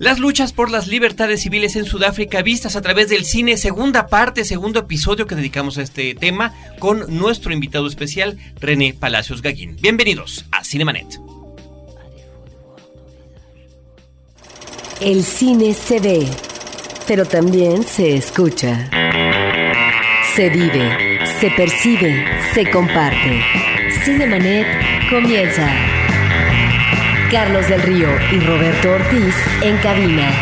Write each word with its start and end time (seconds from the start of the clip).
Las 0.00 0.18
luchas 0.18 0.54
por 0.54 0.70
las 0.70 0.86
libertades 0.86 1.42
civiles 1.42 1.76
en 1.76 1.84
Sudáfrica 1.84 2.40
vistas 2.40 2.74
a 2.74 2.80
través 2.80 3.10
del 3.10 3.26
cine, 3.26 3.58
segunda 3.58 4.06
parte, 4.06 4.46
segundo 4.46 4.80
episodio 4.80 5.26
que 5.26 5.34
dedicamos 5.34 5.76
a 5.76 5.82
este 5.82 6.14
tema 6.14 6.54
con 6.78 7.18
nuestro 7.18 7.52
invitado 7.52 7.86
especial, 7.86 8.38
René 8.58 8.94
Palacios 8.98 9.42
Gaguín. 9.42 9.76
Bienvenidos 9.78 10.46
a 10.52 10.64
Cinemanet. 10.64 11.20
El 15.02 15.22
cine 15.22 15.74
se 15.74 16.00
ve, 16.00 16.26
pero 17.06 17.26
también 17.26 17.82
se 17.82 18.14
escucha. 18.14 18.88
Se 20.34 20.48
vive, 20.48 21.18
se 21.40 21.50
percibe, 21.50 22.24
se 22.54 22.70
comparte. 22.70 23.42
Cinemanet 24.02 24.66
comienza. 25.10 25.99
Carlos 27.30 27.68
del 27.68 27.82
Río 27.82 28.08
y 28.32 28.40
Roberto 28.40 28.90
Ortiz 28.90 29.34
en 29.62 29.76
cabina. 29.78 30.32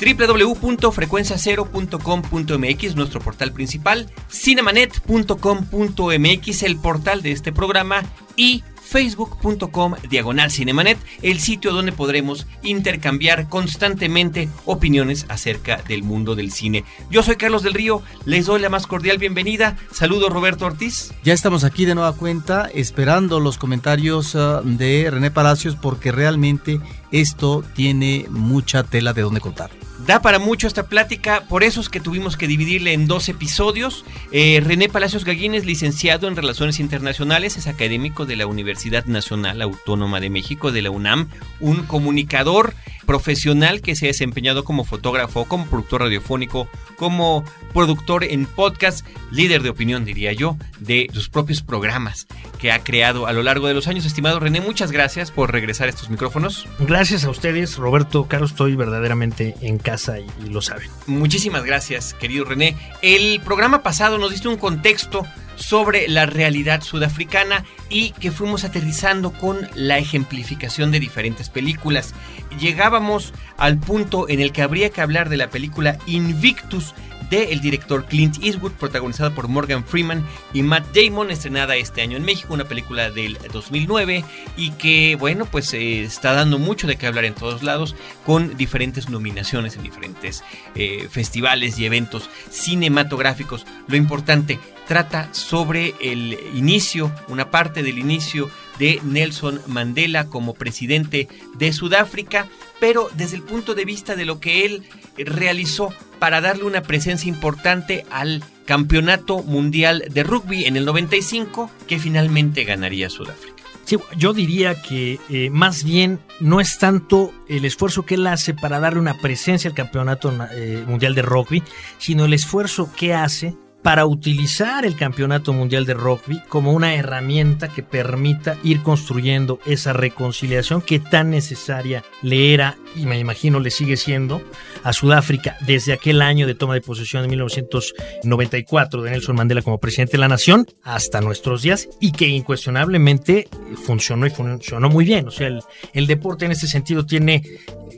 www.frecuenciacero.com.mx, 0.00 2.96
nuestro 2.96 3.20
portal 3.20 3.52
principal, 3.52 4.10
cinemanet.com.mx, 4.30 6.62
el 6.62 6.78
portal 6.78 7.20
de 7.22 7.32
este 7.32 7.52
programa 7.52 8.02
y 8.36 8.64
facebook.com 8.94 9.96
diagonal 10.08 10.52
cinemanet, 10.52 10.96
el 11.20 11.40
sitio 11.40 11.72
donde 11.72 11.90
podremos 11.90 12.46
intercambiar 12.62 13.48
constantemente 13.48 14.48
opiniones 14.66 15.26
acerca 15.28 15.82
del 15.88 16.04
mundo 16.04 16.36
del 16.36 16.52
cine. 16.52 16.84
Yo 17.10 17.24
soy 17.24 17.34
Carlos 17.34 17.64
del 17.64 17.74
Río, 17.74 18.02
les 18.24 18.46
doy 18.46 18.60
la 18.60 18.68
más 18.68 18.86
cordial 18.86 19.18
bienvenida. 19.18 19.76
Saludo 19.90 20.28
Roberto 20.28 20.66
Ortiz. 20.66 21.12
Ya 21.24 21.32
estamos 21.32 21.64
aquí 21.64 21.86
de 21.86 21.96
nueva 21.96 22.12
cuenta 22.12 22.70
esperando 22.72 23.40
los 23.40 23.58
comentarios 23.58 24.36
uh, 24.36 24.60
de 24.62 25.08
René 25.10 25.32
Palacios 25.32 25.74
porque 25.74 26.12
realmente 26.12 26.78
esto 27.10 27.64
tiene 27.74 28.26
mucha 28.30 28.84
tela 28.84 29.12
de 29.12 29.22
donde 29.22 29.40
contar. 29.40 29.72
Da 30.06 30.20
para 30.20 30.38
mucho 30.38 30.66
esta 30.66 30.86
plática, 30.86 31.44
por 31.48 31.64
eso 31.64 31.80
es 31.80 31.88
que 31.88 31.98
tuvimos 31.98 32.36
que 32.36 32.46
dividirle 32.46 32.92
en 32.92 33.06
dos 33.06 33.30
episodios. 33.30 34.04
Eh, 34.32 34.60
René 34.62 34.90
Palacios 34.90 35.24
Gaguín 35.24 35.54
es 35.54 35.64
licenciado 35.64 36.28
en 36.28 36.36
Relaciones 36.36 36.78
Internacionales, 36.78 37.56
es 37.56 37.66
académico 37.66 38.26
de 38.26 38.36
la 38.36 38.46
Universidad 38.46 39.06
Nacional 39.06 39.62
Autónoma 39.62 40.20
de 40.20 40.28
México, 40.28 40.72
de 40.72 40.82
la 40.82 40.90
UNAM, 40.90 41.30
un 41.58 41.84
comunicador 41.84 42.74
profesional 43.04 43.80
que 43.80 43.96
se 43.96 44.06
ha 44.06 44.08
desempeñado 44.08 44.64
como 44.64 44.84
fotógrafo, 44.84 45.44
como 45.44 45.66
productor 45.66 46.02
radiofónico, 46.02 46.68
como 46.96 47.44
productor 47.72 48.24
en 48.24 48.46
podcast, 48.46 49.06
líder 49.30 49.62
de 49.62 49.70
opinión, 49.70 50.04
diría 50.04 50.32
yo, 50.32 50.56
de 50.78 51.08
sus 51.12 51.28
propios 51.28 51.62
programas 51.62 52.26
que 52.58 52.72
ha 52.72 52.82
creado 52.82 53.26
a 53.26 53.32
lo 53.32 53.42
largo 53.42 53.68
de 53.68 53.74
los 53.74 53.88
años. 53.88 54.04
Estimado 54.04 54.40
René, 54.40 54.60
muchas 54.60 54.92
gracias 54.92 55.30
por 55.30 55.52
regresar 55.52 55.86
a 55.86 55.90
estos 55.90 56.10
micrófonos. 56.10 56.66
Gracias 56.80 57.24
a 57.24 57.30
ustedes, 57.30 57.76
Roberto, 57.76 58.26
Carlos, 58.26 58.52
estoy 58.52 58.76
verdaderamente 58.76 59.54
en 59.60 59.78
casa 59.78 60.18
y, 60.20 60.26
y 60.44 60.50
lo 60.50 60.62
saben. 60.62 60.88
Muchísimas 61.06 61.64
gracias, 61.64 62.14
querido 62.14 62.44
René. 62.44 62.76
El 63.02 63.40
programa 63.40 63.82
pasado 63.82 64.18
nos 64.18 64.30
diste 64.30 64.48
un 64.48 64.56
contexto 64.56 65.26
sobre 65.56 66.08
la 66.08 66.26
realidad 66.26 66.82
sudafricana 66.82 67.64
y 67.88 68.10
que 68.12 68.30
fuimos 68.30 68.64
aterrizando 68.64 69.32
con 69.32 69.68
la 69.74 69.98
ejemplificación 69.98 70.90
de 70.90 71.00
diferentes 71.00 71.48
películas. 71.48 72.14
Llegábamos 72.58 73.32
al 73.56 73.78
punto 73.78 74.28
en 74.28 74.40
el 74.40 74.52
que 74.52 74.62
habría 74.62 74.90
que 74.90 75.00
hablar 75.00 75.28
de 75.28 75.36
la 75.36 75.50
película 75.50 75.98
Invictus 76.06 76.94
del 77.30 77.60
director 77.60 78.04
Clint 78.06 78.36
Eastwood, 78.42 78.72
protagonizada 78.72 79.30
por 79.30 79.48
Morgan 79.48 79.84
Freeman 79.84 80.24
y 80.52 80.62
Matt 80.62 80.94
Damon, 80.94 81.30
estrenada 81.30 81.76
este 81.76 82.02
año 82.02 82.16
en 82.16 82.24
México, 82.24 82.54
una 82.54 82.64
película 82.64 83.10
del 83.10 83.38
2009 83.52 84.24
y 84.56 84.70
que, 84.72 85.16
bueno, 85.16 85.46
pues 85.46 85.72
eh, 85.74 86.02
está 86.02 86.32
dando 86.32 86.58
mucho 86.58 86.86
de 86.86 86.96
qué 86.96 87.06
hablar 87.06 87.24
en 87.24 87.34
todos 87.34 87.62
lados, 87.62 87.96
con 88.24 88.56
diferentes 88.56 89.08
nominaciones 89.08 89.76
en 89.76 89.82
diferentes 89.82 90.44
eh, 90.74 91.08
festivales 91.10 91.78
y 91.78 91.86
eventos 91.86 92.28
cinematográficos. 92.50 93.66
Lo 93.88 93.96
importante, 93.96 94.58
trata 94.86 95.32
sobre 95.32 95.94
el 96.00 96.38
inicio, 96.54 97.12
una 97.28 97.50
parte 97.50 97.82
del 97.82 97.98
inicio 97.98 98.50
de 98.78 99.00
Nelson 99.04 99.60
Mandela 99.66 100.26
como 100.26 100.54
presidente 100.54 101.28
de 101.56 101.72
Sudáfrica, 101.72 102.48
pero 102.80 103.08
desde 103.14 103.36
el 103.36 103.42
punto 103.42 103.74
de 103.74 103.84
vista 103.84 104.16
de 104.16 104.24
lo 104.24 104.40
que 104.40 104.64
él 104.64 104.84
realizó 105.16 105.92
para 106.18 106.40
darle 106.40 106.64
una 106.64 106.82
presencia 106.82 107.28
importante 107.28 108.04
al 108.10 108.42
Campeonato 108.64 109.42
Mundial 109.42 110.04
de 110.10 110.22
Rugby 110.22 110.64
en 110.64 110.76
el 110.76 110.84
95 110.84 111.70
que 111.86 111.98
finalmente 111.98 112.64
ganaría 112.64 113.10
Sudáfrica. 113.10 113.54
Sí, 113.84 113.98
yo 114.16 114.32
diría 114.32 114.80
que 114.80 115.20
eh, 115.28 115.50
más 115.50 115.84
bien 115.84 116.18
no 116.40 116.60
es 116.60 116.78
tanto 116.78 117.34
el 117.48 117.66
esfuerzo 117.66 118.06
que 118.06 118.14
él 118.14 118.26
hace 118.26 118.54
para 118.54 118.80
darle 118.80 118.98
una 118.98 119.18
presencia 119.18 119.68
al 119.68 119.76
Campeonato 119.76 120.32
eh, 120.52 120.82
Mundial 120.86 121.14
de 121.14 121.20
Rugby, 121.20 121.62
sino 121.98 122.24
el 122.24 122.32
esfuerzo 122.32 122.90
que 122.96 123.12
hace 123.12 123.54
para 123.84 124.06
utilizar 124.06 124.86
el 124.86 124.96
Campeonato 124.96 125.52
Mundial 125.52 125.84
de 125.84 125.92
Rugby 125.92 126.40
como 126.48 126.72
una 126.72 126.94
herramienta 126.94 127.68
que 127.68 127.82
permita 127.82 128.56
ir 128.64 128.82
construyendo 128.82 129.60
esa 129.66 129.92
reconciliación 129.92 130.80
que 130.80 131.00
tan 131.00 131.28
necesaria 131.28 132.02
le 132.22 132.54
era 132.54 132.78
y 132.96 133.04
me 133.04 133.18
imagino 133.18 133.60
le 133.60 133.70
sigue 133.70 133.98
siendo 133.98 134.40
a 134.84 134.94
Sudáfrica 134.94 135.58
desde 135.66 135.92
aquel 135.92 136.22
año 136.22 136.46
de 136.46 136.54
toma 136.54 136.72
de 136.72 136.80
posesión 136.80 137.24
de 137.24 137.28
1994 137.28 139.02
de 139.02 139.10
Nelson 139.10 139.36
Mandela 139.36 139.60
como 139.60 139.78
presidente 139.78 140.12
de 140.12 140.18
la 140.18 140.28
nación 140.28 140.66
hasta 140.82 141.20
nuestros 141.20 141.60
días 141.60 141.86
y 142.00 142.12
que 142.12 142.26
incuestionablemente 142.26 143.48
funcionó 143.84 144.26
y 144.26 144.30
funcionó 144.30 144.88
muy 144.88 145.04
bien. 145.04 145.28
O 145.28 145.30
sea, 145.30 145.50
el, 145.92 146.06
deporte 146.06 146.46
en 146.46 146.52
este 146.52 146.68
sentido 146.68 147.04
tiene 147.04 147.42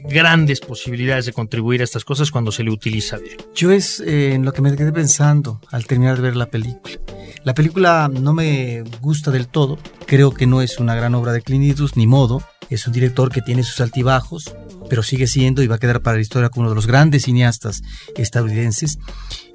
grandes 0.09 0.61
posibilidades 0.61 1.27
de 1.27 1.33
contribuir 1.33 1.81
a 1.81 1.85
estas 1.85 2.05
cosas 2.05 2.31
cuando 2.31 2.53
se 2.53 2.63
le 2.63 2.71
utiliza 2.71 3.19
bien. 3.19 3.37
Yo 3.55 3.71
es 3.71 4.01
eh, 4.01 4.35
en 4.35 4.45
lo 4.45 4.53
que 4.53 4.63
me 4.63 4.75
quedé 4.77 4.93
pensando 4.93 5.61
al 5.71 5.87
terminar 5.87 6.17
de 6.17 6.23
ver 6.23 6.37
la 6.37 6.47
película. 6.47 6.97
La 7.45 7.55
película 7.55 8.11
no 8.13 8.33
me 8.33 8.83
gusta 9.01 9.31
del 9.31 9.49
todo, 9.49 9.79
creo 10.07 10.33
que 10.33 10.47
no 10.47 10.63
es 10.63 10.79
una 10.79 10.95
gran 10.95 11.15
obra 11.15 11.33
de 11.33 11.43
Clint 11.43 11.65
Eastwood, 11.65 11.93
ni 11.95 12.07
modo, 12.07 12.43
es 12.71 12.87
un 12.87 12.93
director 12.93 13.31
que 13.31 13.43
tiene 13.43 13.63
sus 13.63 13.81
altibajos, 13.81 14.57
pero 14.89 15.03
sigue 15.03 15.27
siendo 15.27 15.63
y 15.63 15.67
va 15.67 15.77
a 15.77 15.79
quedar 15.79 16.03
para 16.03 16.17
la 16.17 16.23
historia 16.23 16.49
como 16.49 16.63
uno 16.63 16.71
de 16.71 16.77
los 16.77 16.87
grandes 16.87 17.25
cineastas 17.25 17.83
estadounidenses. 18.17 18.99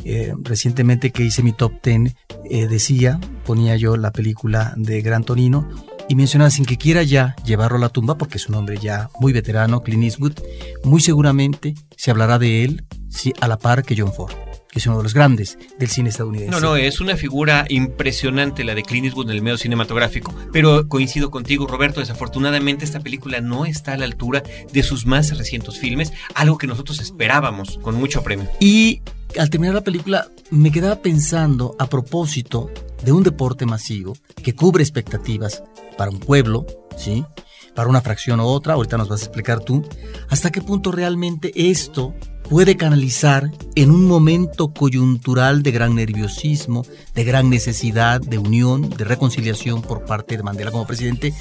Eh, 0.06 0.34
recientemente 0.42 1.12
que 1.12 1.24
hice 1.24 1.44
mi 1.44 1.54
top 1.54 1.74
10, 1.84 2.16
eh, 2.50 2.68
decía, 2.68 3.20
ponía 3.46 3.76
yo 3.76 3.98
la 3.98 4.12
película 4.12 4.74
de 4.78 5.02
Gran 5.02 5.24
Torino 5.24 5.68
y 6.10 6.16
mencionaba 6.16 6.50
sin 6.50 6.66
que 6.66 6.78
quiera 6.78 7.04
ya 7.04 7.36
llevarlo 7.46 7.78
a 7.78 7.82
la 7.82 7.90
tumba, 7.90 8.18
porque 8.18 8.38
es 8.38 8.48
un 8.50 8.56
hombre 8.56 8.78
ya 8.78 9.10
muy 9.20 9.34
veterano, 9.34 9.82
Clint 9.82 10.04
Eastwood, 10.04 10.34
muy 10.84 11.02
seguramente 11.02 11.76
se 11.96 12.12
hablará 12.12 12.40
de 12.40 12.64
él 12.64 12.86
sí, 13.10 13.34
a 13.42 13.48
la 13.48 13.58
par 13.58 13.84
que 13.84 13.96
John 13.98 14.14
Ford 14.14 14.34
que 14.72 14.80
es 14.80 14.88
uno 14.88 14.98
de 14.98 15.04
los 15.04 15.14
grandes 15.14 15.58
del 15.78 15.90
cine 15.90 16.10
estadounidense. 16.10 16.52
No, 16.52 16.60
no, 16.62 16.76
es 16.78 17.02
una 17.02 17.18
figura 17.18 17.66
impresionante 17.68 18.64
la 18.64 18.74
de 18.74 18.84
Clint 18.84 19.06
Eastwood 19.06 19.30
en 19.30 19.36
el 19.36 19.42
medio 19.42 19.58
cinematográfico, 19.58 20.34
pero 20.54 20.88
coincido 20.88 21.30
contigo, 21.30 21.68
Roberto, 21.68 22.00
desafortunadamente 22.00 22.86
esta 22.86 23.02
película 23.02 23.42
no 23.42 23.66
está 23.66 23.94
a 23.94 23.98
la 23.98 24.06
altura 24.06 24.44
de 24.72 24.84
sus 24.84 25.06
más 25.06 25.38
recientes 25.38 25.78
filmes, 25.78 26.14
algo 26.36 26.58
que 26.58 26.68
nosotros 26.68 27.00
esperábamos 27.02 27.80
con 27.82 27.96
mucho 27.96 28.24
premio. 28.24 28.48
Y 28.62 29.02
al 29.38 29.50
terminar 29.50 29.76
la 29.76 29.82
película 29.82 30.30
me 30.50 30.72
quedaba 30.72 31.02
pensando 31.02 31.76
a 31.78 31.88
propósito 31.88 32.72
de 33.04 33.12
un 33.12 33.24
deporte 33.24 33.66
masivo 33.66 34.14
que 34.44 34.56
cubre 34.56 34.84
expectativas 34.84 35.64
para 35.98 36.12
un 36.12 36.20
pueblo, 36.20 36.66
¿sí? 36.98 37.26
Para 37.76 37.90
una 37.90 38.02
fracción 38.02 38.40
u 38.40 38.44
otra, 38.44 38.74
ahorita 38.74 38.98
nos 38.98 39.08
vas 39.08 39.22
a 39.22 39.26
explicar 39.26 39.62
tú, 39.62 39.84
hasta 40.30 40.52
qué 40.52 40.62
punto 40.62 40.92
realmente 40.92 41.52
esto 41.56 42.14
puede 42.50 42.76
canalizar 42.76 43.50
en 43.76 43.92
un 43.92 44.06
momento 44.06 44.74
coyuntural 44.74 45.64
de 45.64 45.72
gran 45.72 45.96
nerviosismo, 45.96 46.86
de 47.16 47.24
gran 47.24 47.50
necesidad 47.50 48.20
de 48.20 48.38
unión, 48.38 48.90
de 48.90 49.06
reconciliación 49.06 49.82
por 49.82 50.04
parte 50.04 50.36
de 50.36 50.44
Mandela 50.44 50.70
como 50.70 50.86
presidente, 50.86 51.34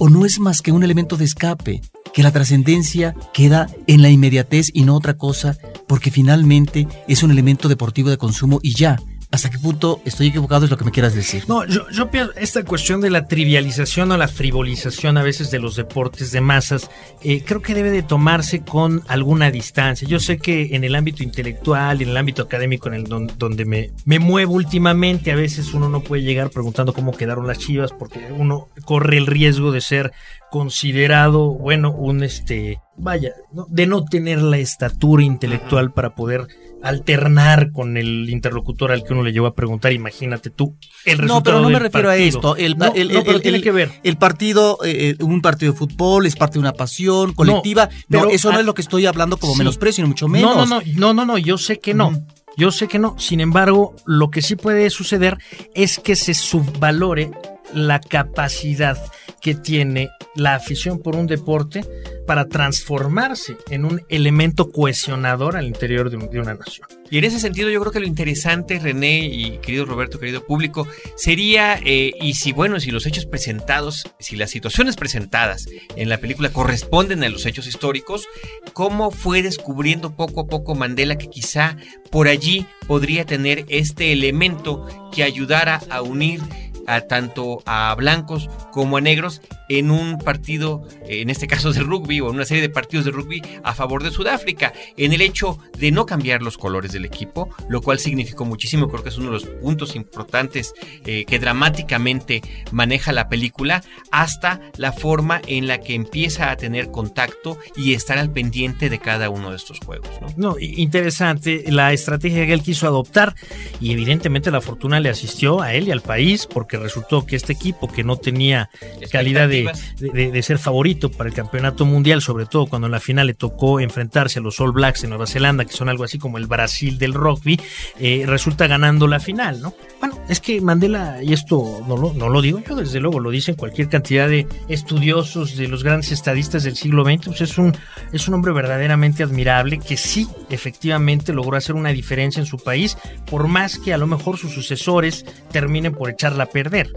o 0.00 0.08
no 0.08 0.24
es 0.26 0.40
más 0.40 0.60
que 0.60 0.72
un 0.72 0.82
elemento 0.82 1.16
de 1.16 1.26
escape, 1.26 1.80
que 2.12 2.22
la 2.24 2.32
trascendencia 2.32 3.14
queda 3.32 3.68
en 3.86 4.02
la 4.02 4.10
inmediatez 4.10 4.70
y 4.72 4.82
no 4.82 4.96
otra 4.96 5.16
cosa, 5.16 5.56
porque 5.86 6.10
finalmente 6.10 6.88
es 7.06 7.22
un 7.22 7.30
elemento 7.30 7.68
deportivo 7.68 8.10
de 8.10 8.18
consumo 8.18 8.58
y 8.60 8.74
ya, 8.74 8.98
¿Hasta 9.30 9.50
qué 9.50 9.58
punto 9.58 10.00
estoy 10.06 10.28
equivocado 10.28 10.64
es 10.64 10.70
lo 10.70 10.78
que 10.78 10.86
me 10.86 10.90
quieras 10.90 11.14
decir? 11.14 11.44
No, 11.48 11.66
yo, 11.66 11.88
yo 11.90 12.10
pienso 12.10 12.32
esta 12.36 12.64
cuestión 12.64 13.02
de 13.02 13.10
la 13.10 13.26
trivialización 13.26 14.10
o 14.10 14.16
la 14.16 14.26
frivolización 14.26 15.18
a 15.18 15.22
veces 15.22 15.50
de 15.50 15.58
los 15.58 15.76
deportes 15.76 16.32
de 16.32 16.40
masas, 16.40 16.90
eh, 17.22 17.44
creo 17.44 17.60
que 17.60 17.74
debe 17.74 17.90
de 17.90 18.02
tomarse 18.02 18.62
con 18.62 19.02
alguna 19.06 19.50
distancia. 19.50 20.08
Yo 20.08 20.18
sé 20.18 20.38
que 20.38 20.74
en 20.74 20.82
el 20.82 20.94
ámbito 20.94 21.22
intelectual, 21.22 22.00
en 22.00 22.08
el 22.08 22.16
ámbito 22.16 22.42
académico 22.42 22.88
en 22.88 22.94
el 22.94 23.04
don, 23.04 23.30
donde 23.36 23.66
me, 23.66 23.90
me 24.06 24.18
muevo 24.18 24.54
últimamente, 24.54 25.30
a 25.30 25.36
veces 25.36 25.74
uno 25.74 25.90
no 25.90 26.00
puede 26.00 26.22
llegar 26.22 26.48
preguntando 26.48 26.94
cómo 26.94 27.12
quedaron 27.12 27.46
las 27.46 27.58
chivas 27.58 27.92
porque 27.92 28.32
uno 28.34 28.68
corre 28.86 29.18
el 29.18 29.26
riesgo 29.26 29.72
de 29.72 29.82
ser 29.82 30.12
considerado, 30.50 31.50
bueno, 31.50 31.92
un 31.92 32.22
este, 32.22 32.80
vaya, 32.96 33.32
¿no? 33.52 33.66
de 33.68 33.86
no 33.86 34.04
tener 34.06 34.40
la 34.40 34.56
estatura 34.56 35.22
intelectual 35.22 35.92
para 35.92 36.14
poder 36.14 36.48
alternar 36.82 37.72
con 37.72 37.96
el 37.96 38.28
interlocutor 38.30 38.92
al 38.92 39.04
que 39.04 39.12
uno 39.12 39.22
le 39.22 39.32
llevó 39.32 39.46
a 39.46 39.54
preguntar, 39.54 39.92
imagínate 39.92 40.50
tú 40.50 40.76
el 41.04 41.18
resultado 41.18 41.34
No, 41.38 41.42
pero 41.42 41.60
no 41.60 41.70
me 41.70 41.78
refiero 41.78 42.08
partido. 42.08 42.24
a 42.24 42.28
esto. 42.28 42.56
El, 42.56 42.76
No, 42.78 42.92
el- 42.94 43.12
no, 43.12 43.24
pero 43.24 43.40
tiene 43.40 43.60
que 43.60 43.72
ver. 43.72 43.90
El 44.02 44.16
partido, 44.16 44.78
eh, 44.84 45.16
un 45.20 45.40
partido 45.42 45.72
de 45.72 45.78
fútbol, 45.78 46.26
es 46.26 46.36
parte 46.36 46.54
de 46.54 46.60
una 46.60 46.72
pasión 46.72 47.32
colectiva. 47.34 47.88
No, 48.08 48.20
pero 48.20 48.30
eso 48.30 48.52
no 48.52 48.60
es 48.60 48.66
lo 48.66 48.74
que 48.74 48.82
estoy 48.82 49.06
hablando 49.06 49.36
como 49.38 49.52
Sí. 49.54 49.58
menosprecio, 49.58 50.04
ni 50.04 50.08
mucho 50.08 50.28
menos. 50.28 50.54
No, 50.56 50.66
no, 50.66 50.80
no, 50.96 51.14
no, 51.14 51.24
no, 51.24 51.38
yo 51.38 51.58
sé 51.58 51.78
que 51.80 51.94
no. 51.94 52.12
Yo 52.56 52.72
sé 52.72 52.88
que 52.88 52.98
no. 52.98 53.16
Sin 53.18 53.40
embargo, 53.40 53.94
lo 54.04 54.30
que 54.30 54.42
sí 54.42 54.56
puede 54.56 54.90
suceder 54.90 55.38
es 55.74 55.98
que 56.00 56.16
se 56.16 56.34
subvalore 56.34 57.30
la 57.74 58.00
capacidad 58.00 58.98
que 59.40 59.54
tiene 59.54 60.10
la 60.34 60.54
afición 60.54 60.98
por 61.00 61.16
un 61.16 61.26
deporte 61.26 61.84
para 62.26 62.46
transformarse 62.48 63.56
en 63.70 63.84
un 63.84 64.02
elemento 64.08 64.70
cohesionador 64.70 65.56
al 65.56 65.66
interior 65.66 66.10
de, 66.10 66.16
un- 66.16 66.30
de 66.30 66.40
una 66.40 66.54
nación. 66.54 66.86
Y 67.10 67.16
en 67.18 67.24
ese 67.24 67.40
sentido 67.40 67.70
yo 67.70 67.80
creo 67.80 67.90
que 67.92 68.00
lo 68.00 68.06
interesante, 68.06 68.78
René 68.78 69.20
y 69.26 69.58
querido 69.58 69.86
Roberto, 69.86 70.18
querido 70.18 70.44
público, 70.44 70.86
sería, 71.16 71.78
eh, 71.82 72.12
y 72.20 72.34
si 72.34 72.52
bueno, 72.52 72.78
si 72.80 72.90
los 72.90 73.06
hechos 73.06 73.24
presentados, 73.24 74.04
si 74.18 74.36
las 74.36 74.50
situaciones 74.50 74.96
presentadas 74.96 75.66
en 75.96 76.08
la 76.10 76.18
película 76.18 76.50
corresponden 76.50 77.24
a 77.24 77.30
los 77.30 77.46
hechos 77.46 77.66
históricos, 77.66 78.26
cómo 78.74 79.10
fue 79.10 79.42
descubriendo 79.42 80.14
poco 80.14 80.42
a 80.42 80.46
poco 80.46 80.74
Mandela 80.74 81.16
que 81.16 81.30
quizá 81.30 81.76
por 82.10 82.28
allí 82.28 82.66
podría 82.86 83.24
tener 83.24 83.64
este 83.68 84.12
elemento 84.12 84.86
que 85.14 85.22
ayudara 85.22 85.80
a 85.88 86.02
unir 86.02 86.40
a 86.88 87.02
tanto 87.02 87.62
a 87.66 87.94
blancos 87.94 88.48
como 88.72 88.96
a 88.96 89.00
negros 89.00 89.40
en 89.68 89.90
un 89.90 90.18
partido, 90.18 90.86
en 91.06 91.30
este 91.30 91.46
caso 91.46 91.72
de 91.72 91.80
rugby 91.80 92.20
o 92.20 92.28
en 92.28 92.36
una 92.36 92.44
serie 92.44 92.62
de 92.62 92.70
partidos 92.70 93.04
de 93.04 93.10
rugby 93.10 93.42
a 93.62 93.74
favor 93.74 94.02
de 94.02 94.10
Sudáfrica, 94.10 94.72
en 94.96 95.12
el 95.12 95.20
hecho 95.20 95.58
de 95.78 95.90
no 95.90 96.06
cambiar 96.06 96.42
los 96.42 96.58
colores 96.58 96.92
del 96.92 97.04
equipo, 97.04 97.50
lo 97.68 97.80
cual 97.82 97.98
significó 97.98 98.44
muchísimo, 98.44 98.88
creo 98.88 99.02
que 99.02 99.10
es 99.10 99.18
uno 99.18 99.26
de 99.26 99.32
los 99.32 99.44
puntos 99.44 99.96
importantes 99.96 100.74
eh, 101.04 101.24
que 101.24 101.38
dramáticamente 101.38 102.42
maneja 102.72 103.12
la 103.12 103.28
película, 103.28 103.82
hasta 104.10 104.60
la 104.76 104.92
forma 104.92 105.40
en 105.46 105.66
la 105.66 105.78
que 105.80 105.94
empieza 105.94 106.50
a 106.50 106.56
tener 106.56 106.90
contacto 106.90 107.58
y 107.76 107.94
estar 107.94 108.18
al 108.18 108.30
pendiente 108.30 108.88
de 108.90 108.98
cada 108.98 109.30
uno 109.30 109.50
de 109.50 109.56
estos 109.56 109.78
juegos. 109.80 110.08
¿no? 110.20 110.28
No, 110.36 110.56
interesante 110.58 111.64
la 111.68 111.92
estrategia 111.92 112.46
que 112.46 112.52
él 112.52 112.62
quiso 112.62 112.86
adoptar 112.86 113.34
y 113.80 113.92
evidentemente 113.92 114.50
la 114.50 114.60
fortuna 114.60 115.00
le 115.00 115.08
asistió 115.08 115.60
a 115.60 115.74
él 115.74 115.88
y 115.88 115.90
al 115.90 116.00
país 116.00 116.46
porque 116.46 116.78
resultó 116.78 117.26
que 117.26 117.36
este 117.36 117.52
equipo 117.52 117.88
que 117.88 118.04
no 118.04 118.16
tenía 118.16 118.70
calidad 119.10 119.48
de, 119.48 119.57
de- 119.64 120.10
de- 120.10 120.30
de 120.32 120.42
ser 120.42 120.58
favorito 120.58 121.10
para 121.10 121.28
el 121.28 121.34
campeonato 121.34 121.84
mundial, 121.84 122.22
sobre 122.22 122.46
todo 122.46 122.66
cuando 122.66 122.86
en 122.86 122.92
la 122.92 123.00
final 123.00 123.26
le 123.26 123.34
tocó 123.34 123.80
enfrentarse 123.80 124.38
a 124.38 124.42
los 124.42 124.60
All 124.60 124.72
Blacks 124.72 125.02
de 125.02 125.08
Nueva 125.08 125.26
Zelanda, 125.26 125.64
que 125.64 125.72
son 125.72 125.88
algo 125.88 126.04
así 126.04 126.18
como 126.18 126.38
el 126.38 126.46
Brasil 126.46 126.98
del 126.98 127.14
rugby, 127.14 127.60
eh, 127.98 128.24
resulta 128.26 128.66
ganando 128.66 129.06
la 129.06 129.20
final, 129.20 129.60
¿no? 129.60 129.74
Bueno, 130.00 130.18
es 130.28 130.40
que 130.40 130.60
Mandela, 130.60 131.22
y 131.22 131.32
esto 131.32 131.80
no 131.88 131.96
lo, 131.96 132.12
no 132.12 132.28
lo 132.28 132.40
digo 132.40 132.60
yo, 132.66 132.76
desde 132.76 133.00
luego 133.00 133.20
lo 133.20 133.30
dicen 133.30 133.54
cualquier 133.56 133.88
cantidad 133.88 134.28
de 134.28 134.46
estudiosos, 134.68 135.56
de 135.56 135.68
los 135.68 135.82
grandes 135.84 136.12
estadistas 136.12 136.64
del 136.64 136.76
siglo 136.76 137.04
XX, 137.04 137.26
pues 137.26 137.40
es 137.40 137.58
un, 137.58 137.76
es 138.12 138.28
un 138.28 138.34
hombre 138.34 138.52
verdaderamente 138.52 139.22
admirable 139.22 139.78
que 139.78 139.96
sí, 139.96 140.26
efectivamente, 140.50 141.32
logró 141.32 141.56
hacer 141.56 141.74
una 141.74 141.90
diferencia 141.90 142.40
en 142.40 142.46
su 142.46 142.58
país, 142.58 142.96
por 143.30 143.48
más 143.48 143.78
que 143.78 143.92
a 143.92 143.98
lo 143.98 144.06
mejor 144.06 144.38
sus 144.38 144.52
sucesores 144.52 145.24
terminen 145.50 145.92
por 145.92 146.10
echarla 146.10 146.44
a 146.44 146.46
perder. 146.50 146.88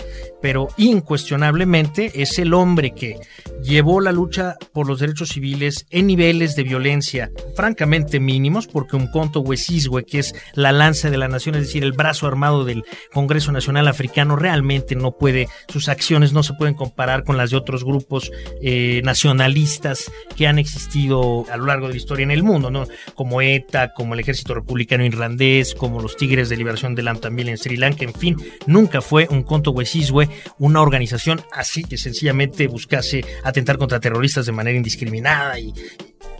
Pero 0.41 0.67
incuestionablemente 0.77 2.21
es 2.21 2.37
el 2.39 2.50
hombre 2.53 2.91
que 2.91 3.19
llevó 3.63 4.01
la 4.01 4.11
lucha 4.11 4.55
por 4.73 4.87
los 4.87 4.99
derechos 4.99 5.29
civiles 5.29 5.85
en 5.89 6.07
niveles 6.07 6.55
de 6.55 6.63
violencia 6.63 7.31
francamente 7.55 8.19
mínimos, 8.19 8.67
porque 8.67 8.95
un 8.95 9.07
conto 9.07 9.41
Wesiswe, 9.41 10.03
que 10.03 10.19
es 10.19 10.33
la 10.53 10.71
lanza 10.71 11.09
de 11.09 11.17
la 11.17 11.27
nación, 11.27 11.55
es 11.55 11.61
decir, 11.61 11.83
el 11.83 11.91
brazo 11.91 12.27
armado 12.27 12.65
del 12.65 12.83
Congreso 13.13 13.51
Nacional 13.51 13.87
Africano, 13.87 14.35
realmente 14.35 14.95
no 14.95 15.11
puede, 15.11 15.47
sus 15.67 15.89
acciones 15.89 16.33
no 16.33 16.43
se 16.43 16.53
pueden 16.53 16.73
comparar 16.73 17.23
con 17.23 17.37
las 17.37 17.51
de 17.51 17.57
otros 17.57 17.83
grupos 17.83 18.31
eh, 18.61 19.01
nacionalistas 19.03 20.11
que 20.35 20.47
han 20.47 20.57
existido 20.57 21.45
a 21.51 21.57
lo 21.57 21.65
largo 21.65 21.87
de 21.87 21.93
la 21.93 21.97
historia 21.97 22.23
en 22.23 22.31
el 22.31 22.43
mundo, 22.43 22.71
¿no? 22.71 22.87
Como 23.15 23.41
ETA, 23.41 23.93
como 23.93 24.13
el 24.13 24.19
Ejército 24.19 24.53
Republicano 24.53 25.05
Irlandés, 25.05 25.75
como 25.75 26.01
los 26.01 26.17
Tigres 26.17 26.49
de 26.49 26.57
Liberación 26.57 26.95
de 26.95 27.03
Tamil 27.19 27.49
en 27.49 27.57
Sri 27.57 27.77
Lanka, 27.77 28.05
en 28.05 28.13
fin, 28.13 28.37
nunca 28.65 29.01
fue 29.01 29.27
un 29.29 29.43
conto 29.43 29.71
Wesiswe 29.71 30.29
una 30.57 30.81
organización 30.81 31.41
así 31.51 31.83
que 31.83 31.97
sencillamente 31.97 32.40
buscase 32.67 33.23
atentar 33.43 33.77
contra 33.77 33.99
terroristas 33.99 34.45
de 34.45 34.51
manera 34.51 34.77
indiscriminada 34.77 35.59
y 35.59 35.73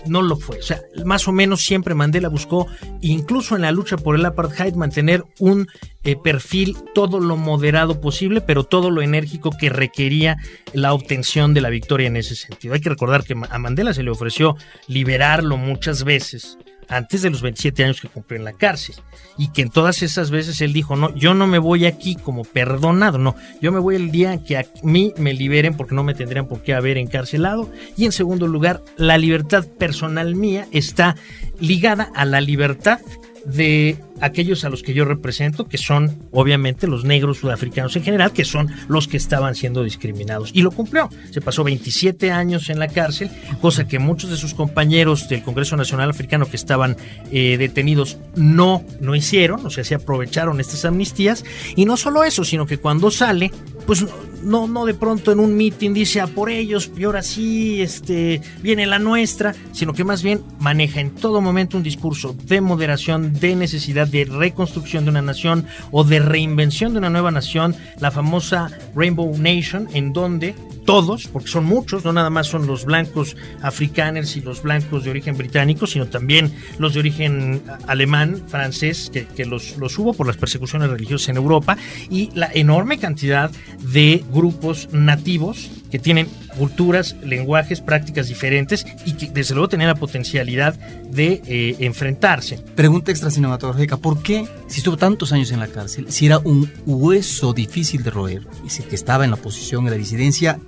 no 0.05 0.21
lo 0.21 0.37
fue. 0.37 0.59
O 0.59 0.63
sea, 0.63 0.81
más 1.05 1.27
o 1.27 1.31
menos 1.31 1.61
siempre 1.61 1.95
Mandela 1.95 2.29
buscó, 2.29 2.67
incluso 3.01 3.55
en 3.55 3.61
la 3.61 3.71
lucha 3.71 3.97
por 3.97 4.15
el 4.15 4.25
apartheid, 4.25 4.73
mantener 4.73 5.23
un 5.39 5.67
eh, 6.03 6.15
perfil 6.15 6.75
todo 6.93 7.19
lo 7.19 7.37
moderado 7.37 8.01
posible, 8.01 8.41
pero 8.41 8.63
todo 8.63 8.89
lo 8.89 9.01
enérgico 9.01 9.51
que 9.51 9.69
requería 9.69 10.37
la 10.73 10.93
obtención 10.93 11.53
de 11.53 11.61
la 11.61 11.69
victoria 11.69 12.07
en 12.07 12.17
ese 12.17 12.35
sentido. 12.35 12.73
Hay 12.73 12.81
que 12.81 12.89
recordar 12.89 13.23
que 13.23 13.35
a 13.49 13.59
Mandela 13.59 13.93
se 13.93 14.03
le 14.03 14.11
ofreció 14.11 14.55
liberarlo 14.87 15.57
muchas 15.57 16.03
veces 16.03 16.57
antes 16.91 17.21
de 17.21 17.29
los 17.29 17.41
27 17.41 17.83
años 17.83 18.01
que 18.01 18.09
cumplió 18.09 18.37
en 18.37 18.45
la 18.45 18.53
cárcel. 18.53 18.95
Y 19.37 19.47
que 19.51 19.63
en 19.63 19.69
todas 19.69 20.03
esas 20.03 20.29
veces 20.29 20.61
él 20.61 20.73
dijo, 20.73 20.95
no, 20.95 21.15
yo 21.15 21.33
no 21.33 21.47
me 21.47 21.57
voy 21.57 21.85
aquí 21.85 22.15
como 22.15 22.43
perdonado, 22.43 23.17
no, 23.17 23.35
yo 23.61 23.71
me 23.71 23.79
voy 23.79 23.95
el 23.95 24.11
día 24.11 24.43
que 24.43 24.57
a 24.57 24.65
mí 24.83 25.13
me 25.17 25.33
liberen 25.33 25.75
porque 25.75 25.95
no 25.95 26.03
me 26.03 26.13
tendrían 26.13 26.47
por 26.47 26.61
qué 26.61 26.73
haber 26.73 26.97
encarcelado. 26.97 27.71
Y 27.97 28.05
en 28.05 28.11
segundo 28.11 28.45
lugar, 28.45 28.83
la 28.97 29.17
libertad 29.17 29.65
personal 29.65 30.35
mía 30.35 30.67
está 30.71 31.15
ligada 31.59 32.11
a 32.13 32.25
la 32.25 32.41
libertad 32.41 32.99
de 33.45 33.97
aquellos 34.19 34.63
a 34.63 34.69
los 34.69 34.83
que 34.83 34.93
yo 34.93 35.05
represento, 35.05 35.67
que 35.67 35.77
son 35.77 36.19
obviamente 36.31 36.87
los 36.87 37.03
negros 37.03 37.39
sudafricanos 37.39 37.95
en 37.95 38.03
general, 38.03 38.31
que 38.31 38.45
son 38.45 38.69
los 38.87 39.07
que 39.07 39.17
estaban 39.17 39.55
siendo 39.55 39.83
discriminados. 39.83 40.51
Y 40.53 40.61
lo 40.61 40.71
cumplió. 40.71 41.09
Se 41.31 41.41
pasó 41.41 41.63
27 41.63 42.31
años 42.31 42.69
en 42.69 42.79
la 42.79 42.87
cárcel, 42.87 43.29
cosa 43.59 43.87
que 43.87 43.99
muchos 43.99 44.29
de 44.29 44.37
sus 44.37 44.53
compañeros 44.53 45.27
del 45.27 45.43
Congreso 45.43 45.75
Nacional 45.75 46.09
Africano 46.09 46.45
que 46.45 46.55
estaban 46.55 46.97
eh, 47.31 47.57
detenidos 47.57 48.17
no, 48.35 48.83
no 48.99 49.15
hicieron, 49.15 49.65
o 49.65 49.69
sea, 49.69 49.83
se 49.83 49.95
aprovecharon 49.95 50.59
estas 50.59 50.85
amnistías. 50.85 51.43
Y 51.75 51.85
no 51.85 51.97
solo 51.97 52.23
eso, 52.23 52.43
sino 52.43 52.65
que 52.65 52.77
cuando 52.77 53.11
sale, 53.11 53.51
pues 53.85 54.05
no, 54.43 54.67
no 54.67 54.85
de 54.85 54.93
pronto 54.93 55.31
en 55.31 55.39
un 55.39 55.55
mitin 55.55 55.93
dice 55.93 56.21
a 56.21 56.27
por 56.27 56.49
ellos 56.49 56.91
y 56.97 57.03
ahora 57.03 57.21
sí 57.23 57.81
este, 57.81 58.41
viene 58.61 58.85
la 58.85 58.99
nuestra, 58.99 59.55
sino 59.71 59.93
que 59.93 60.03
más 60.03 60.23
bien 60.23 60.41
maneja 60.59 60.99
en 60.99 61.11
todo 61.11 61.41
momento 61.41 61.77
un 61.77 61.83
discurso 61.83 62.35
de 62.45 62.61
moderación, 62.61 63.33
de 63.33 63.55
necesidad 63.55 64.07
de 64.07 64.25
reconstrucción 64.25 65.05
de 65.05 65.11
una 65.11 65.21
nación 65.21 65.65
o 65.91 66.03
de 66.03 66.19
reinvención 66.19 66.93
de 66.93 66.99
una 66.99 67.09
nueva 67.09 67.31
nación, 67.31 67.75
la 67.99 68.11
famosa 68.11 68.69
Rainbow 68.95 69.35
Nation, 69.37 69.87
en 69.93 70.13
donde 70.13 70.55
todos, 70.85 71.27
porque 71.27 71.47
son 71.47 71.65
muchos, 71.65 72.03
no 72.03 72.13
nada 72.13 72.29
más 72.29 72.47
son 72.47 72.67
los 72.67 72.85
blancos 72.85 73.35
africaners 73.61 74.35
y 74.35 74.41
los 74.41 74.63
blancos 74.63 75.03
de 75.03 75.11
origen 75.11 75.37
británico, 75.37 75.87
sino 75.87 76.07
también 76.07 76.53
los 76.79 76.93
de 76.93 76.99
origen 76.99 77.61
alemán, 77.87 78.41
francés, 78.47 79.09
que, 79.11 79.25
que 79.25 79.45
los, 79.45 79.77
los 79.77 79.97
hubo 79.99 80.13
por 80.13 80.27
las 80.27 80.37
persecuciones 80.37 80.89
religiosas 80.89 81.29
en 81.29 81.37
Europa, 81.37 81.77
y 82.09 82.29
la 82.33 82.49
enorme 82.53 82.97
cantidad 82.97 83.51
de 83.93 84.23
grupos 84.31 84.89
nativos 84.91 85.69
que 85.91 85.99
tienen 85.99 86.27
culturas, 86.57 87.15
lenguajes, 87.23 87.81
prácticas 87.81 88.27
diferentes 88.27 88.85
y 89.05 89.13
que 89.13 89.27
desde 89.27 89.53
luego 89.53 89.69
tenían 89.69 89.89
la 89.89 89.95
potencialidad 89.95 90.73
de 90.73 91.41
eh, 91.45 91.75
enfrentarse. 91.79 92.57
Pregunta 92.75 93.11
extra 93.11 93.29
cinematográfica, 93.29 93.97
¿por 93.97 94.21
qué, 94.21 94.47
si 94.67 94.79
estuvo 94.79 94.97
tantos 94.97 95.31
años 95.33 95.51
en 95.51 95.59
la 95.59 95.67
cárcel, 95.67 96.07
si 96.09 96.25
era 96.25 96.39
un 96.39 96.71
hueso 96.85 97.53
difícil 97.53 98.03
de 98.03 98.11
roer, 98.11 98.47
y 98.65 98.69
si 98.69 98.83
que 98.83 98.95
estaba 98.95 99.23
en 99.23 99.31
la 99.31 99.37
oposición, 99.37 99.85
en 99.85 99.91
la 99.91 99.97
disidencia, 99.97 100.59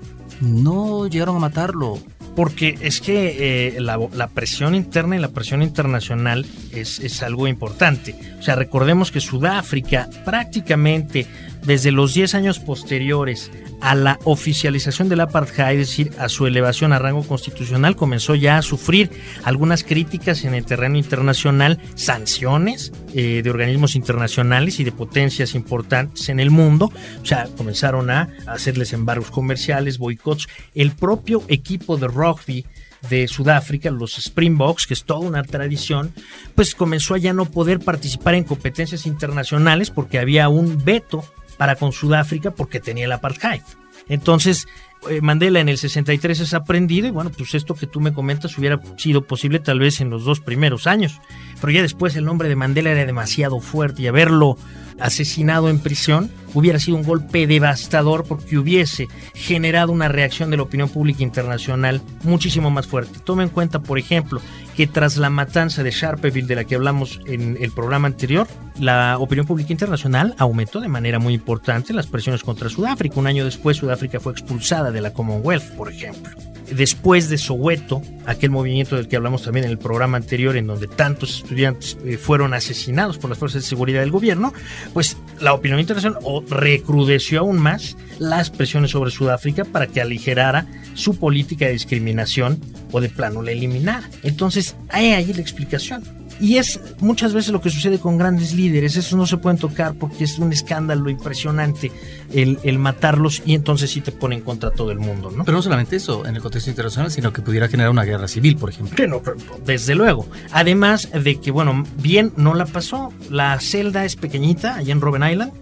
no 0.41 1.08
llegaron 1.08 1.38
a 1.38 1.39
matarlo? 1.39 2.00
Porque 2.36 2.77
es 2.82 3.00
que 3.00 3.75
eh, 3.75 3.79
la, 3.79 4.00
la, 4.12 4.27
presión 4.27 4.74
interna 4.74 5.15
y 5.15 5.20
la 5.20 5.27
presión 5.27 5.62
internacional 5.62 6.48
es, 6.72 7.00
es, 7.00 7.22
algo 7.22 7.48
importante. 7.48 8.15
O 8.39 8.41
sea, 8.41 8.55
recordemos 8.55 9.12
que 9.12 9.20
Sudáfrica 9.20 10.10
prácticamente 10.25 11.27
desde 11.65 11.91
los 11.91 12.13
10 12.13 12.36
años 12.36 12.60
posteriores 12.60 13.51
a 13.82 13.96
la 13.96 14.20
oficialización 14.24 15.10
del 15.10 15.22
apartheid, 15.22 15.79
es 15.79 15.89
decir, 15.89 16.12
a 16.17 16.29
su 16.29 16.48
elevación 16.48 16.93
a 16.93 17.00
rango 17.00 17.24
constitucional, 17.24 17.96
comenzó 17.96 18.34
ya 18.36 18.58
a 18.58 18.62
sufrir 18.62 19.10
algunas 19.43 19.84
críticas 19.84 20.46
en 20.46 20.53
el 20.53 20.65
terreno 20.65 20.98
internacional, 20.98 21.79
sanciones 21.96 22.93
eh, 23.13 23.41
de 23.43 23.50
organismos 23.50 23.96
internacionales 23.96 24.79
y 24.79 24.84
de 24.84 24.93
potencias 24.93 25.53
importantes 25.53 26.29
en 26.29 26.39
el 26.39 26.50
mundo. 26.50 26.91
O 27.22 27.25
sea, 27.25 27.50
comenzaron 27.58 28.10
a 28.10 28.29
hacerles 28.48 28.93
embargos 28.93 29.32
comerciales, 29.32 29.98
boicots. 29.98 30.48
El 30.74 30.91
propio 30.91 31.43
equipo 31.50 31.98
de 31.98 32.08
rugby 32.08 32.65
de 33.10 33.27
Sudáfrica, 33.27 33.91
los 33.91 34.17
Springboks, 34.17 34.88
que 34.88 34.93
es 34.93 35.03
toda 35.03 35.20
una 35.20 35.43
tradición, 35.43 36.13
pues 36.55 36.74
comenzó 36.74 37.15
a 37.15 37.17
ya 37.17 37.34
no 37.34 37.46
poder 37.46 37.79
participar 37.79 38.36
en 38.36 38.46
competencias 38.46 39.05
internacionales 39.05 39.89
porque 39.89 40.20
había 40.20 40.48
un 40.50 40.84
veto 40.84 41.24
para 41.57 41.75
con 41.75 41.91
Sudáfrica 41.91 42.51
porque 42.51 42.79
tenía 42.79 43.05
el 43.05 43.12
apartheid. 43.12 43.62
Entonces, 44.10 44.67
eh, 45.10 45.22
Mandela 45.22 45.60
en 45.60 45.69
el 45.69 45.77
63 45.77 46.39
es 46.39 46.53
aprendido 46.53 47.07
y 47.07 47.12
bueno, 47.12 47.31
pues 47.36 47.55
esto 47.55 47.75
que 47.75 47.88
tú 47.88 48.00
me 48.00 48.13
comentas 48.13 48.57
hubiera 48.57 48.79
sido 48.98 49.25
posible 49.25 49.60
tal 49.60 49.79
vez 49.79 50.01
en 50.01 50.10
los 50.10 50.25
dos 50.25 50.39
primeros 50.39 50.88
años, 50.88 51.19
pero 51.62 51.72
ya 51.72 51.81
después 51.81 52.15
el 52.15 52.25
nombre 52.25 52.50
de 52.50 52.55
Mandela 52.55 52.91
era 52.91 53.05
demasiado 53.05 53.60
fuerte 53.60 54.01
y 54.01 54.07
haberlo 54.07 54.57
asesinado 55.00 55.69
en 55.69 55.79
prisión 55.79 56.31
hubiera 56.53 56.79
sido 56.79 56.97
un 56.97 57.03
golpe 57.03 57.47
devastador 57.47 58.25
porque 58.25 58.57
hubiese 58.57 59.07
generado 59.33 59.91
una 59.91 60.07
reacción 60.07 60.50
de 60.50 60.57
la 60.57 60.63
opinión 60.63 60.89
pública 60.89 61.23
internacional 61.23 62.01
muchísimo 62.23 62.69
más 62.69 62.88
fuerte. 62.88 63.19
Toma 63.23 63.43
en 63.43 63.50
cuenta, 63.50 63.79
por 63.79 63.97
ejemplo, 63.97 64.41
que 64.75 64.88
tras 64.88 65.17
la 65.17 65.29
matanza 65.29 65.83
de 65.83 65.91
Sharpeville 65.91 66.47
de 66.47 66.55
la 66.55 66.63
que 66.63 66.75
hablamos 66.75 67.19
en 67.25 67.57
el 67.59 67.71
programa 67.71 68.07
anterior, 68.07 68.47
la 68.79 69.17
opinión 69.19 69.45
pública 69.45 69.71
internacional 69.71 70.35
aumentó 70.38 70.79
de 70.79 70.88
manera 70.88 71.19
muy 71.19 71.33
importante 71.33 71.93
las 71.93 72.07
presiones 72.07 72.43
contra 72.43 72.69
Sudáfrica. 72.69 73.19
Un 73.19 73.27
año 73.27 73.45
después 73.45 73.77
Sudáfrica 73.77 74.19
fue 74.19 74.33
expulsada 74.33 74.91
de 74.91 75.01
la 75.01 75.13
Commonwealth, 75.13 75.75
por 75.75 75.91
ejemplo 75.91 76.52
después 76.72 77.29
de 77.29 77.38
Soweto, 77.38 78.01
aquel 78.25 78.50
movimiento 78.50 78.96
del 78.96 79.08
que 79.08 79.15
hablamos 79.15 79.43
también 79.43 79.65
en 79.65 79.72
el 79.72 79.77
programa 79.77 80.17
anterior, 80.17 80.55
en 80.55 80.67
donde 80.67 80.88
tantos 80.88 81.38
estudiantes 81.38 81.98
eh, 82.05 82.17
fueron 82.17 82.53
asesinados 82.53 83.17
por 83.17 83.29
las 83.29 83.39
fuerzas 83.39 83.63
de 83.63 83.67
seguridad 83.67 84.01
del 84.01 84.12
gobierno, 84.12 84.53
pues 84.93 85.17
la 85.39 85.53
opinión 85.53 85.79
internacional 85.79 86.20
recrudeció 86.50 87.41
aún 87.41 87.60
más 87.60 87.98
las 88.20 88.50
presiones 88.50 88.91
sobre 88.91 89.12
Sudáfrica 89.12 89.65
para 89.65 89.88
que 89.88 90.01
aligerara 90.01 90.67
su 90.93 91.17
política 91.17 91.65
de 91.65 91.74
discriminación 91.74 92.60
o 92.91 93.01
de 93.01 93.10
plano 93.10 93.41
la 93.41 93.51
eliminara. 93.51 94.10
Entonces, 94.22 94.75
hay 94.89 95.12
ahí 95.12 95.34
la 95.34 95.41
explicación. 95.41 96.03
Y 96.43 96.57
es 96.57 96.77
muchas 97.00 97.33
veces 97.33 97.53
lo 97.53 97.62
que 97.62 97.69
sucede 97.69 98.00
con 98.00 98.17
grandes 98.17 98.53
líderes, 98.53 98.97
eso 98.97 99.15
no 99.15 99.25
se 99.25 99.38
pueden 99.38 99.57
tocar 99.57 99.93
porque 99.93 100.25
es 100.25 100.38
un 100.39 100.51
escándalo 100.51 101.09
impresionante 101.09 101.89
el, 102.33 102.79
matarlos 102.79 103.41
y 103.45 103.53
entonces 103.53 103.91
sí 103.91 104.01
te 104.01 104.12
ponen 104.12 104.41
contra 104.41 104.69
todo 104.69 104.91
el 104.91 105.00
mundo, 105.00 105.31
¿no? 105.31 105.45
Pero 105.45 105.55
no 105.55 105.62
solamente 105.62 105.95
eso 105.95 106.25
en 106.25 106.35
el 106.35 106.41
contexto 106.41 106.69
internacional, 106.69 107.12
sino 107.12 107.31
que 107.31 107.41
pudiera 107.41 107.69
generar 107.69 107.91
una 107.91 108.03
guerra 108.03 108.27
civil, 108.27 108.57
por 108.57 108.71
ejemplo. 108.71 108.93
Que 108.93 109.07
no, 109.07 109.21
desde 109.65 109.95
luego. 109.95 110.27
Además 110.51 111.07
de 111.13 111.39
que, 111.39 111.50
bueno, 111.50 111.85
bien 112.01 112.33
no 112.35 112.55
la 112.55 112.65
pasó, 112.65 113.13
la 113.29 113.57
celda 113.62 114.03
es 114.03 114.17
pequeñita 114.17 114.75
allá 114.75 114.91
en 114.91 115.00
Robben 115.00 115.23
Island, 115.23 115.53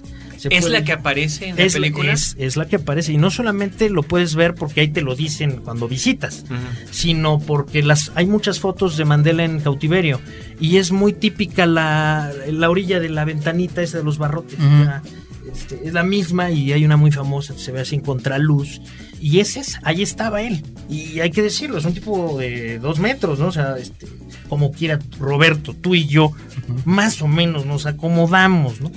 ¿Es 0.49 0.69
la 0.69 0.83
que 0.83 0.91
aparece 0.91 1.49
en 1.49 1.57
la 1.57 1.67
película? 1.67 2.13
Es, 2.13 2.55
la 2.57 2.65
que 2.67 2.77
aparece. 2.77 3.13
Y 3.13 3.17
no 3.17 3.31
solamente 3.31 3.89
lo 3.89 4.03
puedes 4.03 4.35
ver 4.35 4.55
porque 4.55 4.81
ahí 4.81 4.87
te 4.87 5.01
lo 5.01 5.15
dicen 5.15 5.61
cuando 5.63 5.87
visitas, 5.87 6.45
sino 6.89 7.39
porque 7.39 7.83
las 7.83 8.11
hay 8.15 8.25
muchas 8.25 8.59
fotos 8.59 8.97
de 8.97 9.05
Mandela 9.05 9.43
en 9.43 9.59
cautiverio. 9.59 10.19
Y 10.59 10.77
es 10.77 10.91
muy 10.91 11.13
típica 11.13 11.65
la, 11.65 12.31
la 12.47 12.69
orilla 12.69 12.99
de 12.99 13.09
la 13.09 13.25
ventanita 13.25 13.81
esa 13.81 13.99
de 13.99 14.03
los 14.03 14.17
barrotes. 14.17 14.57
Este, 15.51 15.87
es 15.87 15.93
la 15.93 16.03
misma 16.03 16.51
y 16.51 16.71
hay 16.71 16.85
una 16.85 16.97
muy 16.97 17.11
famosa, 17.11 17.57
se 17.57 17.71
ve 17.71 17.81
así 17.81 17.95
en 17.95 18.01
contraluz. 18.01 18.81
Y 19.19 19.39
ese 19.39 19.59
es, 19.59 19.79
ahí 19.83 20.01
estaba 20.01 20.41
él. 20.41 20.63
Y 20.89 21.19
hay 21.19 21.31
que 21.31 21.41
decirlo, 21.41 21.77
es 21.77 21.85
un 21.85 21.93
tipo 21.93 22.37
de 22.39 22.79
dos 22.79 22.99
metros, 22.99 23.39
¿no? 23.39 23.47
O 23.47 23.51
sea, 23.51 23.77
este, 23.77 24.07
como 24.49 24.71
quiera 24.71 24.99
Roberto, 25.19 25.73
tú 25.73 25.95
y 25.95 26.07
yo, 26.07 26.31
más 26.85 27.21
o 27.21 27.27
menos 27.27 27.65
nos 27.65 27.85
acomodamos, 27.85 28.81
¿no? 28.81 28.91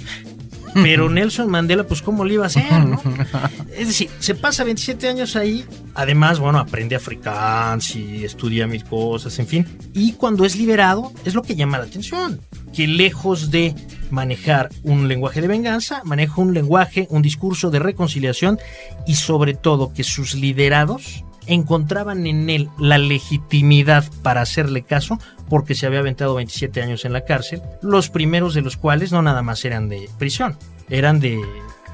Pero 0.74 1.08
Nelson 1.08 1.48
Mandela, 1.50 1.84
pues, 1.84 2.02
¿cómo 2.02 2.24
le 2.24 2.34
iba 2.34 2.44
a 2.44 2.46
hacer, 2.48 2.64
no? 2.84 3.00
Es 3.76 3.88
decir, 3.88 4.10
se 4.18 4.34
pasa 4.34 4.64
27 4.64 5.08
años 5.08 5.36
ahí. 5.36 5.64
Además, 5.94 6.38
bueno, 6.38 6.58
aprende 6.58 6.96
afrikaans 6.96 7.96
y 7.96 8.24
estudia 8.24 8.66
mil 8.66 8.84
cosas, 8.84 9.38
en 9.38 9.46
fin. 9.46 9.66
Y 9.92 10.12
cuando 10.12 10.44
es 10.44 10.56
liberado, 10.56 11.12
es 11.24 11.34
lo 11.34 11.42
que 11.42 11.56
llama 11.56 11.78
la 11.78 11.84
atención. 11.84 12.40
Que 12.72 12.86
lejos 12.86 13.50
de 13.50 13.74
manejar 14.10 14.70
un 14.82 15.08
lenguaje 15.08 15.40
de 15.40 15.48
venganza, 15.48 16.02
maneja 16.04 16.40
un 16.40 16.54
lenguaje, 16.54 17.06
un 17.10 17.22
discurso 17.22 17.70
de 17.70 17.78
reconciliación 17.78 18.58
y 19.06 19.14
sobre 19.16 19.54
todo 19.54 19.92
que 19.92 20.04
sus 20.04 20.34
liderados 20.34 21.24
encontraban 21.46 22.26
en 22.26 22.48
él 22.50 22.68
la 22.78 22.98
legitimidad 22.98 24.04
para 24.22 24.40
hacerle 24.40 24.82
caso 24.82 25.18
porque 25.48 25.74
se 25.74 25.86
había 25.86 26.00
aventado 26.00 26.34
27 26.34 26.82
años 26.82 27.04
en 27.04 27.12
la 27.12 27.24
cárcel, 27.24 27.62
los 27.82 28.10
primeros 28.10 28.54
de 28.54 28.62
los 28.62 28.76
cuales 28.76 29.12
no 29.12 29.22
nada 29.22 29.42
más 29.42 29.64
eran 29.64 29.88
de 29.88 30.08
prisión, 30.18 30.56
eran 30.88 31.20
de 31.20 31.40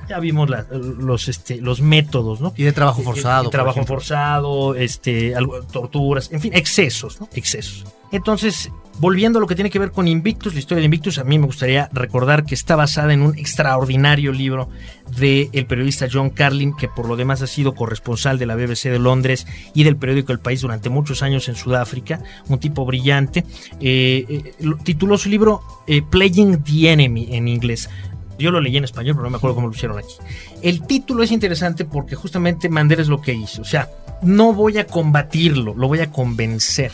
ya 0.09 0.19
vimos 0.19 0.51
los 0.71 1.29
este 1.29 1.59
los 1.59 1.81
métodos, 1.81 2.41
¿no? 2.41 2.53
Y 2.57 2.65
de 2.65 2.73
trabajo 2.73 3.01
forzado. 3.03 3.45
De, 3.45 3.51
trabajo 3.51 3.85
forzado, 3.85 4.75
este, 4.75 5.35
torturas, 5.73 6.33
en 6.33 6.41
fin, 6.41 6.53
excesos, 6.53 7.21
¿no? 7.21 7.29
Excesos. 7.33 7.87
Entonces, 8.11 8.71
volviendo 9.01 9.39
a 9.39 9.41
lo 9.41 9.47
que 9.47 9.55
tiene 9.55 9.71
que 9.71 9.79
ver 9.79 9.93
con 9.93 10.07
Invictus, 10.07 10.53
la 10.53 10.61
historia 10.61 10.81
de 10.81 10.85
Invictus, 10.85 11.19
a 11.19 11.25
mí 11.25 11.39
me 11.39 11.47
gustaría 11.47 11.89
recordar 11.93 12.45
que 12.45 12.55
está 12.55 12.77
basada 12.77 13.15
en 13.15 13.23
un 13.23 13.37
extraordinario 13.39 14.31
libro 14.31 14.69
del 15.17 15.49
el 15.53 15.67
periodista 15.67 16.07
John 16.13 16.31
Carlin, 16.31 16.77
que 16.77 16.87
por 16.87 17.09
lo 17.09 17.17
demás 17.17 17.41
ha 17.41 17.47
sido 17.47 17.75
corresponsal 17.75 18.39
de 18.39 18.47
la 18.47 18.57
BBC 18.57 18.91
de 18.91 18.99
Londres 18.99 19.47
y 19.75 19.85
del 19.85 19.97
periódico 19.97 20.33
El 20.33 20.39
País 20.39 20.61
durante 20.61 20.91
muchos 20.91 21.23
años 21.23 21.49
en 21.49 21.57
Sudáfrica, 21.57 22.21
un 22.49 22.59
tipo 22.59 22.85
brillante. 22.85 23.45
Eh, 23.81 24.27
eh, 24.29 24.55
tituló 24.85 25.17
su 25.17 25.31
libro 25.31 25.63
eh, 25.87 26.03
Playing 26.03 26.63
the 26.63 26.93
Enemy 26.93 27.29
en 27.35 27.49
inglés. 27.49 27.89
Yo 28.39 28.51
lo 28.51 28.61
leí 28.61 28.77
en 28.77 28.85
español, 28.85 29.15
pero 29.17 29.25
no 29.25 29.31
me 29.31 29.37
acuerdo 29.37 29.55
cómo 29.55 29.69
lo 29.69 29.75
hicieron 29.75 29.99
aquí. 29.99 30.15
El 30.63 30.87
título 30.87 31.23
es 31.23 31.31
interesante 31.31 31.85
porque 31.85 32.17
justamente 32.17 32.69
Mandela 32.69 33.03
es 33.03 33.09
lo 33.09 33.21
que 33.21 33.35
hizo. 33.35 33.63
O 33.63 33.67
sea, 33.67 33.89
no 34.23 34.53
voy 34.53 34.79
a 34.79 34.87
combatirlo, 34.87 35.75
lo 35.75 35.89
voy 35.89 36.01
a 36.01 36.11
convencer, 36.11 36.93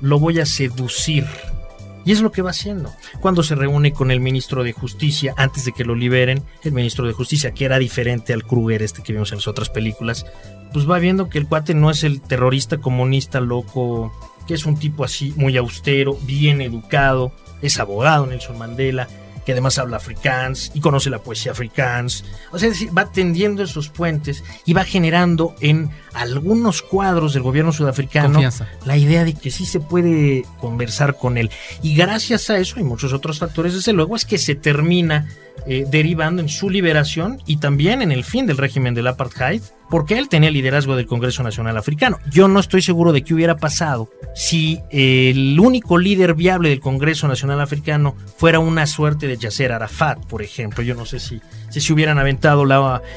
lo 0.00 0.18
voy 0.18 0.40
a 0.40 0.46
seducir. 0.46 1.26
Y 2.04 2.12
es 2.12 2.22
lo 2.22 2.32
que 2.32 2.42
va 2.42 2.50
haciendo. 2.50 2.90
Cuando 3.20 3.42
se 3.42 3.54
reúne 3.54 3.92
con 3.92 4.10
el 4.10 4.20
ministro 4.20 4.64
de 4.64 4.72
Justicia, 4.72 5.34
antes 5.36 5.64
de 5.64 5.72
que 5.72 5.84
lo 5.84 5.94
liberen, 5.94 6.42
el 6.64 6.72
ministro 6.72 7.06
de 7.06 7.12
Justicia, 7.12 7.52
que 7.52 7.66
era 7.66 7.78
diferente 7.78 8.32
al 8.32 8.44
Kruger 8.44 8.82
este 8.82 9.02
que 9.02 9.12
vimos 9.12 9.30
en 9.32 9.38
las 9.38 9.48
otras 9.48 9.68
películas, 9.68 10.24
pues 10.72 10.88
va 10.88 10.98
viendo 10.98 11.28
que 11.28 11.38
el 11.38 11.46
cuate 11.46 11.74
no 11.74 11.90
es 11.90 12.04
el 12.04 12.20
terrorista 12.20 12.78
comunista 12.78 13.40
loco, 13.40 14.12
que 14.46 14.54
es 14.54 14.64
un 14.64 14.78
tipo 14.78 15.04
así 15.04 15.34
muy 15.36 15.56
austero, 15.56 16.16
bien 16.22 16.62
educado, 16.62 17.32
es 17.60 17.78
abogado 17.78 18.26
Nelson 18.26 18.58
Mandela, 18.58 19.08
que 19.48 19.52
además 19.52 19.78
habla 19.78 19.96
afrikaans 19.96 20.72
y 20.74 20.80
conoce 20.80 21.08
la 21.08 21.20
poesía 21.20 21.52
afrikaans. 21.52 22.22
O 22.52 22.58
sea, 22.58 22.68
va 22.94 23.10
tendiendo 23.10 23.62
esos 23.62 23.88
puentes 23.88 24.44
y 24.66 24.74
va 24.74 24.84
generando 24.84 25.54
en 25.60 25.88
algunos 26.12 26.82
cuadros 26.82 27.32
del 27.32 27.44
gobierno 27.44 27.72
sudafricano 27.72 28.42
la 28.84 28.96
idea 28.98 29.24
de 29.24 29.32
que 29.32 29.50
sí 29.50 29.64
se 29.64 29.80
puede 29.80 30.44
conversar 30.60 31.16
con 31.16 31.38
él. 31.38 31.50
Y 31.80 31.94
gracias 31.94 32.50
a 32.50 32.58
eso 32.58 32.78
y 32.78 32.82
muchos 32.82 33.14
otros 33.14 33.38
factores, 33.38 33.72
desde 33.72 33.94
luego, 33.94 34.16
es 34.16 34.26
que 34.26 34.36
se 34.36 34.54
termina 34.54 35.26
eh, 35.66 35.86
derivando 35.90 36.42
en 36.42 36.50
su 36.50 36.68
liberación 36.68 37.40
y 37.46 37.56
también 37.56 38.02
en 38.02 38.12
el 38.12 38.24
fin 38.24 38.44
del 38.44 38.58
régimen 38.58 38.92
del 38.92 39.06
apartheid, 39.06 39.62
porque 39.90 40.18
él 40.18 40.28
tenía 40.28 40.50
liderazgo 40.50 40.96
del 40.96 41.06
Congreso 41.06 41.42
Nacional 41.42 41.76
Africano. 41.76 42.18
Yo 42.30 42.48
no 42.48 42.60
estoy 42.60 42.82
seguro 42.82 43.12
de 43.12 43.22
qué 43.22 43.34
hubiera 43.34 43.56
pasado 43.56 44.10
si 44.34 44.80
el 44.90 45.58
único 45.58 45.98
líder 45.98 46.34
viable 46.34 46.68
del 46.68 46.80
Congreso 46.80 47.28
Nacional 47.28 47.60
Africano 47.60 48.14
fuera 48.36 48.58
una 48.58 48.86
suerte 48.86 49.26
de 49.26 49.36
Yasser 49.36 49.72
Arafat, 49.72 50.24
por 50.26 50.42
ejemplo. 50.42 50.82
Yo 50.82 50.94
no 50.94 51.06
sé 51.06 51.18
si, 51.18 51.40
si 51.70 51.80
se 51.80 51.92
hubieran 51.92 52.18
aventado 52.18 52.64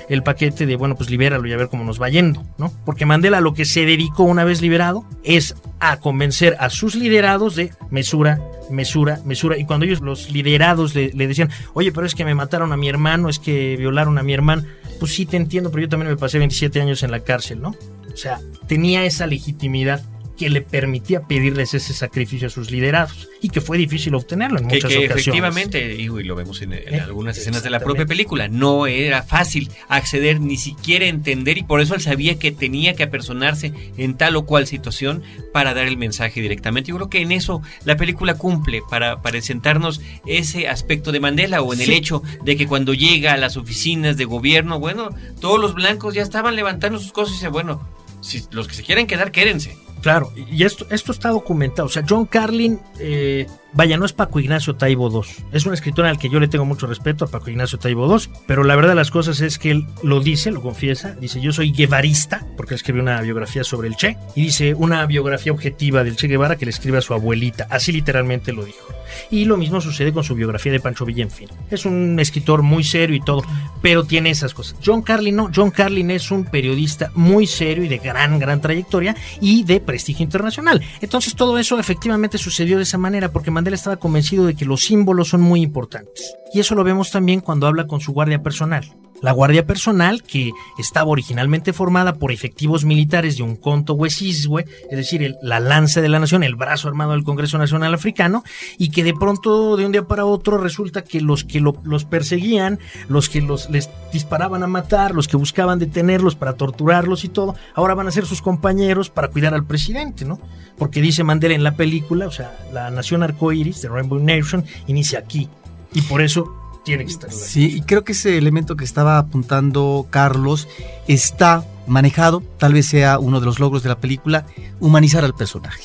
el 0.09 0.23
paquete 0.23 0.65
de, 0.65 0.75
bueno, 0.75 0.95
pues 0.95 1.09
libéralo 1.09 1.47
y 1.47 1.53
a 1.53 1.57
ver 1.57 1.69
cómo 1.69 1.83
nos 1.83 2.01
va 2.01 2.09
yendo, 2.09 2.43
¿no? 2.57 2.71
Porque 2.85 3.05
Mandela 3.05 3.41
lo 3.41 3.53
que 3.53 3.65
se 3.65 3.85
dedicó 3.85 4.23
una 4.23 4.43
vez 4.43 4.61
liberado 4.61 5.05
es 5.23 5.55
a 5.79 5.97
convencer 5.97 6.55
a 6.59 6.69
sus 6.69 6.95
liderados 6.95 7.55
de 7.55 7.71
mesura, 7.89 8.39
mesura, 8.71 9.19
mesura. 9.25 9.57
Y 9.57 9.65
cuando 9.65 9.85
ellos, 9.85 10.01
los 10.01 10.31
liderados, 10.31 10.95
le, 10.95 11.11
decían, 11.11 11.49
oye, 11.73 11.91
pero 11.91 12.05
es 12.05 12.15
que 12.15 12.25
me 12.25 12.35
mataron 12.35 12.71
a 12.73 12.77
mi 12.77 12.89
hermano, 12.89 13.29
es 13.29 13.39
que 13.39 13.75
violaron 13.77 14.17
a 14.17 14.23
mi 14.23 14.33
hermano, 14.33 14.63
pues 14.99 15.13
sí 15.13 15.25
te 15.25 15.37
entiendo, 15.37 15.71
pero 15.71 15.83
yo 15.83 15.89
también 15.89 16.11
me 16.11 16.17
pasé 16.17 16.37
27 16.37 16.81
años 16.81 17.03
en 17.03 17.11
la 17.11 17.21
cárcel, 17.21 17.61
¿no? 17.61 17.69
O 18.11 18.17
sea, 18.17 18.39
tenía 18.67 19.05
esa 19.05 19.27
legitimidad 19.27 20.01
que 20.41 20.49
le 20.49 20.61
permitía 20.61 21.21
pedirles 21.21 21.75
ese 21.75 21.93
sacrificio 21.93 22.47
a 22.47 22.49
sus 22.49 22.71
liderados 22.71 23.29
y 23.43 23.49
que 23.49 23.61
fue 23.61 23.77
difícil 23.77 24.15
obtenerlo 24.15 24.57
en 24.57 24.65
muchas 24.65 24.89
que 24.89 24.97
ocasiones. 24.97 25.11
Efectivamente, 25.11 25.93
y 25.93 26.07
lo 26.07 26.35
vemos 26.35 26.63
en, 26.63 26.73
eh, 26.73 26.99
algunas 26.99 27.37
escenas 27.37 27.61
de 27.61 27.69
la 27.69 27.79
propia 27.79 28.07
película, 28.07 28.47
no 28.47 28.87
era 28.87 29.21
fácil 29.21 29.69
acceder, 29.87 30.41
ni 30.41 30.57
siquiera 30.57 31.05
entender 31.05 31.59
y 31.59 31.63
por 31.63 31.79
eso 31.79 31.93
él 31.93 32.01
sabía 32.01 32.39
que 32.39 32.51
tenía 32.51 32.95
que 32.95 33.03
apersonarse 33.03 33.71
en 33.97 34.17
tal 34.17 34.35
o 34.35 34.47
cual 34.47 34.65
situación 34.65 35.21
para 35.53 35.75
dar 35.75 35.85
el 35.85 35.95
mensaje 35.95 36.41
directamente. 36.41 36.89
Yo 36.89 36.95
creo 36.95 37.09
que 37.11 37.21
en 37.21 37.31
eso 37.31 37.61
la 37.85 37.95
película 37.95 38.33
cumple 38.33 38.81
para 38.89 39.21
presentarnos 39.21 40.01
ese 40.25 40.67
aspecto 40.67 41.11
de 41.11 41.19
Mandela 41.19 41.61
o 41.61 41.71
en 41.71 41.81
el 41.81 41.91
hecho 41.91 42.23
de 42.43 42.57
que 42.57 42.65
cuando 42.65 42.95
llega 42.95 43.33
a 43.33 43.37
las 43.37 43.57
oficinas 43.57 44.17
de 44.17 44.25
gobierno, 44.25 44.79
bueno, 44.79 45.09
todos 45.39 45.59
los 45.59 45.75
blancos 45.75 46.15
ya 46.15 46.23
estaban 46.23 46.55
levantando 46.55 46.97
sus 46.97 47.11
cosas 47.11 47.33
y 47.33 47.37
dice, 47.37 47.49
bueno, 47.49 47.87
si 48.21 48.43
los 48.49 48.67
que 48.67 48.73
se 48.73 48.81
quieren 48.81 49.05
quedar, 49.05 49.31
quédense. 49.31 49.77
Claro, 50.01 50.31
y 50.35 50.63
esto, 50.63 50.85
esto 50.89 51.11
está 51.11 51.29
documentado. 51.29 51.85
O 51.85 51.89
sea, 51.89 52.03
John 52.07 52.25
Carlin, 52.25 52.79
eh, 52.99 53.47
Vaya, 53.73 53.97
no 53.97 54.05
es 54.05 54.11
Paco 54.11 54.39
Ignacio 54.41 54.75
Taibo 54.75 55.09
II. 55.09 55.45
Es 55.53 55.65
un 55.65 55.73
escritor 55.73 56.05
al 56.05 56.19
que 56.19 56.29
yo 56.29 56.41
le 56.41 56.49
tengo 56.49 56.65
mucho 56.65 56.87
respeto, 56.87 57.23
a 57.23 57.27
Paco 57.29 57.49
Ignacio 57.49 57.79
Taibo 57.79 58.05
II, 58.05 58.27
pero 58.45 58.65
la 58.65 58.75
verdad 58.75 58.89
de 58.89 58.95
las 58.95 59.11
cosas 59.11 59.39
es 59.39 59.57
que 59.57 59.71
él 59.71 59.87
lo 60.03 60.19
dice, 60.19 60.51
lo 60.51 60.61
confiesa, 60.61 61.15
dice 61.15 61.39
yo 61.39 61.53
soy 61.53 61.71
guevarista, 61.71 62.45
porque 62.57 62.75
escribió 62.75 63.01
una 63.01 63.21
biografía 63.21 63.63
sobre 63.63 63.87
el 63.87 63.95
Che, 63.95 64.17
y 64.35 64.41
dice 64.43 64.73
una 64.73 65.05
biografía 65.05 65.53
objetiva 65.53 66.03
del 66.03 66.17
Che 66.17 66.27
Guevara 66.27 66.57
que 66.57 66.65
le 66.65 66.71
escribe 66.71 66.97
a 66.97 67.01
su 67.01 67.13
abuelita, 67.13 67.67
así 67.69 67.93
literalmente 67.93 68.51
lo 68.51 68.65
dijo. 68.65 68.93
Y 69.29 69.45
lo 69.45 69.57
mismo 69.57 69.81
sucede 69.81 70.13
con 70.13 70.23
su 70.23 70.35
biografía 70.35 70.71
de 70.71 70.79
Pancho 70.79 71.05
Villa, 71.05 71.23
en 71.23 71.31
fin. 71.31 71.49
Es 71.69 71.85
un 71.85 72.19
escritor 72.19 72.61
muy 72.61 72.83
serio 72.83 73.15
y 73.15 73.21
todo, 73.21 73.43
pero 73.81 74.03
tiene 74.03 74.29
esas 74.29 74.53
cosas. 74.53 74.77
John 74.85 75.01
Carlin 75.01 75.35
no, 75.35 75.49
John 75.53 75.71
Carlin 75.71 76.11
es 76.11 76.31
un 76.31 76.45
periodista 76.45 77.11
muy 77.15 77.47
serio 77.47 77.83
y 77.83 77.87
de 77.87 77.97
gran, 77.97 78.39
gran 78.39 78.61
trayectoria 78.61 79.15
y 79.39 79.63
de 79.63 79.79
prestigio 79.79 80.23
internacional. 80.23 80.81
Entonces 81.01 81.35
todo 81.35 81.57
eso 81.57 81.79
efectivamente 81.79 82.37
sucedió 82.37 82.77
de 82.77 82.83
esa 82.83 82.97
manera 82.97 83.31
porque 83.31 83.51
Mandela 83.61 83.75
estaba 83.75 83.97
convencido 83.97 84.47
de 84.47 84.55
que 84.55 84.65
los 84.65 84.85
símbolos 84.85 85.29
son 85.29 85.41
muy 85.41 85.61
importantes. 85.61 86.33
Y 86.51 86.59
eso 86.59 86.73
lo 86.73 86.83
vemos 86.83 87.11
también 87.11 87.41
cuando 87.41 87.67
habla 87.67 87.85
con 87.85 88.01
su 88.01 88.11
guardia 88.11 88.41
personal. 88.41 88.91
La 89.21 89.31
Guardia 89.31 89.65
Personal, 89.65 90.23
que 90.23 90.51
estaba 90.79 91.09
originalmente 91.09 91.73
formada 91.73 92.15
por 92.15 92.31
efectivos 92.31 92.85
militares 92.85 93.37
de 93.37 93.43
un 93.43 93.55
conto 93.55 93.93
huesiswe, 93.93 94.65
es 94.89 94.97
decir, 94.97 95.35
la 95.41 95.59
lanza 95.59 96.01
de 96.01 96.09
la 96.09 96.19
nación, 96.19 96.43
el 96.43 96.55
brazo 96.55 96.87
armado 96.87 97.11
del 97.11 97.23
Congreso 97.23 97.57
Nacional 97.57 97.93
Africano, 97.93 98.43
y 98.77 98.89
que 98.89 99.03
de 99.03 99.13
pronto, 99.13 99.77
de 99.77 99.85
un 99.85 99.91
día 99.91 100.07
para 100.07 100.25
otro, 100.25 100.57
resulta 100.57 101.03
que 101.03 101.21
los 101.21 101.43
que 101.43 101.61
los 101.61 102.05
perseguían, 102.05 102.79
los 103.07 103.29
que 103.29 103.41
los, 103.41 103.69
les 103.69 103.89
disparaban 104.11 104.63
a 104.63 104.67
matar, 104.67 105.13
los 105.13 105.27
que 105.27 105.37
buscaban 105.37 105.79
detenerlos 105.79 106.35
para 106.35 106.53
torturarlos 106.53 107.23
y 107.23 107.29
todo, 107.29 107.55
ahora 107.75 107.93
van 107.93 108.07
a 108.07 108.11
ser 108.11 108.25
sus 108.25 108.41
compañeros 108.41 109.09
para 109.09 109.27
cuidar 109.27 109.53
al 109.53 109.65
presidente, 109.65 110.25
¿no? 110.25 110.39
Porque 110.77 111.01
dice 111.01 111.23
Mandela 111.23 111.53
en 111.53 111.63
la 111.63 111.75
película, 111.75 112.27
o 112.27 112.31
sea, 112.31 112.57
la 112.73 112.89
nación 112.89 113.21
arcoíris 113.21 113.81
de 113.81 113.89
Rainbow 113.89 114.19
Nation 114.19 114.65
inicia 114.87 115.19
aquí. 115.19 115.47
Y 115.93 116.01
por 116.03 116.21
eso 116.21 116.60
tiene 116.83 117.05
que 117.05 117.11
estar. 117.11 117.31
Sí, 117.31 117.77
y 117.77 117.81
creo 117.81 118.03
que 118.03 118.13
ese 118.13 118.37
elemento 118.37 118.75
que 118.75 118.83
estaba 118.83 119.17
apuntando 119.17 120.07
Carlos 120.09 120.67
está 121.07 121.65
manejado, 121.87 122.41
tal 122.57 122.73
vez 122.73 122.87
sea 122.87 123.19
uno 123.19 123.39
de 123.39 123.45
los 123.45 123.59
logros 123.59 123.83
de 123.83 123.89
la 123.89 123.99
película, 123.99 124.45
humanizar 124.79 125.23
al 125.23 125.35
personaje. 125.35 125.83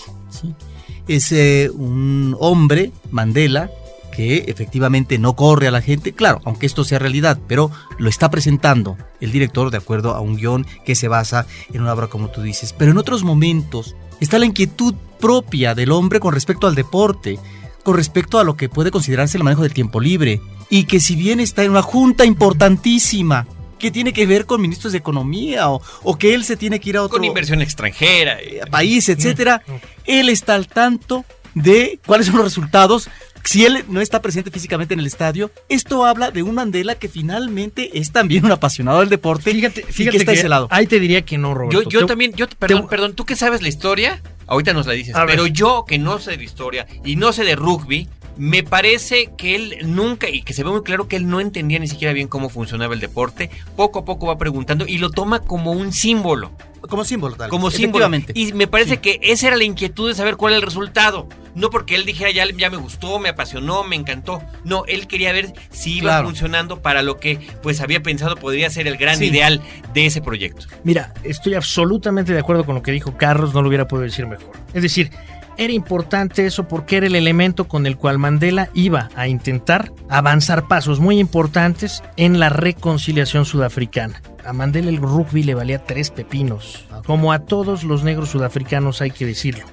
Es 1.08 1.30
eh, 1.32 1.70
un 1.72 2.36
hombre, 2.40 2.92
Mandela, 3.10 3.70
que 4.16 4.44
efectivamente 4.48 5.18
no 5.18 5.36
corre 5.36 5.68
a 5.68 5.70
la 5.70 5.82
gente, 5.82 6.12
claro, 6.12 6.40
aunque 6.44 6.64
esto 6.64 6.84
sea 6.84 6.98
realidad, 6.98 7.38
pero 7.46 7.70
lo 7.98 8.08
está 8.08 8.30
presentando 8.30 8.96
el 9.20 9.30
director 9.30 9.70
de 9.70 9.76
acuerdo 9.76 10.14
a 10.14 10.20
un 10.20 10.36
guion 10.36 10.66
que 10.86 10.94
se 10.94 11.06
basa 11.06 11.46
en 11.72 11.82
una 11.82 11.92
obra 11.92 12.06
como 12.06 12.28
tú 12.28 12.40
dices. 12.40 12.72
Pero 12.72 12.92
en 12.92 12.98
otros 12.98 13.24
momentos 13.24 13.94
está 14.18 14.38
la 14.38 14.46
inquietud 14.46 14.94
propia 15.20 15.74
del 15.74 15.92
hombre 15.92 16.18
con 16.18 16.32
respecto 16.32 16.66
al 16.66 16.74
deporte, 16.74 17.38
con 17.84 17.94
respecto 17.94 18.38
a 18.38 18.44
lo 18.44 18.56
que 18.56 18.70
puede 18.70 18.90
considerarse 18.90 19.36
el 19.36 19.44
manejo 19.44 19.62
del 19.62 19.74
tiempo 19.74 20.00
libre, 20.00 20.40
y 20.70 20.85
que 20.85 21.00
si 21.00 21.16
bien 21.16 21.40
está 21.40 21.64
en 21.64 21.70
una 21.70 21.82
junta 21.82 22.25
importantísima 22.25 23.46
que 23.78 23.90
tiene 23.90 24.12
que 24.12 24.26
ver 24.26 24.46
con 24.46 24.61
ministros 24.61 24.92
de 24.92 24.99
economía 24.99 25.68
o, 25.68 26.18
que 26.18 26.35
él 26.35 26.44
se 26.44 26.56
tiene 26.56 26.80
que 26.80 26.90
ir 26.90 26.96
a 26.96 27.02
otro 27.02 27.18
con 27.18 27.25
inversión 27.25 27.61
extranjera, 27.61 28.38
eh, 28.40 28.61
país, 28.70 29.08
etcétera, 29.08 29.62
él 30.04 30.28
está 30.28 30.54
al 30.54 30.66
tanto 30.66 31.25
de 31.54 31.99
cuáles 32.06 32.26
son 32.26 32.37
los 32.37 32.44
resultados 32.44 33.08
si 33.46 33.64
él 33.64 33.85
no 33.88 34.00
está 34.00 34.20
presente 34.20 34.50
físicamente 34.50 34.94
en 34.94 35.00
el 35.00 35.06
estadio, 35.06 35.52
esto 35.68 36.04
habla 36.04 36.32
de 36.32 36.42
un 36.42 36.56
Mandela 36.56 36.96
que 36.96 37.08
finalmente 37.08 37.96
es 37.99 38.11
también 38.11 38.44
un 38.44 38.50
apasionado 38.50 39.00
del 39.00 39.08
deporte. 39.08 39.52
Fíjate, 39.52 39.85
fíjate 39.85 40.16
que 40.16 40.23
está 40.23 40.32
ese 40.32 40.49
lado. 40.49 40.66
Ahí 40.70 40.87
te 40.87 40.99
diría 40.99 41.23
que 41.23 41.38
no, 41.38 41.54
Roberto. 41.54 41.82
Yo, 41.82 41.88
yo 41.88 42.06
también, 42.06 42.32
yo, 42.35 42.49
perdón, 42.49 42.88
perdón, 42.88 43.14
tú 43.14 43.25
que 43.25 43.37
sabes 43.37 43.62
la 43.62 43.68
historia, 43.68 44.20
ahorita 44.49 44.73
nos 44.73 44.87
la 44.87 44.94
dices, 44.94 45.14
pero 45.26 45.46
yo 45.46 45.85
que 45.87 45.99
no 45.99 46.18
sé 46.18 46.37
de 46.37 46.42
historia 46.42 46.87
y 47.04 47.14
no 47.14 47.32
sé 47.32 47.44
de 47.44 47.54
rugby, 47.54 48.08
me 48.36 48.62
parece 48.62 49.30
que 49.36 49.54
él 49.54 49.76
nunca, 49.84 50.28
y 50.28 50.42
que 50.42 50.52
se 50.52 50.64
ve 50.64 50.70
muy 50.70 50.82
claro 50.82 51.08
que 51.08 51.16
él 51.16 51.28
no 51.28 51.40
entendía 51.40 51.78
ni 51.78 51.88
siquiera 51.88 52.12
bien 52.12 52.28
cómo 52.28 52.48
funcionaba 52.48 52.94
el 52.94 53.00
deporte, 53.00 53.50
poco 53.76 54.00
a 54.00 54.04
poco 54.04 54.26
va 54.26 54.38
preguntando 54.38 54.86
y 54.86 54.98
lo 54.98 55.10
toma 55.10 55.40
como 55.40 55.72
un 55.72 55.92
símbolo. 55.92 56.52
Como 56.88 57.04
símbolo, 57.04 57.36
tal. 57.36 57.50
Como 57.50 57.70
símbolo. 57.70 58.08
Y 58.34 58.52
me 58.52 58.66
parece 58.66 58.98
que 58.98 59.18
esa 59.22 59.48
era 59.48 59.56
la 59.56 59.64
inquietud 59.64 60.08
de 60.08 60.14
saber 60.14 60.36
cuál 60.36 60.52
era 60.52 60.60
el 60.60 60.66
resultado. 60.66 61.28
No 61.54 61.70
porque 61.70 61.94
él 61.94 62.04
dijera 62.04 62.30
ya, 62.30 62.44
ya 62.54 62.68
me 62.68 62.76
gustó, 62.76 63.18
me 63.18 63.30
apasionó, 63.30 63.82
me 63.82 63.96
encantó. 63.96 64.42
No, 64.62 64.84
él 64.86 65.06
quería 65.06 65.32
ver 65.32 65.54
si 65.70 65.98
iba 65.98 66.22
funcionando 66.22 66.82
para 66.82 67.02
lo 67.02 67.16
que 67.16 67.40
pues 67.62 67.80
había 67.80 68.02
pensado 68.02 68.36
podría 68.36 68.68
ser 68.68 68.86
el 68.86 68.98
gran 68.98 69.22
ideal 69.22 69.62
de 69.94 70.06
ese 70.06 70.20
proyecto. 70.20 70.66
Mira, 70.84 71.14
estoy 71.24 71.54
absolutamente 71.54 72.34
de 72.34 72.40
acuerdo 72.40 72.64
con 72.64 72.74
lo 72.74 72.82
que 72.82 72.92
dijo 72.92 73.16
Carlos, 73.16 73.54
no 73.54 73.62
lo 73.62 73.68
hubiera 73.68 73.88
podido 73.88 74.04
decir 74.04 74.26
mejor. 74.26 74.52
Es 74.74 74.82
decir, 74.82 75.10
era 75.58 75.72
importante 75.72 76.46
eso 76.46 76.68
porque 76.68 76.98
era 76.98 77.06
el 77.06 77.14
elemento 77.14 77.68
con 77.68 77.86
el 77.86 77.96
cual 77.96 78.18
Mandela 78.18 78.70
iba 78.75 79.08
a 79.14 79.28
intentar 79.28 79.92
avanzar 80.08 80.68
pasos 80.68 81.00
muy 81.00 81.18
importantes 81.18 82.02
en 82.16 82.38
la 82.38 82.48
reconciliación 82.48 83.44
sudafricana. 83.44 84.22
A 84.44 84.52
Mandela 84.52 84.88
el 84.88 84.98
rugby 84.98 85.42
le 85.42 85.54
valía 85.54 85.82
tres 85.82 86.10
pepinos, 86.10 86.86
como 87.04 87.32
a 87.32 87.40
todos 87.40 87.84
los 87.84 88.04
negros 88.04 88.30
sudafricanos 88.30 89.00
hay 89.00 89.10
que 89.10 89.26
decirlo. 89.26 89.64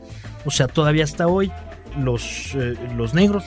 O 0.45 0.51
sea, 0.51 0.67
todavía 0.67 1.03
hasta 1.03 1.27
hoy 1.27 1.51
los, 1.97 2.55
eh, 2.55 2.75
los 2.95 3.13
negros 3.13 3.43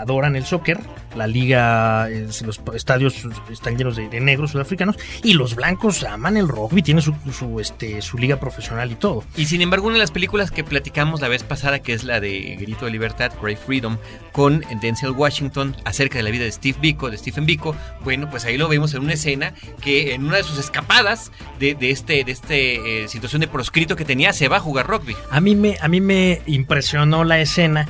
adoran 0.00 0.36
el 0.36 0.44
soccer, 0.44 0.80
la 1.16 1.26
liga, 1.26 2.08
los 2.08 2.60
estadios 2.74 3.26
están 3.50 3.76
llenos 3.76 3.96
de, 3.96 4.08
negros 4.20 4.52
sudafricanos 4.52 4.96
y 5.22 5.34
los 5.34 5.54
blancos 5.54 6.02
aman 6.04 6.36
el 6.36 6.48
rugby, 6.48 6.82
tiene 6.82 7.02
su, 7.02 7.14
este, 7.60 8.00
su 8.02 8.18
liga 8.18 8.38
profesional 8.40 8.90
y 8.92 8.94
todo. 8.96 9.24
Y 9.36 9.46
sin 9.46 9.60
embargo, 9.60 9.86
una 9.86 9.94
de 9.94 10.00
las 10.00 10.10
películas 10.10 10.50
que 10.50 10.64
platicamos 10.64 11.20
la 11.20 11.28
vez 11.28 11.42
pasada, 11.42 11.80
que 11.80 11.92
es 11.92 12.04
la 12.04 12.20
de 12.20 12.56
Grito 12.60 12.84
de 12.84 12.90
Libertad, 12.90 13.32
Great 13.40 13.58
Freedom, 13.58 13.98
con 14.32 14.64
Denzel 14.80 15.10
Washington, 15.10 15.76
acerca 15.84 16.18
de 16.18 16.24
la 16.24 16.30
vida 16.30 16.44
de 16.44 16.52
Steve 16.52 16.78
Biko, 16.80 17.10
de 17.10 17.18
Stephen 17.18 17.46
Biko, 17.46 17.76
bueno, 18.02 18.28
pues 18.30 18.44
ahí 18.44 18.56
lo 18.56 18.68
vemos 18.68 18.94
en 18.94 19.02
una 19.02 19.14
escena 19.14 19.54
que 19.80 20.14
en 20.14 20.24
una 20.24 20.38
de 20.38 20.42
sus 20.42 20.58
escapadas 20.58 21.30
de, 21.58 21.76
este, 21.80 22.24
de 22.24 22.32
este 22.32 23.04
eh, 23.04 23.08
situación 23.08 23.40
de 23.40 23.48
proscrito 23.48 23.96
que 23.96 24.04
tenía, 24.04 24.32
se 24.32 24.48
va 24.48 24.56
a 24.56 24.60
jugar 24.60 24.86
rugby. 24.86 25.16
A 25.30 25.40
mí 25.40 25.54
me, 25.54 25.76
a 25.80 25.88
mí 25.88 26.00
me 26.00 26.42
impresionó 26.46 27.24
la 27.24 27.40
escena 27.40 27.88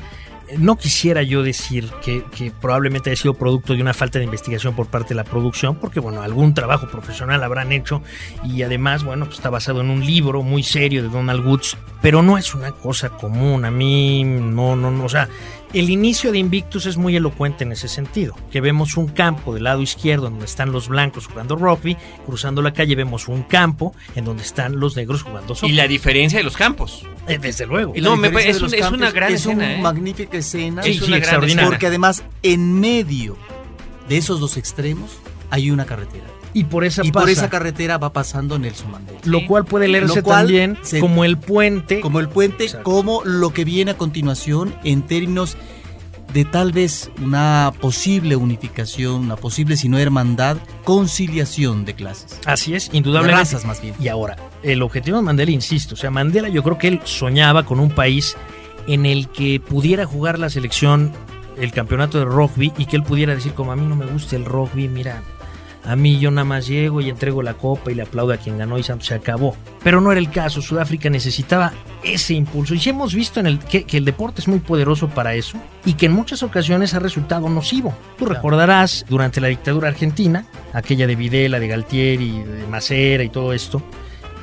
no 0.59 0.77
quisiera 0.77 1.23
yo 1.23 1.43
decir 1.43 1.91
que, 2.03 2.53
probablemente 2.61 3.11
haya 3.11 3.21
sido 3.21 3.35
producto 3.35 3.75
de 3.75 3.83
una 3.83 3.95
falta 3.95 4.19
de 4.19 4.25
investigación 4.25 4.75
por 4.75 4.87
parte 4.87 5.11
de 5.11 5.15
la 5.17 5.25
producción, 5.25 5.77
porque 5.77 6.01
bueno, 6.01 6.23
algún 6.23 6.55
trabajo 6.55 6.89
profesional 6.89 7.43
habrán 7.43 7.73
hecho 7.73 8.03
y 8.45 8.63
además, 8.63 9.05
bueno, 9.05 9.27
pues 9.27 9.39
está 9.39 9.51
basado 9.51 9.81
en 9.81 9.91
un 9.91 10.05
libro 10.05 10.43
muy 10.43 10.63
serio 10.63 11.03
de 11.03 11.09
Donald 11.09 11.45
Woods, 11.47 11.77
pero 12.03 12.23
no 12.23 12.39
es 12.39 12.55
una 12.55 12.73
cosa 12.73 13.11
común. 13.11 13.65
A 13.65 13.71
mí, 13.71 14.25
no, 14.25 14.77
no, 14.77 14.91
no, 14.91 15.05
o 15.05 15.09
sea, 15.09 15.29
el 15.75 15.91
inicio 15.91 16.33
de 16.33 16.39
Invictus 16.39 16.87
es 16.87 16.97
muy 16.97 17.17
elocuente 17.17 17.65
en 17.65 17.73
ese 17.73 17.89
sentido, 17.89 18.37
que 18.51 18.61
vemos 18.61 18.97
un 18.97 19.09
campo 19.09 19.53
del 19.53 19.65
lado 19.65 19.83
izquierdo 19.83 20.31
donde 20.31 20.45
están 20.45 20.73
los 20.73 20.89
blancos 20.89 21.27
jugando 21.27 21.57
rugby, 21.57 21.97
cruzando 22.25 22.63
la 22.63 22.73
calle 22.73 22.95
vemos 22.95 23.29
un 23.29 23.43
campo 23.43 23.95
en 24.15 24.25
donde 24.25 24.43
están 24.43 24.79
los 24.79 24.97
negros 24.97 25.23
jugando 25.23 25.55
soccer. 25.55 25.71
Y 25.71 25.77
la 25.77 25.89
diferencia 25.89 26.39
de 26.39 26.45
los 26.45 26.57
campos. 26.57 27.05
Eh, 27.27 27.39
desde 27.39 27.67
luego. 27.67 27.93
no, 28.01 28.17
me, 28.17 28.29
es, 28.29 28.63
es 28.63 28.91
una 28.91 29.11
gran 29.11 29.33
es 29.33 29.47
una 29.47 29.75
¿eh? 29.75 29.81
magnífica 29.81 30.39
escena. 30.39 30.83
Es 30.83 31.03
una 31.03 31.17
extraordinaria. 31.17 31.69
Porque 31.69 31.87
además, 31.87 32.23
en 32.43 32.79
medio 32.79 33.37
de 34.09 34.17
esos 34.17 34.41
dos 34.41 34.57
extremos 34.57 35.19
hay 35.51 35.71
una 35.71 35.87
carretera. 35.87 36.27
Y 36.55 36.65
por 36.65 36.85
esa, 36.85 37.05
y 37.05 37.11
por 37.11 37.29
esa 37.29 37.51
carretera 37.51 37.99
va 37.99 38.13
pasando 38.13 38.59
Nelson 38.59 38.91
Mandela. 38.91 39.21
Lo 39.25 39.47
cual 39.47 39.65
puede 39.65 39.89
leerse 39.89 40.23
también 40.23 40.79
como 41.01 41.25
el 41.25 41.37
puente. 41.37 42.01
Como 42.01 42.21
el 42.21 42.29
puente, 42.29 42.69
como 42.83 43.23
lo 43.25 43.53
que 43.53 43.65
viene 43.65 43.91
a 43.91 43.97
continuación 43.99 44.75
en 44.85 45.03
términos 45.03 45.57
de 46.33 46.45
tal 46.45 46.73
vez 46.73 47.11
una 47.23 47.73
posible 47.81 48.35
unificación, 48.35 49.23
una 49.23 49.37
posible, 49.37 49.77
si 49.77 49.89
no 49.89 49.99
hermandad, 49.99 50.57
conciliación 50.83 51.85
de 51.85 51.95
clases. 51.95 52.41
Así 52.45 52.75
es, 52.75 52.91
indudablemente. 52.93 53.37
De 53.37 53.55
razas 53.55 53.65
más 53.65 53.81
bien. 53.81 53.95
Y 54.01 54.09
ahora, 54.09 54.37
el 54.63 54.83
objetivo 54.83 55.17
de 55.19 55.23
Mandela, 55.23 55.53
insisto, 55.53 55.95
o 55.95 55.97
sea, 55.97 56.11
Mandela 56.11 56.49
yo 56.49 56.63
creo 56.65 56.77
que 56.77 56.89
él 56.89 57.01
soñaba 57.05 57.65
con 57.65 57.79
un 57.79 57.91
país 57.91 58.37
en 58.89 59.07
el 59.07 59.29
que 59.29 59.61
pudiera 59.61 60.07
jugar 60.07 60.39
la 60.39 60.51
selección 60.51 61.13
el 61.57 61.73
campeonato 61.73 62.19
de 62.19 62.25
rugby 62.25 62.73
y 62.79 62.87
que 62.87 62.97
él 62.97 63.05
pudiera 63.05 63.35
decir 63.35 63.53
como 63.53 63.71
a 63.71 63.77
mí 63.77 63.87
no 63.87 63.95
me 63.97 64.07
gusta 64.07 64.35
el 64.35 64.45
rugby, 64.45 64.89
mira, 64.89 65.23
a 65.85 65.97
mí 65.97 66.19
yo 66.19 66.31
nada 66.31 66.45
más 66.45 66.67
llego 66.67 67.01
y 67.01 67.11
entrego 67.11 67.43
la 67.43 67.55
copa 67.55 67.91
y 67.91 67.95
le 67.95 68.03
aplaudo 68.03 68.33
a 68.33 68.37
quien 68.39 68.59
ganó 68.59 68.79
y 68.79 68.83
se 68.83 69.15
acabó. 69.15 69.57
Pero 69.83 70.01
no 70.01 70.11
era 70.11 70.21
el 70.21 70.31
caso, 70.31 70.63
Sudáfrica 70.63 71.11
necesitaba 71.11 71.73
ese 72.03 72.35
impulso. 72.35 72.75
Y 72.75 72.79
sí 72.79 72.91
hemos 72.91 73.15
visto 73.15 73.41
en 73.41 73.47
el, 73.47 73.59
que, 73.59 73.85
el 73.93 74.05
deporte 74.05 74.41
es 74.41 74.49
muy 74.49 74.61
poderoso 74.61 75.09
para 75.09 75.35
eso 75.35 75.59
y 75.85 75.95
que 75.95 76.07
en 76.07 76.13
muchas 76.13 76.43
ocasiones 76.43 76.95
ha 76.95 77.01
resultado 77.01 77.49
nocivo. 77.49 77.95
Tú 78.19 78.27
recordarás 78.27 79.05
durante 79.09 79.41
la 79.41 79.49
dictadura 79.49 79.89
argentina, 79.89 80.47
aquella 80.73 81.07
de 81.07 81.17
Videla, 81.17 81.61
de 81.61 81.69
Galtieri, 81.69 82.43
de 82.43 82.67
Macera 82.67 83.23
y 83.23 83.29
todo 83.29 83.53
esto, 83.53 83.83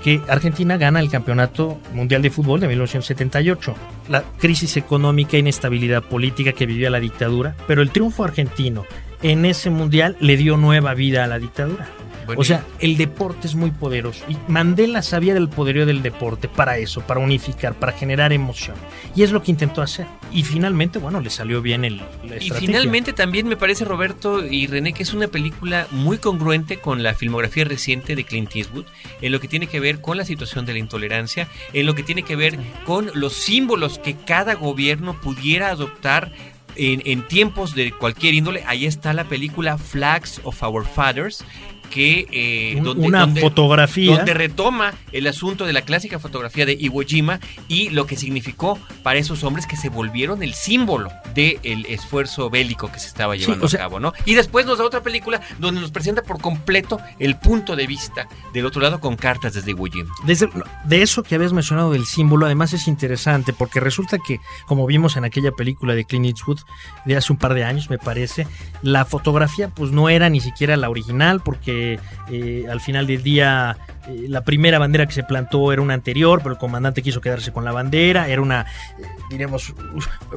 que 0.04 0.22
Argentina 0.28 0.78
gana 0.78 1.00
el 1.00 1.10
Campeonato 1.10 1.80
Mundial 1.94 2.22
de 2.22 2.32
Fútbol 2.32 2.60
de 2.60 2.68
1978. 2.68 3.76
La 4.10 4.24
crisis 4.38 4.78
económica 4.78 5.38
e 5.38 5.42
inestabilidad 5.42 6.04
política 6.04 6.54
que 6.54 6.66
vivía 6.66 6.90
la 6.90 7.00
dictadura, 7.00 7.56
pero 7.68 7.82
el 7.82 7.92
triunfo 7.92 8.24
argentino 8.24 8.86
en 9.24 9.46
ese 9.46 9.70
mundial 9.70 10.18
le 10.20 10.38
dio 10.38 10.58
nueva 10.58 10.94
vida 10.94 11.24
a 11.24 11.28
la 11.28 11.40
dictadura. 11.40 11.88
o 12.36 12.44
sea, 12.44 12.66
el 12.80 12.98
deporte 12.98 13.48
es 13.48 13.56
muy 13.56 13.72
poderoso. 13.72 14.24
Y 14.30 14.38
Mandela 14.48 15.02
sabía 15.02 15.34
del 15.34 15.50
poderío 15.50 15.86
del 15.86 16.02
deporte 16.02 16.48
para 16.48 16.78
eso, 16.78 17.02
para 17.02 17.20
unificar, 17.20 17.74
para 17.74 17.92
generar 17.92 18.32
emoción. 18.32 18.76
Y 19.16 19.24
es 19.24 19.32
lo 19.32 19.44
que 19.44 19.52
intentó 19.52 19.82
hacer. 19.82 20.06
Y 20.32 20.44
finalmente, 20.44 20.98
bueno, 20.98 21.20
le 21.20 21.30
salió 21.30 21.62
bien 21.62 21.84
el. 21.84 21.98
La 21.98 22.38
y 22.40 22.50
finalmente 22.52 23.12
también 23.12 23.48
me 23.48 23.58
parece, 23.58 23.86
Roberto 23.86 24.46
y 24.46 24.68
René, 24.68 24.94
que 24.94 25.04
es 25.04 25.14
una 25.14 25.28
película 25.28 25.88
muy 25.92 26.18
congruente 26.18 26.78
con 26.78 27.04
la 27.04 27.14
filmografía 27.14 27.66
reciente 27.66 28.16
de 28.16 28.24
Clint 28.24 28.56
Eastwood, 28.56 28.86
en 29.22 29.32
lo 29.32 29.40
que 29.40 29.48
tiene 29.48 29.68
que 29.68 29.80
ver 29.80 30.00
con 30.00 30.18
la 30.18 30.26
situación 30.26 30.66
de 30.66 30.74
la 30.74 30.80
intolerancia, 30.80 31.48
en 31.74 31.86
lo 31.86 31.96
que 31.96 32.04
tiene 32.04 32.24
que 32.24 32.36
ver 32.36 32.58
con 32.86 33.12
los 33.14 33.34
símbolos 33.34 34.00
que 34.00 34.16
cada 34.16 34.54
gobierno 34.54 35.20
pudiera 35.20 35.70
adoptar 35.70 36.32
en, 36.76 37.28
tiempos 37.28 37.76
de 37.76 37.92
cualquier 37.92 38.34
índole, 38.34 38.64
ahí 38.68 38.86
está 38.86 39.14
la 39.14 39.26
película 39.26 39.78
Flags 39.78 40.42
of 40.44 40.62
Our 40.64 40.86
Fathers, 40.86 41.44
que 41.92 42.28
eh, 42.32 42.80
donde, 42.82 43.08
una 43.08 43.28
fotografía 43.28 44.16
donde 44.16 44.34
retoma 44.34 44.94
el 45.12 45.28
asunto 45.28 45.66
de 45.66 45.74
la 45.74 45.84
clásica 45.84 46.18
fotografía 46.18 46.66
de 46.66 46.74
Iwo 46.74 47.04
Jima 47.04 47.40
y 47.68 47.90
lo 47.90 48.08
que 48.08 48.16
significó 48.16 48.80
para 49.04 49.20
esos 49.20 49.44
hombres 49.44 49.68
que 49.68 49.76
se 49.76 49.90
volvieron 49.90 50.42
el 50.42 50.54
símbolo 50.54 51.12
del 51.36 51.86
esfuerzo 51.88 52.50
bélico 52.50 52.92
que 52.92 53.00
se 53.00 53.08
estaba 53.08 53.36
llevando 53.36 53.68
a 53.68 53.70
cabo, 53.70 54.00
¿no? 54.00 54.14
Y 54.26 54.34
después 54.34 54.66
nos 54.66 54.80
da 54.80 54.86
otra 54.86 55.02
película 55.02 55.42
donde 55.60 55.82
nos 55.82 55.92
presenta 55.92 56.24
por 56.24 56.42
completo 56.42 57.00
el 57.20 57.38
punto 57.38 57.76
de 57.76 57.86
vista 57.86 58.28
del 58.54 58.66
otro 58.66 58.82
lado 58.82 59.00
con 59.00 59.16
cartas 59.16 59.54
desde 59.54 59.72
Iwo 59.72 59.86
Jima. 59.86 60.12
Desde, 60.26 60.50
de 60.86 61.02
eso 61.02 61.24
que 61.24 61.36
habías 61.36 61.54
mencionado 61.54 61.92
del 61.92 62.06
símbolo, 62.06 62.46
además 62.46 62.74
es 62.74 62.88
interesante 62.88 63.54
porque 63.54 63.80
resulta 63.80 64.18
que, 64.18 64.40
como 64.66 64.88
vimos 64.88 65.18
en 65.18 65.26
aquella 65.26 65.52
película 65.52 65.94
de 65.94 66.06
Clint 66.06 66.26
Eastwood 66.26 66.60
de 67.06 67.18
hace 67.18 67.34
un 67.34 67.38
par 67.38 67.54
de 67.54 67.66
años, 67.66 67.90
me 67.90 67.98
parece, 67.98 68.48
la 68.82 69.06
fotografía 69.06 69.70
pues 69.70 69.92
no 69.92 70.10
era 70.10 70.30
ni 70.30 70.40
siquiera 70.40 70.78
la 70.78 70.90
original 70.90 71.42
porque 71.44 71.81
eh, 72.30 72.66
al 72.70 72.80
final 72.82 73.08
del 73.08 73.24
día 73.24 73.78
eh, 74.08 74.26
la 74.28 74.42
primera 74.42 74.80
bandera 74.80 75.06
que 75.06 75.14
se 75.14 75.24
plantó 75.24 75.72
era 75.72 75.82
una 75.82 75.94
anterior, 75.94 76.40
pero 76.42 76.54
el 76.54 76.60
comandante 76.60 77.02
quiso 77.02 77.22
quedarse 77.22 77.52
con 77.52 77.66
la 77.66 77.72
bandera, 77.72 78.28
era 78.28 78.42
una, 78.42 78.62
eh, 78.62 79.04
diremos, 79.30 79.74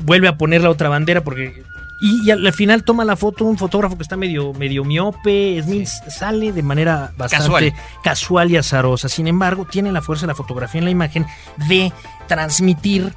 vuelve 0.00 0.28
a 0.28 0.36
poner 0.36 0.62
la 0.62 0.70
otra 0.70 0.88
bandera 0.88 1.22
porque... 1.22 1.62
Y, 2.00 2.30
al, 2.30 2.52
final 2.52 2.82
toma 2.82 3.04
la 3.04 3.16
foto 3.16 3.44
un 3.44 3.56
fotógrafo 3.56 3.96
que 3.96 4.02
está 4.02 4.16
medio, 4.16 4.52
medio 4.52 4.84
miope, 4.84 5.62
Smith 5.62 5.86
sale 5.86 6.52
de 6.52 6.62
manera 6.62 7.12
bastante 7.16 7.72
casual. 8.02 8.50
y 8.50 8.56
azarosa. 8.56 9.08
Sin 9.08 9.26
embargo, 9.26 9.64
tiene 9.64 9.90
la 9.90 10.02
fuerza 10.02 10.26
de 10.26 10.32
la 10.32 10.34
fotografía 10.34 10.80
en 10.80 10.84
la 10.84 10.90
imagen 10.90 11.24
de 11.68 11.92
transmitir 12.26 13.14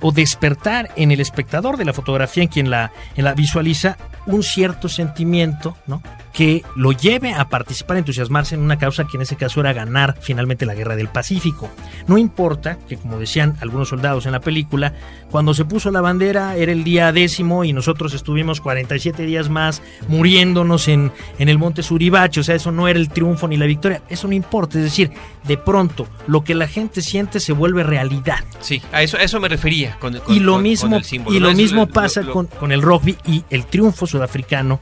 o 0.00 0.12
despertar 0.12 0.90
en 0.96 1.12
el 1.12 1.20
espectador 1.20 1.76
de 1.76 1.84
la 1.84 1.92
fotografía, 1.92 2.42
en 2.42 2.48
quien 2.48 2.70
la, 2.70 2.90
en 3.16 3.24
la 3.24 3.34
visualiza, 3.34 3.96
un 4.26 4.42
cierto 4.42 4.88
sentimiento, 4.88 5.76
¿no? 5.86 6.02
Que 6.32 6.62
lo 6.76 6.92
lleve 6.92 7.32
a 7.32 7.48
participar, 7.48 7.96
a 7.96 8.00
entusiasmarse 8.00 8.54
en 8.54 8.62
una 8.62 8.78
causa 8.78 9.04
que 9.04 9.16
en 9.16 9.22
ese 9.22 9.36
caso 9.36 9.60
era 9.60 9.72
ganar 9.72 10.16
finalmente 10.20 10.66
la 10.66 10.74
guerra 10.74 10.96
del 10.96 11.08
Pacífico. 11.08 11.70
No 12.06 12.18
importa 12.18 12.78
que, 12.88 12.96
como 12.96 13.18
decían 13.18 13.56
algunos 13.60 13.88
soldados 13.88 14.26
en 14.26 14.32
la 14.32 14.40
película, 14.40 14.94
cuando 15.30 15.54
se 15.54 15.64
puso 15.64 15.90
la 15.90 16.00
bandera 16.00 16.56
era 16.56 16.72
el 16.72 16.84
día 16.84 17.12
décimo 17.12 17.64
y 17.64 17.72
nosotros 17.72 18.14
estuvimos 18.14 18.60
47 18.60 19.24
días 19.24 19.48
más 19.48 19.82
muriéndonos 20.08 20.88
en, 20.88 21.12
en 21.38 21.48
el 21.48 21.58
monte 21.58 21.82
Suribache, 21.82 22.40
o 22.40 22.44
sea, 22.44 22.54
eso 22.54 22.70
no 22.72 22.88
era 22.88 22.98
el 22.98 23.08
triunfo 23.08 23.48
ni 23.48 23.56
la 23.56 23.66
victoria, 23.66 24.02
eso 24.08 24.28
no 24.28 24.34
importa, 24.34 24.78
es 24.78 24.84
decir, 24.84 25.10
de 25.44 25.56
pronto 25.56 26.06
lo 26.26 26.44
que 26.44 26.54
la 26.54 26.68
gente 26.68 27.02
siente 27.02 27.40
se 27.40 27.52
vuelve 27.52 27.82
realidad. 27.82 28.38
Sí, 28.60 28.82
a 28.92 29.02
eso, 29.02 29.18
eso 29.18 29.40
me 29.40 29.48
refería 29.48 29.96
con, 29.98 30.20
y 30.28 30.40
lo 30.40 30.58
mismo, 30.58 31.00
Y 31.28 31.40
lo 31.40 31.52
mismo 31.52 31.86
pasa 31.86 32.22
con, 32.24 32.46
con 32.46 32.72
el 32.72 32.82
rugby 32.82 33.16
y 33.26 33.44
el 33.50 33.66
triunfo 33.66 34.06
sudafricano 34.06 34.80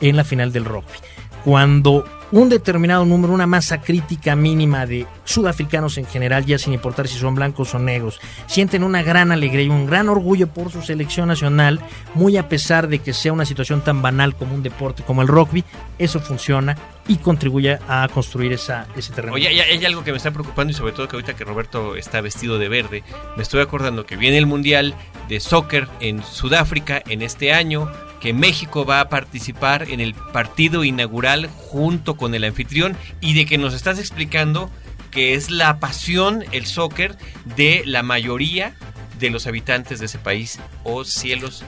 en 0.00 0.16
la 0.16 0.24
final 0.24 0.52
del 0.52 0.64
rugby. 0.64 0.98
Cuando 1.44 2.04
un 2.32 2.48
determinado 2.48 3.04
número, 3.04 3.32
una 3.32 3.46
masa 3.46 3.80
crítica 3.80 4.36
mínima 4.36 4.86
de 4.86 5.06
sudafricanos 5.24 5.98
en 5.98 6.06
general, 6.06 6.46
ya 6.46 6.58
sin 6.58 6.72
importar 6.72 7.08
si 7.08 7.18
son 7.18 7.34
blancos 7.34 7.74
o 7.74 7.78
negros, 7.78 8.20
sienten 8.46 8.84
una 8.84 9.02
gran 9.02 9.32
alegría 9.32 9.64
y 9.64 9.68
un 9.68 9.86
gran 9.86 10.08
orgullo 10.08 10.46
por 10.46 10.70
su 10.70 10.82
selección 10.82 11.28
nacional, 11.28 11.80
muy 12.14 12.36
a 12.36 12.48
pesar 12.48 12.88
de 12.88 13.00
que 13.00 13.12
sea 13.12 13.32
una 13.32 13.44
situación 13.44 13.82
tan 13.82 14.00
banal 14.00 14.36
como 14.36 14.54
un 14.54 14.62
deporte 14.62 15.02
como 15.02 15.22
el 15.22 15.28
rugby, 15.28 15.64
eso 15.98 16.20
funciona 16.20 16.76
y 17.08 17.16
contribuye 17.16 17.78
a 17.88 18.06
construir 18.12 18.52
esa, 18.52 18.86
ese 18.96 19.12
terreno. 19.12 19.34
Oye, 19.34 19.48
hay, 19.48 19.84
algo 19.84 20.04
que 20.04 20.12
me 20.12 20.18
está 20.18 20.30
preocupando 20.30 20.70
y 20.70 20.74
sobre 20.74 20.92
todo 20.92 21.08
que 21.08 21.16
ahorita 21.16 21.34
que 21.34 21.44
Roberto 21.44 21.96
está 21.96 22.20
vestido 22.20 22.58
de 22.58 22.68
verde, 22.68 23.02
me 23.36 23.42
estoy 23.42 23.60
acordando 23.60 24.06
que 24.06 24.16
viene 24.16 24.38
el 24.38 24.46
Mundial 24.46 24.94
de 25.28 25.40
Soccer 25.40 25.88
en 25.98 26.22
Sudáfrica 26.22 27.02
en 27.08 27.22
este 27.22 27.52
año, 27.52 27.90
que 28.20 28.32
México 28.32 28.84
va 28.84 29.00
a 29.00 29.08
participar 29.08 29.88
en 29.90 30.00
el 30.00 30.14
partido 30.14 30.84
inaugural 30.84 31.48
junto 31.48 32.16
con 32.16 32.34
el 32.34 32.44
anfitrión 32.44 32.96
y 33.20 33.34
de 33.34 33.46
que 33.46 33.58
nos 33.58 33.74
estás 33.74 33.98
explicando 33.98 34.70
que 35.10 35.34
es 35.34 35.50
la 35.50 35.80
pasión, 35.80 36.44
el 36.52 36.66
soccer, 36.66 37.16
de 37.56 37.82
la 37.84 38.02
mayoría 38.02 38.74
de 39.18 39.30
los 39.30 39.46
habitantes 39.46 39.98
de 39.98 40.06
ese 40.06 40.18
país. 40.18 40.60
Oh 40.84 41.04
cielos, 41.04 41.64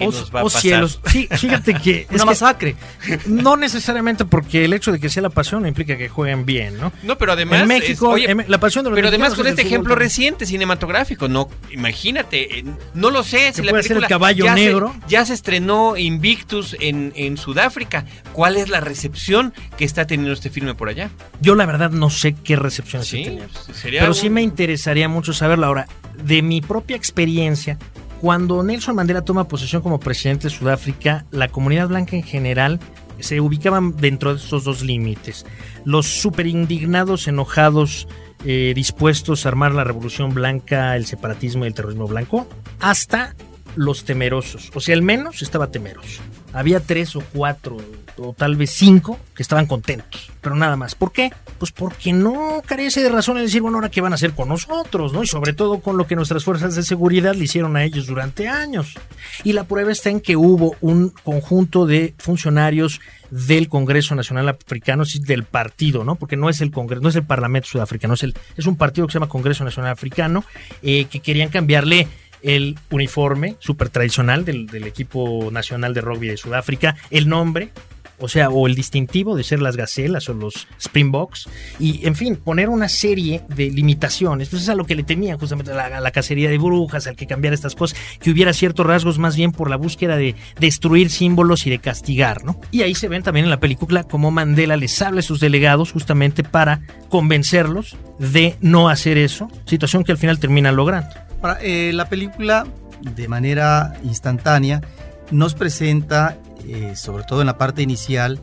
o, 0.00 0.50
cielos. 0.50 1.00
Sí, 1.06 1.28
fíjate 1.30 1.74
que 1.74 2.06
es 2.10 2.14
una 2.14 2.24
masacre. 2.24 2.76
No 3.26 3.56
necesariamente 3.56 4.24
porque 4.24 4.64
el 4.64 4.72
hecho 4.72 4.92
de 4.92 5.00
que 5.00 5.08
sea 5.08 5.22
la 5.22 5.30
pasión 5.30 5.62
no 5.62 5.68
implica 5.68 5.96
que 5.96 6.08
jueguen 6.08 6.44
bien, 6.44 6.78
¿no? 6.78 6.92
No, 7.02 7.18
pero 7.18 7.32
además 7.32 7.62
en 7.62 7.68
México, 7.68 8.16
la 8.16 8.58
pasión 8.58 8.84
de 8.84 8.90
los 8.90 8.96
Pero 8.96 9.08
además 9.08 9.34
con 9.34 9.46
este 9.46 9.62
ejemplo 9.62 9.94
reciente 9.94 10.46
cinematográfico, 10.46 11.28
no, 11.28 11.48
imagínate, 11.70 12.58
eh, 12.58 12.64
no 12.94 13.10
lo 13.10 13.22
sé 13.22 13.52
si 13.52 13.62
la 13.62 13.72
película 13.72 14.00
el 14.00 14.06
caballo 14.06 14.44
ya 14.44 14.54
negro. 14.54 14.94
Se, 15.02 15.10
ya 15.10 15.24
se 15.24 15.34
estrenó 15.34 15.96
Invictus 15.96 16.76
en, 16.80 17.12
en 17.16 17.36
Sudáfrica. 17.36 18.04
¿Cuál 18.32 18.56
es 18.56 18.68
la 18.68 18.80
recepción 18.80 19.52
que 19.76 19.84
está 19.84 20.06
teniendo 20.06 20.32
este 20.32 20.50
filme 20.50 20.74
por 20.74 20.88
allá? 20.88 21.10
Yo 21.40 21.54
la 21.54 21.66
verdad 21.66 21.90
no 21.90 22.10
sé 22.10 22.34
qué 22.34 22.56
recepción 22.56 23.02
está 23.02 23.16
teniendo. 23.16 23.48
Pero 23.82 24.14
sí 24.14 24.30
me 24.30 24.42
interesaría 24.42 25.08
mucho 25.08 25.32
saberlo 25.32 25.66
ahora. 25.66 25.86
De 26.24 26.42
mi 26.42 26.60
propia 26.60 26.96
experiencia, 26.96 27.78
cuando 28.22 28.62
Nelson 28.62 28.94
Mandela 28.94 29.22
toma 29.22 29.48
posesión 29.48 29.82
como 29.82 29.98
presidente 29.98 30.44
de 30.44 30.54
Sudáfrica, 30.54 31.26
la 31.32 31.48
comunidad 31.48 31.88
blanca 31.88 32.14
en 32.14 32.22
general 32.22 32.78
se 33.18 33.40
ubicaban 33.40 33.96
dentro 33.96 34.32
de 34.32 34.38
estos 34.38 34.62
dos 34.62 34.82
límites. 34.82 35.44
Los 35.84 36.06
super 36.06 36.46
indignados, 36.46 37.26
enojados, 37.26 38.06
eh, 38.44 38.74
dispuestos 38.76 39.44
a 39.44 39.48
armar 39.48 39.74
la 39.74 39.82
revolución 39.82 40.34
blanca, 40.34 40.94
el 40.94 41.04
separatismo 41.04 41.64
y 41.64 41.66
el 41.66 41.74
terrorismo 41.74 42.06
blanco, 42.06 42.46
hasta 42.78 43.34
los 43.74 44.04
temerosos. 44.04 44.70
O 44.72 44.78
sea, 44.78 44.94
al 44.94 45.02
menos 45.02 45.42
estaba 45.42 45.72
temeroso. 45.72 46.22
Había 46.52 46.80
tres 46.80 47.16
o 47.16 47.22
cuatro 47.32 47.78
o 48.18 48.34
tal 48.34 48.56
vez 48.56 48.70
cinco 48.70 49.18
que 49.34 49.42
estaban 49.42 49.66
contentos, 49.66 50.30
pero 50.40 50.54
nada 50.54 50.76
más. 50.76 50.94
¿Por 50.94 51.12
qué? 51.12 51.32
Pues 51.58 51.72
porque 51.72 52.12
no 52.12 52.62
carece 52.66 53.02
de 53.02 53.08
razón 53.08 53.38
el 53.38 53.44
decir, 53.44 53.62
bueno, 53.62 53.78
ahora 53.78 53.90
qué 53.90 54.00
van 54.00 54.12
a 54.12 54.16
hacer 54.16 54.32
con 54.32 54.48
nosotros, 54.48 55.12
¿no? 55.12 55.22
Y 55.22 55.26
sobre 55.26 55.52
todo 55.52 55.80
con 55.80 55.96
lo 55.96 56.06
que 56.06 56.16
nuestras 56.16 56.44
fuerzas 56.44 56.74
de 56.74 56.82
seguridad 56.82 57.34
le 57.34 57.44
hicieron 57.44 57.76
a 57.76 57.84
ellos 57.84 58.06
durante 58.06 58.48
años. 58.48 58.94
Y 59.44 59.52
la 59.54 59.64
prueba 59.64 59.92
está 59.92 60.10
en 60.10 60.20
que 60.20 60.36
hubo 60.36 60.76
un 60.80 61.10
conjunto 61.24 61.86
de 61.86 62.14
funcionarios 62.18 63.00
del 63.30 63.68
Congreso 63.68 64.14
Nacional 64.14 64.48
Africano, 64.50 65.04
del 65.20 65.44
partido, 65.44 66.04
¿no? 66.04 66.16
Porque 66.16 66.36
no 66.36 66.50
es 66.50 66.60
el 66.60 66.70
Congreso, 66.70 67.02
no 67.02 67.08
es 67.08 67.16
el 67.16 67.24
Parlamento 67.24 67.68
Sudafricano, 67.68 68.14
es, 68.14 68.22
el, 68.24 68.34
es 68.56 68.66
un 68.66 68.76
partido 68.76 69.06
que 69.06 69.12
se 69.12 69.18
llama 69.18 69.28
Congreso 69.28 69.64
Nacional 69.64 69.92
Africano, 69.92 70.44
eh, 70.82 71.06
que 71.06 71.20
querían 71.20 71.48
cambiarle 71.48 72.08
el 72.42 72.78
uniforme 72.90 73.56
súper 73.58 73.88
tradicional 73.88 74.44
del, 74.44 74.66
del, 74.66 74.84
equipo 74.84 75.50
nacional 75.52 75.94
de 75.94 76.00
rugby 76.00 76.28
de 76.28 76.36
Sudáfrica, 76.36 76.96
el 77.10 77.28
nombre, 77.28 77.70
o 78.22 78.28
sea, 78.28 78.50
o 78.50 78.68
el 78.68 78.76
distintivo 78.76 79.36
de 79.36 79.42
ser 79.42 79.60
las 79.60 79.76
gacelas 79.76 80.28
o 80.28 80.34
los 80.34 80.68
Springboks, 80.80 81.48
y 81.80 82.06
en 82.06 82.14
fin, 82.14 82.36
poner 82.36 82.68
una 82.68 82.88
serie 82.88 83.42
de 83.48 83.70
limitaciones, 83.70 84.48
pues 84.48 84.62
es 84.62 84.68
a 84.68 84.76
lo 84.76 84.86
que 84.86 84.94
le 84.94 85.02
temían 85.02 85.38
justamente 85.38 85.72
a 85.72 86.00
la, 86.00 86.10
cacería 86.12 86.48
de 86.48 86.58
brujas, 86.58 87.08
al 87.08 87.16
que 87.16 87.26
cambiara 87.26 87.54
estas 87.54 87.74
cosas, 87.74 87.98
que 88.20 88.30
hubiera 88.30 88.52
ciertos 88.52 88.86
rasgos 88.86 89.18
más 89.18 89.34
bien 89.34 89.50
por 89.50 89.68
la 89.68 89.76
búsqueda 89.76 90.16
de 90.16 90.36
destruir 90.60 91.10
símbolos 91.10 91.66
y 91.66 91.70
de 91.70 91.80
castigar, 91.80 92.44
¿no? 92.44 92.60
Y 92.70 92.82
ahí 92.82 92.94
se 92.94 93.08
ven 93.08 93.24
también 93.24 93.44
en 93.44 93.50
la 93.50 93.60
película 93.60 94.04
cómo 94.04 94.30
Mandela 94.30 94.76
les 94.76 95.02
habla 95.02 95.18
a 95.18 95.22
sus 95.22 95.40
delegados 95.40 95.90
justamente 95.90 96.44
para 96.44 96.82
convencerlos 97.08 97.96
de 98.20 98.56
no 98.60 98.88
hacer 98.88 99.18
eso, 99.18 99.50
situación 99.64 100.04
que 100.04 100.12
al 100.12 100.18
final 100.18 100.38
termina 100.38 100.70
logrando. 100.70 101.31
Eh, 101.60 101.92
la 101.92 102.08
película, 102.08 102.66
de 103.00 103.28
manera 103.28 103.94
instantánea, 104.04 104.80
nos 105.30 105.54
presenta 105.54 106.38
eh, 106.68 106.94
sobre 106.94 107.24
todo 107.24 107.40
en 107.40 107.46
la 107.46 107.58
parte 107.58 107.82
inicial, 107.82 108.40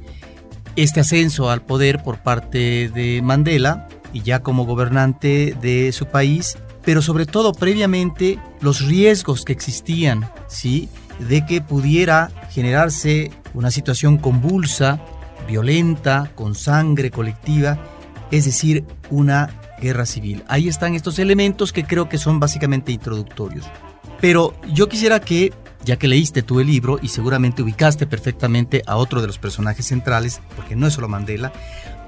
este 0.76 1.00
ascenso 1.00 1.50
al 1.50 1.62
poder 1.62 2.04
por 2.04 2.20
parte 2.20 2.90
de 2.90 3.22
Mandela 3.22 3.88
y 4.14 4.22
ya 4.22 4.42
como 4.42 4.66
gobernante 4.66 5.56
de 5.62 5.92
su 5.92 6.06
país, 6.06 6.58
pero 6.84 7.02
sobre 7.02 7.26
todo 7.26 7.54
previamente 7.54 8.40
los 8.62 8.86
riesgos 8.86 9.46
que 9.46 9.54
existían, 9.54 10.30
¿sí? 10.48 10.90
De 11.20 11.46
que 11.46 11.62
pudiera 11.62 12.30
generarse 12.50 13.32
una 13.54 13.72
situación 13.72 14.18
convulsa, 14.18 15.00
violenta, 15.48 16.32
con 16.36 16.56
sangre 16.56 17.12
colectiva, 17.12 17.80
es 18.32 18.46
decir, 18.46 18.86
una 19.10 19.50
guerra 19.80 20.06
civil. 20.06 20.44
Ahí 20.48 20.68
están 20.68 20.96
estos 20.96 21.20
elementos 21.20 21.74
que 21.74 21.84
creo 21.84 22.10
que 22.10 22.18
son 22.18 22.40
básicamente 22.40 22.92
introductorios. 22.92 23.66
Pero 24.22 24.54
yo 24.74 24.90
quisiera 24.90 25.20
que 25.20 25.54
ya 25.86 25.98
que 25.98 26.08
leíste 26.08 26.44
tú 26.44 26.60
el 26.60 26.68
libro 26.68 27.00
y 27.02 27.08
seguramente 27.08 27.62
ubicaste 27.62 28.06
perfectamente 28.06 28.84
a 28.86 28.98
otro 28.98 29.22
de 29.22 29.28
los 29.28 29.40
personajes 29.40 29.86
centrales, 29.86 30.42
porque 30.56 30.76
no 30.76 30.88
es 30.88 30.94
solo 30.94 31.08
Mandela, 31.08 31.54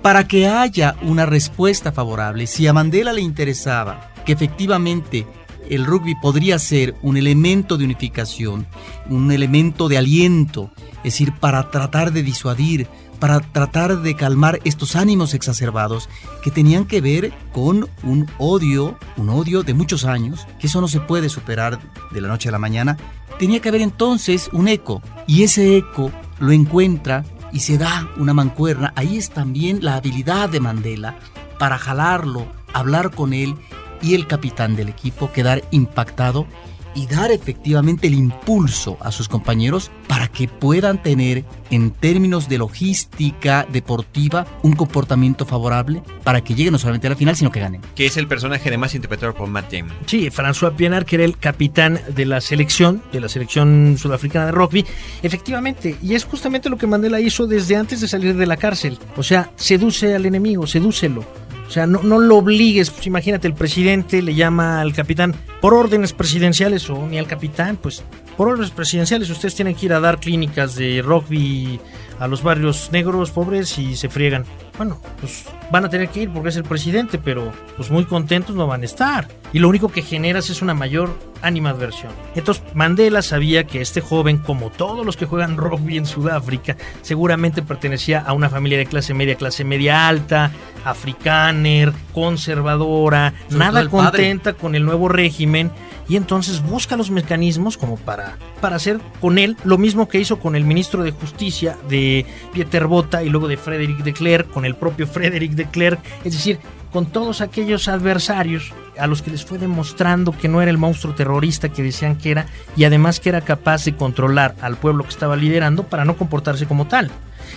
para 0.02 0.28
que 0.28 0.48
haya 0.48 0.96
una 1.02 1.26
respuesta 1.26 1.92
favorable, 1.92 2.48
si 2.48 2.68
a 2.68 2.74
Mandela 2.74 3.14
le 3.14 3.22
interesaba 3.22 4.12
que 4.26 4.34
efectivamente 4.34 5.26
el 5.70 5.86
rugby 5.86 6.16
podría 6.16 6.60
ser 6.60 6.96
un 7.02 7.18
elemento 7.18 7.78
de 7.78 7.86
unificación, 7.86 8.68
un 9.10 9.32
elemento 9.32 9.88
de 9.88 9.98
aliento, 9.98 10.72
es 10.98 11.14
decir, 11.14 11.34
para 11.40 11.70
tratar 11.72 12.12
de 12.12 12.24
disuadir, 12.24 12.88
para 13.22 13.40
tratar 13.40 14.02
de 14.02 14.16
calmar 14.16 14.60
estos 14.64 14.96
ánimos 14.96 15.36
exacerbados 15.36 16.10
que 16.42 16.50
tenían 16.50 16.86
que 16.86 17.02
ver 17.02 17.32
con 17.54 17.88
un 18.02 18.28
odio, 18.40 18.98
un 19.16 19.30
odio 19.30 19.62
de 19.62 19.76
muchos 19.76 20.06
años, 20.06 20.48
que 20.60 20.66
eso 20.66 20.82
no 20.82 20.88
se 20.88 21.00
puede 21.00 21.30
superar 21.30 21.80
de 22.10 22.20
la 22.20 22.28
noche 22.28 22.50
a 22.50 22.52
la 22.52 22.58
mañana, 22.58 22.98
tenía 23.38 23.62
que 23.62 23.70
haber 23.70 23.82
entonces 23.82 24.50
un 24.54 24.68
eco, 24.68 25.04
y 25.28 25.44
ese 25.44 25.78
eco 25.78 26.12
lo 26.40 26.52
encuentra 26.52 27.24
y 27.54 27.60
se 27.60 27.78
da 27.78 28.10
una 28.18 28.34
mancuerna. 28.34 28.92
Ahí 28.96 29.18
es 29.18 29.30
también 29.30 29.86
la 29.86 29.98
habilidad 29.98 30.50
de 30.50 30.60
Mandela 30.60 31.16
para 31.60 31.78
jalarlo, 31.78 32.48
hablar 32.74 33.12
con 33.12 33.34
él 33.34 33.56
y 34.02 34.16
el 34.16 34.26
capitán 34.26 34.76
del 34.76 34.90
equipo 34.90 35.32
quedar 35.32 35.64
impactado 35.70 36.48
y 36.96 37.08
dar 37.08 37.32
efectivamente 37.32 38.08
el 38.08 38.14
impulso 38.14 38.98
a 39.00 39.12
sus 39.12 39.28
compañeros 39.28 39.92
para 40.08 40.28
que 40.28 40.48
puedan 40.48 41.02
tener 41.02 41.46
en 41.70 41.92
términos 41.92 42.50
de 42.50 42.58
logística 42.58 43.66
deportiva 43.72 44.46
un 44.62 44.74
comportamiento 44.74 45.46
favorable 45.46 46.04
para 46.24 46.42
que 46.42 46.54
lleguen 46.54 46.74
no 46.74 46.80
solamente 46.80 47.08
a 47.08 47.12
la 47.12 47.16
final 47.16 47.36
sino 47.36 47.52
que 47.52 47.60
ganen. 47.60 47.82
Que 47.96 48.06
es 48.06 48.18
el 48.18 48.28
personaje 48.28 48.70
además 48.70 48.94
interpretado 48.94 49.34
por 49.34 49.48
Matt 49.48 49.72
Damon. 49.72 49.96
Sí, 50.06 50.30
François 50.30 50.76
Pienaar, 50.76 51.06
que 51.06 51.16
era 51.16 51.26
el 51.26 51.38
capitán 51.38 52.00
de 52.14 52.26
la 52.26 52.42
selección, 52.42 53.02
de 53.12 53.22
la 53.22 53.30
selección 53.30 53.96
sudafricana 53.98 54.48
de 54.48 54.52
rugby. 54.52 54.86
Efectivamente, 55.24 55.98
y 56.02 56.16
es 56.16 56.26
justamente 56.26 56.70
lo 56.70 56.78
que 56.78 56.88
Mandela 56.88 57.20
hizo 57.20 57.48
desde 57.48 57.76
antes 57.76 58.02
de 58.02 58.08
salir 58.08 58.36
de 58.36 58.46
la 58.46 58.58
cárcel. 58.58 58.98
O 59.16 59.24
sea, 59.24 59.52
seduce 59.56 60.16
al 60.16 60.26
enemigo, 60.26 60.68
sedúcelo 60.68 61.26
o 61.72 61.74
sea, 61.74 61.88
no, 61.88 62.04
no 62.04 62.20
lo 62.20 62.36
obligues. 62.36 62.90
Pues 62.90 63.08
imagínate, 63.08 63.48
el 63.48 63.54
presidente 63.54 64.22
le 64.22 64.36
llama 64.36 64.82
al 64.82 64.92
capitán 64.92 65.34
por 65.62 65.74
órdenes 65.74 66.12
presidenciales 66.12 66.90
o 66.90 67.08
ni 67.08 67.18
al 67.18 67.28
capitán, 67.28 67.78
pues 67.82 68.04
por 68.36 68.50
órdenes 68.50 68.72
presidenciales 68.72 69.30
ustedes 69.30 69.56
tienen 69.56 69.74
que 69.74 69.86
ir 69.86 69.94
a 69.94 70.02
dar 70.02 70.20
clínicas 70.20 70.76
de 70.76 71.02
rugby 71.02 71.80
a 72.20 72.28
los 72.28 72.44
barrios 72.44 72.90
negros 72.92 73.32
pobres 73.32 73.80
y 73.80 73.96
se 73.96 74.10
friegan. 74.10 74.44
Bueno, 74.78 75.00
pues 75.20 75.46
van 75.72 75.86
a 75.86 75.90
tener 75.90 76.10
que 76.10 76.24
ir 76.24 76.30
porque 76.32 76.50
es 76.50 76.56
el 76.56 76.64
presidente, 76.64 77.18
pero 77.18 77.52
pues 77.78 77.92
muy 77.92 78.06
contentos 78.06 78.56
no 78.56 78.68
van 78.68 78.82
a 78.82 78.86
estar. 78.86 79.28
Y 79.54 79.60
lo 79.60 79.70
único 79.70 79.90
que 79.90 80.02
generas 80.02 80.50
es 80.50 80.62
una 80.62 80.74
mayor 80.74 81.16
animadversión. 81.42 82.12
Entonces 82.36 82.64
Mandela 82.74 83.22
sabía 83.22 83.66
que 83.66 83.82
este 83.82 84.02
joven, 84.02 84.38
como 84.38 84.70
todos 84.70 85.06
los 85.06 85.18
que 85.18 85.26
juegan 85.26 85.58
rugby 85.58 85.98
en 85.98 86.06
Sudáfrica, 86.06 86.78
seguramente 87.02 87.62
pertenecía 87.62 88.20
a 88.20 88.34
una 88.34 88.50
familia 88.50 88.78
de 88.78 88.86
clase 88.86 89.14
media, 89.14 89.36
clase 89.36 89.64
media 89.64 90.08
alta, 90.08 90.52
africaner, 90.86 91.94
conservadora, 92.14 93.34
nada 93.50 93.88
contenta 93.90 94.54
con 94.54 94.76
el 94.76 94.86
nuevo 94.86 95.10
régimen 95.10 95.72
y 96.12 96.18
entonces 96.18 96.62
busca 96.62 96.98
los 96.98 97.10
mecanismos 97.10 97.78
como 97.78 97.96
para, 97.96 98.38
para 98.60 98.76
hacer 98.76 99.00
con 99.22 99.38
él 99.38 99.56
lo 99.64 99.78
mismo 99.78 100.10
que 100.10 100.20
hizo 100.20 100.40
con 100.40 100.58
el 100.58 100.66
ministro 100.66 101.04
de 101.04 101.12
Justicia 101.12 101.78
de 101.88 102.26
Pieter 102.52 102.88
Bota 102.88 103.24
y 103.24 103.30
luego 103.30 103.48
de 103.48 103.56
Frederick 103.56 104.00
de 104.00 104.12
Klerk, 104.12 104.50
con 104.50 104.66
el 104.66 104.76
propio 104.76 105.08
Frederick 105.08 105.54
de 105.54 105.68
Klerk, 105.68 106.02
es 106.26 106.34
decir, 106.34 106.60
con 106.92 107.06
todos 107.06 107.40
aquellos 107.40 107.88
adversarios 107.88 108.74
a 109.00 109.08
los 109.08 109.22
que 109.22 109.32
les 109.32 109.46
fue 109.46 109.58
demostrando 109.58 110.38
que 110.38 110.50
no 110.50 110.62
era 110.62 110.70
el 110.70 110.78
monstruo 110.78 111.16
terrorista 111.16 111.70
que 111.70 111.82
decían 111.82 112.18
que 112.18 112.32
era 112.32 112.46
y 112.76 112.84
además 112.84 113.22
que 113.22 113.30
era 113.30 113.40
capaz 113.40 113.86
de 113.86 113.96
controlar 113.96 114.56
al 114.60 114.76
pueblo 114.76 115.06
que 115.06 115.12
estaba 115.12 115.38
liderando 115.38 115.84
para 115.84 116.04
no 116.04 116.18
comportarse 116.18 116.66
como 116.66 116.88
tal. 116.88 117.10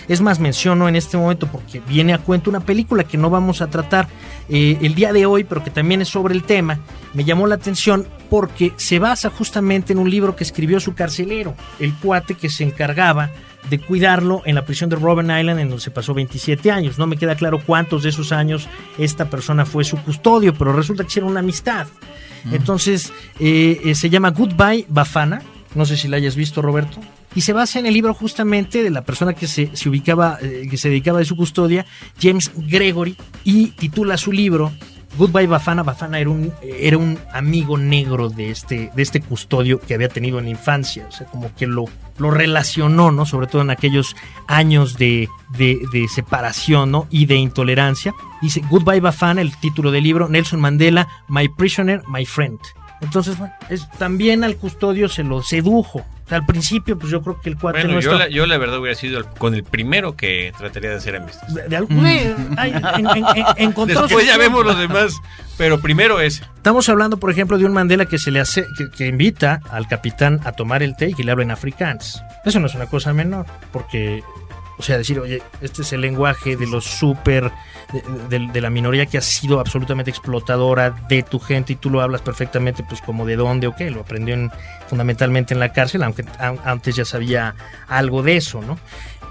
Es 0.07 0.21
más, 0.21 0.39
menciono 0.39 0.87
en 0.87 0.95
este 0.95 1.17
momento 1.17 1.47
porque 1.47 1.81
viene 1.87 2.13
a 2.13 2.19
cuento 2.19 2.49
una 2.49 2.59
película 2.59 3.03
que 3.03 3.17
no 3.17 3.29
vamos 3.29 3.61
a 3.61 3.67
tratar 3.67 4.07
eh, 4.49 4.77
el 4.81 4.95
día 4.95 5.13
de 5.13 5.25
hoy, 5.25 5.43
pero 5.43 5.63
que 5.63 5.71
también 5.71 6.01
es 6.01 6.09
sobre 6.09 6.33
el 6.33 6.43
tema. 6.43 6.79
Me 7.13 7.23
llamó 7.23 7.47
la 7.47 7.55
atención 7.55 8.07
porque 8.29 8.73
se 8.75 8.99
basa 8.99 9.29
justamente 9.29 9.93
en 9.93 9.99
un 9.99 10.09
libro 10.09 10.35
que 10.35 10.43
escribió 10.43 10.79
su 10.79 10.93
carcelero, 10.93 11.55
el 11.79 11.93
cuate 11.95 12.35
que 12.35 12.49
se 12.49 12.63
encargaba 12.63 13.31
de 13.69 13.79
cuidarlo 13.79 14.43
en 14.45 14.55
la 14.55 14.65
prisión 14.65 14.89
de 14.89 14.95
Robben 14.95 15.25
Island, 15.25 15.59
en 15.59 15.69
donde 15.69 15.83
se 15.83 15.91
pasó 15.91 16.13
27 16.13 16.71
años. 16.71 16.99
No 16.99 17.07
me 17.07 17.17
queda 17.17 17.35
claro 17.35 17.59
cuántos 17.65 18.03
de 18.03 18.09
esos 18.09 18.31
años 18.31 18.67
esta 18.97 19.29
persona 19.29 19.65
fue 19.65 19.83
su 19.83 19.97
custodio, 19.97 20.53
pero 20.53 20.73
resulta 20.73 21.03
que 21.03 21.19
era 21.19 21.27
una 21.27 21.39
amistad. 21.39 21.87
Entonces, 22.51 23.11
eh, 23.39 23.81
eh, 23.83 23.95
se 23.95 24.09
llama 24.11 24.29
Goodbye 24.29 24.85
Bafana. 24.87 25.41
No 25.73 25.85
sé 25.85 25.97
si 25.97 26.07
la 26.07 26.17
hayas 26.17 26.35
visto, 26.35 26.61
Roberto. 26.61 26.99
Y 27.35 27.41
se 27.41 27.53
basa 27.53 27.79
en 27.79 27.85
el 27.85 27.93
libro 27.93 28.13
justamente 28.13 28.81
de 28.81 28.89
la 28.89 29.03
persona 29.03 29.33
que 29.33 29.47
se, 29.47 29.69
ubicaba, 29.87 30.39
eh, 30.41 30.67
que 30.69 30.77
se 30.77 30.89
dedicaba 30.89 31.19
de 31.19 31.25
su 31.25 31.35
custodia, 31.35 31.85
James 32.19 32.51
Gregory, 32.55 33.17
y 33.43 33.67
titula 33.71 34.17
su 34.17 34.31
libro 34.31 34.71
Goodbye 35.17 35.47
Bafana. 35.47 35.83
Bafana 35.83 36.19
era 36.19 36.29
un, 36.29 36.53
era 36.61 36.97
un 36.97 37.19
amigo 37.33 37.77
negro 37.77 38.29
de 38.29 38.51
este, 38.51 38.89
de 38.95 39.01
este 39.01 39.21
custodio 39.21 39.79
que 39.79 39.93
había 39.93 40.09
tenido 40.09 40.39
en 40.39 40.45
la 40.45 40.51
infancia. 40.51 41.05
O 41.09 41.11
sea, 41.11 41.27
como 41.27 41.53
que 41.55 41.67
lo, 41.67 41.85
lo 42.17 42.31
relacionó, 42.31 43.11
¿no? 43.11 43.25
Sobre 43.25 43.47
todo 43.47 43.61
en 43.61 43.69
aquellos 43.69 44.15
años 44.47 44.97
de, 44.97 45.27
de, 45.57 45.79
de 45.91 46.07
separación, 46.07 46.91
¿no? 46.91 47.07
Y 47.09 47.25
de 47.25 47.35
intolerancia. 47.35 48.13
Dice 48.41 48.61
Goodbye 48.69 49.01
Bafana, 49.01 49.41
el 49.41 49.55
título 49.57 49.91
del 49.91 50.03
libro, 50.03 50.29
Nelson 50.29 50.59
Mandela, 50.61 51.07
My 51.27 51.49
Prisoner, 51.49 52.01
My 52.07 52.25
Friend. 52.25 52.59
Entonces, 53.05 53.37
bueno, 53.37 53.53
es, 53.69 53.87
también 53.91 54.43
al 54.43 54.57
custodio 54.57 55.07
se 55.07 55.23
lo 55.23 55.41
sedujo. 55.43 56.03
al 56.29 56.45
principio, 56.45 56.97
pues 56.97 57.11
yo 57.11 57.21
creo 57.21 57.39
que 57.39 57.49
el 57.49 57.57
cuate 57.57 57.83
bueno, 57.83 57.99
yo, 57.99 58.13
la, 58.15 58.27
yo 58.27 58.45
la 58.47 58.57
verdad 58.57 58.79
hubiera 58.79 58.97
sido 58.97 59.23
con 59.37 59.53
el 59.53 59.63
primero 59.63 60.15
que 60.15 60.51
trataría 60.57 60.89
de 60.89 60.95
hacer 60.97 61.15
amistad. 61.15 61.47
De, 61.47 61.67
de 61.69 61.75
algún, 61.77 62.05
en, 62.05 63.73
Después 63.87 64.25
ya 64.25 64.37
vemos 64.37 64.65
los 64.65 64.77
demás, 64.77 65.15
pero 65.57 65.79
primero 65.79 66.19
es. 66.19 66.41
Estamos 66.55 66.89
hablando, 66.89 67.17
por 67.17 67.29
ejemplo, 67.29 67.57
de 67.57 67.65
un 67.65 67.73
Mandela 67.73 68.05
que 68.05 68.17
se 68.17 68.31
le 68.31 68.39
hace, 68.39 68.65
que, 68.77 68.89
que 68.89 69.07
invita 69.07 69.61
al 69.69 69.87
capitán 69.87 70.39
a 70.45 70.51
tomar 70.53 70.81
el 70.81 70.95
té 70.95 71.09
y 71.09 71.13
que 71.13 71.23
le 71.23 71.31
habla 71.31 71.43
en 71.43 71.51
afrikaans. 71.51 72.23
Eso 72.43 72.59
no 72.59 72.65
es 72.65 72.75
una 72.75 72.87
cosa 72.87 73.13
menor, 73.13 73.45
porque 73.71 74.23
o 74.77 74.83
sea, 74.83 74.97
decir, 74.97 75.19
oye, 75.19 75.41
este 75.61 75.83
es 75.83 75.93
el 75.93 76.01
lenguaje 76.01 76.57
de 76.57 76.67
los 76.67 76.83
súper, 76.85 77.51
de, 78.29 78.61
la 78.61 78.69
minoría 78.69 79.05
que 79.05 79.17
ha 79.17 79.21
sido 79.21 79.59
absolutamente 79.59 80.11
explotadora 80.11 80.91
de 81.07 81.23
tu 81.23 81.39
gente 81.39 81.73
y 81.73 81.75
tú 81.77 81.89
lo 81.89 82.01
hablas 82.01 82.21
perfectamente, 82.21 82.83
pues 82.83 83.01
como 83.01 83.25
de 83.25 83.37
dónde 83.37 83.67
o 83.67 83.75
qué. 83.75 83.89
Lo 83.89 84.01
aprendió 84.01 84.35
fundamentalmente 84.87 85.53
en 85.53 85.59
la 85.59 85.71
cárcel, 85.71 86.03
aunque 86.03 86.25
antes 86.39 86.95
ya 86.95 87.05
sabía 87.05 87.55
algo 87.87 88.21
de 88.21 88.37
eso, 88.37 88.61
¿no? 88.61 88.77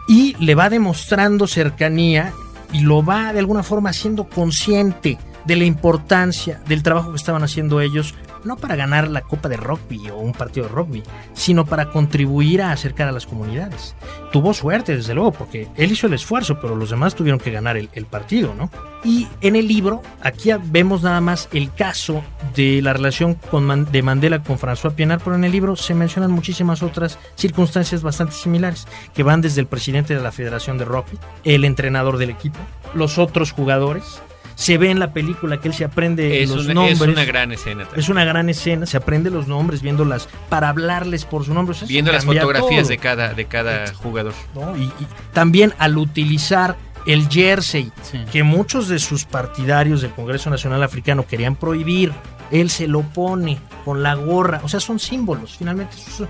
Y 0.09 0.35
le 0.43 0.55
va 0.55 0.71
demostrando 0.71 1.47
cercanía 1.47 2.33
y 2.73 2.81
lo 2.81 3.05
va 3.05 3.33
de 3.33 3.39
alguna 3.39 3.63
forma 3.63 3.91
haciendo 3.91 4.25
consciente 4.25 5.19
de 5.45 5.57
la 5.57 5.65
importancia 5.65 6.61
del 6.67 6.83
trabajo 6.83 7.11
que 7.11 7.17
estaban 7.17 7.43
haciendo 7.43 7.81
ellos 7.81 8.15
no 8.45 8.57
para 8.57 8.77
ganar 8.77 9.09
la 9.09 9.23
Copa 9.23 9.49
de 9.49 9.57
Rugby 9.57 10.11
o 10.11 10.17
un 10.17 10.33
partido 10.33 10.67
de 10.67 10.73
rugby, 10.73 11.03
sino 11.33 11.65
para 11.65 11.91
contribuir 11.91 12.63
a 12.63 12.73
acercar 12.73 13.09
a 13.09 13.13
las 13.13 13.27
comunidades. 13.27 13.95
Tuvo 14.33 14.55
suerte, 14.55 14.97
desde 14.97 15.15
luego, 15.15 15.33
porque 15.33 15.69
él 15.77 15.93
hizo 15.93 16.07
el 16.07 16.15
esfuerzo, 16.15 16.59
pero 16.61 16.77
los 16.77 16.91
demás 16.91 17.15
tuvieron 17.15 17.41
que 17.41 17.51
ganar 17.51 17.77
el, 17.77 17.89
partido, 18.07 18.55
¿no? 18.55 18.71
Y 19.03 19.29
en 19.41 19.57
el 19.57 19.67
libro, 19.67 20.03
aquí 20.23 20.51
vemos 20.65 21.03
nada 21.03 21.21
más 21.21 21.49
el 21.53 21.73
caso 21.73 22.23
de 22.55 22.81
la 22.83 22.93
relación 22.93 23.35
con 23.35 23.91
de 23.91 24.03
Mandela 24.03 24.43
con 24.43 24.59
François 24.59 24.95
Pienaar, 24.95 25.21
pero 25.23 25.37
en 25.37 25.45
el 25.45 25.53
libro 25.53 25.77
se 25.77 25.95
mencionan 25.95 26.31
muchísimas 26.31 26.83
otras 26.83 27.19
circunstancias 27.35 28.03
bastante 28.03 28.35
similares, 28.35 28.87
que 29.15 29.23
van 29.23 29.41
desde 29.41 29.61
el 29.61 29.67
presidente 29.67 30.15
de 30.15 30.23
la 30.23 30.33
Federación 30.33 30.79
de 30.79 30.85
Rugby, 30.85 31.19
el 31.45 31.65
entrenador 31.65 32.19
del 32.19 32.31
equipo, 32.31 32.59
los 32.95 33.19
otros 33.19 33.53
jugadores, 33.53 34.21
se 34.55 34.79
ve 34.79 34.91
en 34.91 34.99
la 34.99 35.13
película 35.13 35.61
que 35.61 35.69
él 35.69 35.75
se 35.75 35.85
aprende 35.85 36.47
los 36.47 36.67
nombres. 36.69 37.01
Es 37.01 37.09
una 37.09 37.25
gran 37.25 37.53
escena. 37.53 37.87
Es 37.97 38.09
una 38.09 38.25
gran 38.25 38.49
escena, 38.49 38.87
se 38.87 38.97
aprende 38.97 39.31
los 39.31 39.49
nombres 39.49 39.83
viéndolas 39.83 40.29
para 40.49 40.69
hablarles 40.69 41.25
por 41.25 41.45
su 41.45 41.55
nombre. 41.55 41.77
Viendo 41.87 42.13
las 42.13 42.25
fotografías 42.25 42.89
de 42.89 42.99
cada, 42.99 43.35
de 43.35 43.45
cada 43.47 43.93
jugador. 43.95 44.35
Y, 44.79 44.91
también 45.33 45.73
al 45.79 45.99
utilizar 45.99 46.77
el 47.07 47.29
jersey, 47.29 47.93
que 48.33 48.43
muchos 48.43 48.89
de 48.89 48.99
sus 48.99 49.25
partidarios 49.25 50.01
del 50.03 50.13
Congreso 50.13 50.51
Nacional 50.51 50.83
Africano 50.83 51.27
querían 51.27 51.57
prohibir 51.57 52.13
él 52.55 52.71
se 52.71 52.87
lo 52.87 53.03
pone 53.03 53.59
con 53.85 54.03
la 54.03 54.15
gorra, 54.15 54.61
o 54.63 54.69
sea, 54.69 54.79
son 54.79 55.01
símbolos, 55.01 55.57
finalmente 55.59 55.97
eh, 56.21 56.27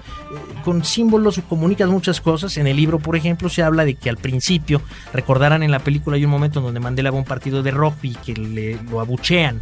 con 0.65 0.83
símbolos 0.83 1.41
comunicas 1.49 1.89
muchas 1.89 2.21
cosas. 2.21 2.57
En 2.57 2.67
el 2.67 2.77
libro, 2.77 2.99
por 2.99 3.15
ejemplo, 3.15 3.51
se 3.51 3.63
habla 3.63 3.85
de 3.85 3.95
que 3.95 4.09
al 4.09 4.17
principio, 4.17 4.81
recordarán 5.13 5.63
en 5.63 5.71
la 5.71 5.81
película 5.81 6.17
hay 6.17 6.25
un 6.25 6.31
momento 6.31 6.61
en 6.61 6.65
donde 6.65 6.81
Mandela 6.81 7.11
va 7.11 7.19
a 7.19 7.21
un 7.21 7.27
partido 7.27 7.63
de 7.63 7.71
rugby 7.71 8.17
que 8.25 8.33
le, 8.33 8.83
lo 8.85 9.01
abuchean 9.01 9.61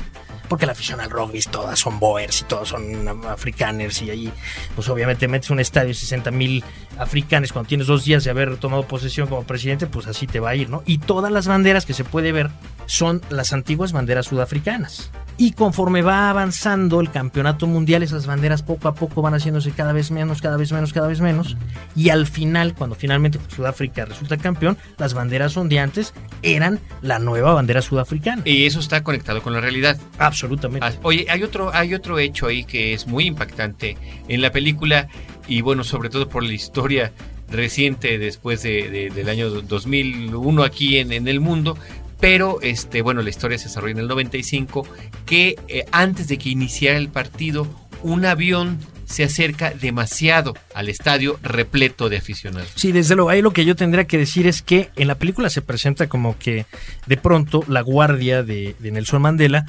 porque 0.49 0.67
la 0.67 0.73
afición 0.73 1.01
al 1.01 1.11
rugby 1.11 1.41
todas 1.51 1.79
son 1.79 1.99
boers 1.99 2.43
y 2.43 2.45
todos 2.45 2.69
son 2.69 3.09
africaners 3.29 4.03
y 4.03 4.11
allí 4.11 4.33
pues 4.75 4.89
obviamente 4.89 5.29
metes 5.29 5.51
un 5.51 5.61
estadio 5.61 5.89
de 5.89 5.95
60 5.95 6.31
mil 6.31 6.65
africanes 6.99 7.53
cuando 7.53 7.69
tienes 7.69 7.87
dos 7.87 8.05
días 8.05 8.25
de 8.25 8.31
haber 8.31 8.57
tomado 8.57 8.87
posesión 8.87 9.29
como 9.29 9.45
presidente 9.45 9.87
pues 9.87 10.07
así 10.07 10.27
te 10.27 10.41
va 10.41 10.51
a 10.51 10.55
ir, 10.55 10.71
¿no? 10.71 10.83
Y 10.87 10.99
todas 10.99 11.33
las 11.33 11.47
banderas 11.47 11.87
que 11.87 11.95
se 11.95 12.05
puede 12.05 12.33
ver 12.33 12.51
son 12.87 13.23
las 13.31 13.53
antiguas 13.53 13.93
banderas 13.93 14.27
sudafricanas 14.27 15.11
Y 15.39 15.53
conforme 15.53 16.03
va 16.03 16.31
avanzando 16.31 17.01
el 17.01 17.11
campeonato 17.11 17.67
mundial, 17.67 18.03
esas 18.03 18.27
banderas 18.27 18.63
poco 18.63 18.89
a 18.89 18.95
poco 18.95 19.23
van 19.23 19.35
haciéndose 19.35 19.71
cada 19.73 19.93
vez 19.93 20.11
menos, 20.11 20.43
cada 20.43 20.57
vez 20.57 20.73
menos, 20.73 20.93
cada 20.93 21.09
vez 21.09 21.21
menos. 21.21 21.57
Y 21.97 22.11
al 22.11 22.27
final, 22.27 22.75
cuando 22.75 22.97
finalmente 22.97 23.39
Sudáfrica 23.49 24.05
resulta 24.05 24.37
campeón, 24.37 24.77
las 24.99 25.15
banderas 25.15 25.57
ondeantes 25.57 26.13
eran 26.43 26.81
la 27.01 27.19
nueva 27.19 27.55
bandera 27.55 27.83
sudafricana. 27.83 28.43
Y 28.45 28.67
eso 28.67 28.81
está 28.81 29.03
conectado 29.03 29.43
con 29.43 29.53
la 29.53 29.61
realidad. 29.61 29.99
Absolutamente. 30.33 30.87
Oye, 31.03 31.27
hay 31.29 31.43
otro, 31.43 31.73
hay 31.75 31.95
otro 31.95 32.19
hecho 32.19 32.47
ahí 32.47 32.65
que 32.65 32.95
es 32.95 33.07
muy 33.07 33.27
impactante 33.27 33.97
en 34.29 34.41
la 34.41 34.51
película 34.51 35.09
y 35.49 35.61
bueno, 35.61 35.85
sobre 35.85 36.09
todo 36.09 36.29
por 36.29 36.43
la 36.43 36.53
historia 36.53 37.13
reciente 37.49 38.19
después 38.19 38.63
de, 38.63 38.89
de- 38.91 39.11
del 39.11 39.29
año 39.29 39.51
2001 39.51 40.63
aquí 40.65 40.99
en, 40.99 41.13
en 41.13 41.29
el 41.29 41.41
mundo. 41.41 41.77
Pero, 42.21 42.61
este, 42.63 43.03
bueno, 43.03 43.21
la 43.23 43.31
historia 43.31 43.59
se 43.59 43.65
desarrolla 43.65 43.93
en 43.95 43.99
el 43.99 44.07
95, 44.09 44.87
que 45.27 45.57
eh, 45.69 45.85
antes 45.91 46.29
de 46.29 46.39
que 46.39 46.51
iniciara 46.51 46.97
el 46.97 47.09
partido, 47.09 47.67
un 48.05 48.25
avión 48.25 48.79
se 49.07 49.25
acerca 49.25 49.73
demasiado 49.73 50.55
al 50.73 50.89
estadio 50.89 51.39
repleto 51.43 52.09
de 52.09 52.17
aficionados. 52.19 52.71
Sí, 52.77 52.93
desde 52.93 53.17
luego, 53.17 53.29
ahí 53.29 53.43
lo 53.43 53.53
que 53.53 53.65
yo 53.65 53.75
tendría 53.77 54.07
que 54.07 54.17
decir 54.19 54.47
es 54.47 54.63
que 54.63 54.89
en 54.97 55.09
la 55.09 55.17
película 55.17 55.51
se 55.51 55.61
presenta 55.63 56.07
como 56.09 56.39
que 56.39 56.65
de 57.07 57.17
pronto 57.17 57.65
la 57.69 57.83
guardia 57.83 58.43
de, 58.45 58.75
de 58.79 58.91
Nelson 58.93 59.21
Mandela, 59.21 59.67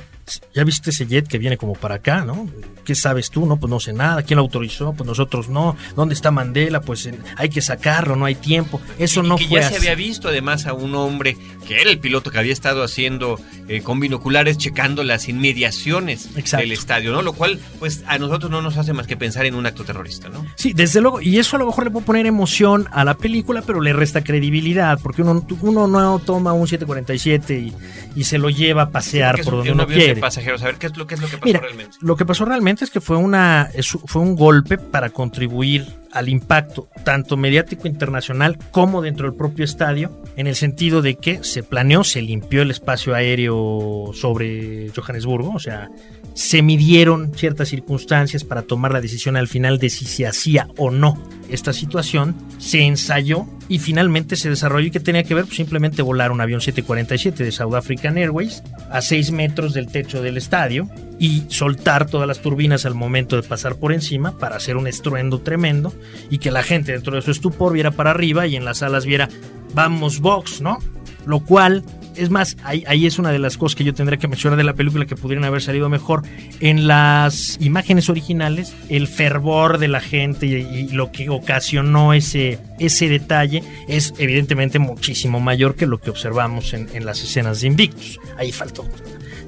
ya 0.54 0.64
viste 0.64 0.92
ese 0.92 1.06
jet 1.06 1.28
que 1.28 1.38
viene 1.38 1.58
como 1.58 1.74
para 1.74 1.96
acá, 1.96 2.24
¿no? 2.24 2.48
¿Qué 2.86 2.96
sabes 2.96 3.30
tú? 3.30 3.46
No, 3.46 3.58
pues 3.58 3.70
no 3.70 3.80
sé 3.80 3.94
nada. 3.94 4.24
¿Quién 4.24 4.38
lo 4.38 4.44
autorizó? 4.44 4.94
Pues 4.94 5.08
nosotros 5.08 5.50
no. 5.50 5.76
¿Dónde 5.96 6.14
está 6.16 6.32
Mandela? 6.32 6.82
Pues 6.82 7.06
eh, 7.06 7.18
hay 7.38 7.50
que 7.50 7.62
sacarlo, 7.62 8.16
no 8.16 8.26
hay 8.26 8.36
tiempo. 8.36 8.82
Eso 8.98 9.24
Y 9.24 9.28
no 9.28 9.36
que 9.38 9.48
fue 9.48 9.62
ya 9.62 9.70
se 9.70 9.78
había 9.78 9.96
visto 9.96 10.28
además 10.28 10.66
a 10.66 10.74
un 10.74 10.96
hombre 10.96 11.38
que 11.68 11.82
era 11.82 11.90
el 11.90 12.00
piloto 12.00 12.30
que 12.32 12.40
había 12.40 12.54
estado 12.54 12.84
haciendo 12.84 13.40
eh, 13.68 13.82
con 13.82 14.00
binoculares 14.00 14.58
checando 14.58 15.04
las 15.04 15.30
inmediaciones 15.30 16.30
Exacto. 16.36 16.64
del 16.64 16.72
estadio, 16.74 17.12
¿no? 17.14 17.22
Lo 17.22 17.34
cual, 17.34 17.60
pues 17.80 18.04
a 18.08 18.18
nosotros 18.18 18.52
no 18.52 18.62
nos 18.62 18.78
hace 18.78 18.94
más 18.94 19.08
que 19.08 19.16
pensar 19.18 19.46
en 19.46 19.56
un 19.56 19.66
acto 19.66 19.84
terrorista, 19.84 20.30
¿no? 20.30 20.46
Sí, 20.56 20.74
desde 20.74 21.02
luego, 21.02 21.22
y 21.22 21.40
eso 21.40 21.56
a 21.56 21.60
lo 21.60 21.66
mejor 21.66 21.86
le 21.86 21.92
puede 21.92 22.06
poner 22.06 22.26
emoción 22.26 22.88
a 22.92 23.06
la 23.06 23.16
película, 23.16 23.62
pero 23.62 23.82
le 23.82 23.94
resta 23.94 24.24
credibilidad, 24.24 25.00
porque 25.02 25.22
uno, 25.22 25.46
uno 25.62 25.88
no 25.88 26.20
toma 26.20 26.54
un 26.54 26.68
747 26.68 27.60
y, 27.60 27.74
y 28.16 28.24
se 28.26 28.38
lo 28.38 28.50
lleva 28.50 28.84
a 28.84 28.90
pasear 28.90 29.42
por 29.42 29.56
donde 29.56 29.72
un 29.72 29.76
uno 29.76 29.84
avión 29.84 30.13
de 30.16 30.22
pasajeros. 30.22 30.62
A 30.64 30.66
ver, 30.66 30.76
¿qué 30.76 30.88
es 30.88 30.98
lo, 30.98 31.08
qué 31.08 31.16
es 31.16 31.22
lo 31.22 31.28
que 31.28 31.34
pasó 31.38 31.46
Mira, 31.46 31.60
realmente? 31.60 31.98
lo 32.02 32.16
que 32.16 32.26
pasó 32.26 32.46
realmente 32.46 32.84
es 32.86 32.92
que 32.92 33.02
fue 33.02 33.18
una 33.18 33.70
es- 33.74 33.98
fue 34.06 34.22
un 34.22 34.36
golpe 34.36 34.78
para 34.78 35.10
contribuir 35.10 35.86
al 36.14 36.30
impacto 36.30 36.88
tanto 37.04 37.36
mediático 37.38 37.88
internacional 37.88 38.58
como 38.72 39.02
dentro 39.02 39.28
del 39.28 39.38
propio 39.38 39.66
estadio, 39.66 40.22
en 40.38 40.48
el 40.48 40.56
sentido 40.56 41.02
de 41.02 41.16
que 41.16 41.44
se 41.44 41.64
planeó, 41.64 42.04
se 42.04 42.22
limpió 42.22 42.62
el 42.62 42.72
espacio 42.72 43.16
aéreo 43.16 44.12
sobre 44.14 44.90
Johannesburgo, 44.96 45.54
o 45.54 45.60
sea, 45.60 45.90
se 46.34 46.62
midieron 46.62 47.34
ciertas 47.36 47.70
circunstancias 47.70 48.44
para 48.44 48.64
tomar 48.64 48.92
la 48.92 49.02
decisión 49.02 49.38
al 49.38 49.48
final 49.48 49.78
de 49.78 49.90
si 49.90 50.06
se 50.06 50.26
hacía 50.26 50.68
o 50.78 50.90
no 50.90 51.22
esta 51.50 51.74
situación, 51.74 52.36
se 52.58 52.82
ensayó 52.82 53.46
y 53.68 53.80
finalmente 53.80 54.36
se 54.36 54.50
desarrolló. 54.50 54.88
Y 54.88 54.92
que 54.92 55.00
tenía 55.00 55.24
que 55.24 55.36
ver 55.36 55.46
pues, 55.46 55.58
simplemente 55.58 56.02
volar 56.02 56.32
un 56.32 56.42
avión 56.42 56.62
747 56.62 57.44
de 57.44 57.52
South 57.52 57.76
African 57.76 58.18
Airways 58.18 58.64
a 58.90 59.02
6 59.02 59.32
metros 59.32 59.74
del 59.74 59.88
techo 59.88 60.22
del 60.22 60.38
estadio 60.38 60.90
y 61.24 61.46
soltar 61.48 62.06
todas 62.06 62.28
las 62.28 62.42
turbinas 62.42 62.86
al 62.86 62.96
momento 62.96 63.38
de 63.38 63.44
pasar 63.48 63.78
por 63.78 63.94
encima 63.94 64.38
para 64.38 64.58
hacer 64.58 64.76
un 64.76 64.88
estruendo 64.88 65.40
tremendo 65.40 65.94
y 66.30 66.40
que 66.40 66.52
la 66.52 66.64
gente 66.64 66.92
dentro 66.92 67.16
de 67.16 67.22
su 67.22 67.32
estupor 67.32 67.72
viera 67.72 67.92
para 67.92 68.10
arriba 68.10 68.46
y 68.46 68.58
en 68.58 68.66
las 68.66 68.80
salas 68.80 69.06
viera 69.06 69.30
vamos 69.74 70.20
box, 70.20 70.60
¿no? 70.60 70.80
Lo 71.26 71.40
cual, 71.40 71.86
es 72.18 72.30
más, 72.30 72.58
ahí, 72.66 73.06
es 73.06 73.20
una 73.20 73.32
de 73.32 73.40
las 73.40 73.58
cosas 73.58 73.78
que 73.78 73.86
yo 73.86 73.94
tendría 73.94 74.20
que 74.20 74.28
mencionar 74.28 74.58
de 74.58 74.66
la 74.66 74.74
película 74.74 75.06
que 75.06 75.16
pudieran 75.16 75.46
haber 75.46 75.62
salido 75.62 75.88
mejor. 75.88 76.24
En 76.60 76.88
las 76.88 77.58
imágenes 77.62 78.10
originales, 78.10 78.76
el 78.90 79.08
fervor 79.08 79.78
de 79.78 79.88
la 79.88 80.02
gente 80.02 80.46
y, 80.46 80.56
y 80.56 80.88
lo 80.90 81.14
que 81.14 81.30
ocasionó 81.30 82.14
ese, 82.14 82.60
ese 82.80 83.08
detalle 83.08 83.64
es 83.88 84.14
evidentemente 84.18 84.78
muchísimo 84.78 85.40
mayor 85.40 85.76
que 85.76 85.86
lo 85.86 86.02
que 86.02 86.10
observamos 86.10 86.74
en, 86.74 86.90
en 86.94 87.06
las 87.06 87.24
escenas 87.24 87.62
de 87.62 87.68
Invictus. 87.68 88.20
Ahí 88.38 88.52
faltó. 88.52 88.86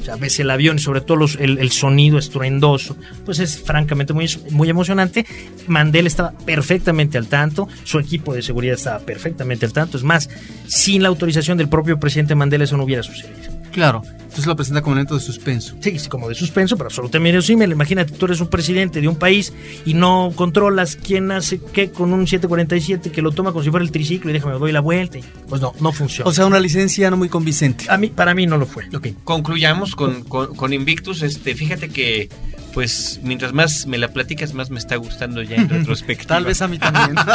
Sea, 0.06 0.18
ves 0.18 0.40
el 0.40 0.52
avión 0.52 0.76
y 0.76 0.80
sobre 0.80 1.02
todo 1.02 1.26
el, 1.40 1.58
el 1.58 1.72
sonido 1.72 2.20
estruendoso, 2.20 2.96
pues 3.26 3.40
es 3.40 3.60
francamente 3.60 4.14
muy, 4.14 4.30
muy 4.52 4.70
emocionante. 4.70 5.26
Mandela 5.66 6.08
estaba 6.08 6.32
perfectamente 6.46 7.18
al 7.18 7.26
tanto, 7.26 7.68
su 7.84 7.98
equipo 7.98 8.36
de 8.36 8.44
seguridad 8.44 8.76
estaba 8.76 9.00
perfectamente 9.00 9.66
al 9.66 9.74
tanto. 9.74 9.98
Es 9.98 10.04
más, 10.04 10.30
sin 10.68 11.02
la 11.02 11.10
autorización 11.10 11.58
del 11.58 11.70
propio 11.70 12.00
presidente 12.00 12.36
Mandela 12.36 12.66
eso 12.66 12.78
no 12.78 12.84
hubiera 12.84 13.02
sucedido. 13.02 13.55
Claro. 13.76 14.02
Entonces 14.06 14.46
lo 14.48 14.56
presenta 14.56 14.82
como 14.82 14.94
un 14.94 15.00
evento 15.00 15.16
de 15.16 15.20
suspenso. 15.22 15.76
Sí, 15.82 16.00
sí, 16.00 16.08
como 16.10 16.28
de 16.30 16.36
suspenso, 16.36 16.76
pero 16.78 16.88
absolutamente 16.88 17.32
verosímil. 17.34 17.72
Imagínate, 17.72 18.14
tú 18.14 18.26
eres 18.26 18.40
un 18.42 18.48
presidente 18.48 19.00
de 19.02 19.08
un 19.10 19.18
país 19.18 19.52
y 19.86 19.94
no 19.94 20.32
controlas 20.36 20.96
quién 20.96 21.32
hace 21.32 21.60
qué 21.60 21.90
con 21.92 22.14
un 22.14 22.26
747 22.26 23.12
que 23.12 23.22
lo 23.22 23.32
toma 23.32 23.52
como 23.52 23.64
si 23.66 23.70
fuera 23.70 23.84
el 23.86 23.92
triciclo 23.92 24.30
y 24.30 24.34
déjame 24.34 24.54
doy 24.58 24.72
la 24.72 24.80
vuelta. 24.80 25.18
y- 25.20 25.24
Pues 25.50 25.62
no, 25.62 25.74
no 25.82 25.92
funciona. 25.92 26.30
O 26.30 26.34
sea, 26.34 26.46
una 26.46 26.60
licencia 26.62 27.10
no 27.10 27.18
muy 27.18 27.28
convincente. 27.30 27.86
a 27.90 27.98
mí, 27.98 28.08
para 28.08 28.34
mí 28.34 28.46
no 28.48 28.58
lo 28.58 28.66
fue. 28.66 28.86
Ok. 28.96 29.08
Concluyamos 29.26 29.94
con, 29.96 30.24
con- 30.24 30.56
con 30.56 30.72
Invictus. 30.74 31.22
Este, 31.22 31.54
fíjate 31.56 31.90
que, 31.90 32.30
pues, 32.74 33.20
mientras 33.24 33.52
más 33.54 33.88
me 33.88 33.98
la 33.98 34.10
platicas, 34.14 34.54
más 34.54 34.70
me 34.70 34.80
está 34.80 34.96
gustando 34.98 35.42
ya 35.44 35.56
en 35.58 35.70
retrospectiva. 35.70 36.28
Tal 36.36 36.46
vez 36.46 36.62
a 36.62 36.68
mí 36.70 36.78
también. 36.78 37.16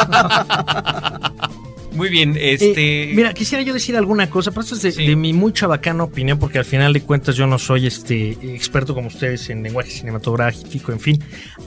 Muy 1.92 2.09
bien, 2.09 2.37
este. 2.38 3.11
Eh, 3.11 3.14
mira, 3.14 3.33
quisiera 3.35 3.62
yo 3.62 3.72
decir 3.72 3.96
alguna 3.96 4.31
cosa, 4.31 4.50
pero 4.50 4.62
esto 4.62 4.74
es 4.76 4.83
de, 4.83 4.92
Sí. 4.92 5.07
de 5.07 5.16
mi 5.16 5.33
muy 5.33 5.53
chabacana 5.53 6.05
opinión, 6.05 6.38
porque 6.38 6.59
al 6.59 6.64
final 6.64 6.92
de 6.92 7.00
cuentas 7.03 7.37
yo 7.37 7.46
no 7.46 7.59
soy 7.59 7.87
este 7.87 8.31
experto 8.55 8.94
como 8.94 9.09
ustedes 9.09 9.50
en 9.50 9.62
lenguaje 9.62 9.90
cinematográfico, 9.90 10.92
en 10.92 11.00
fin. 11.00 11.22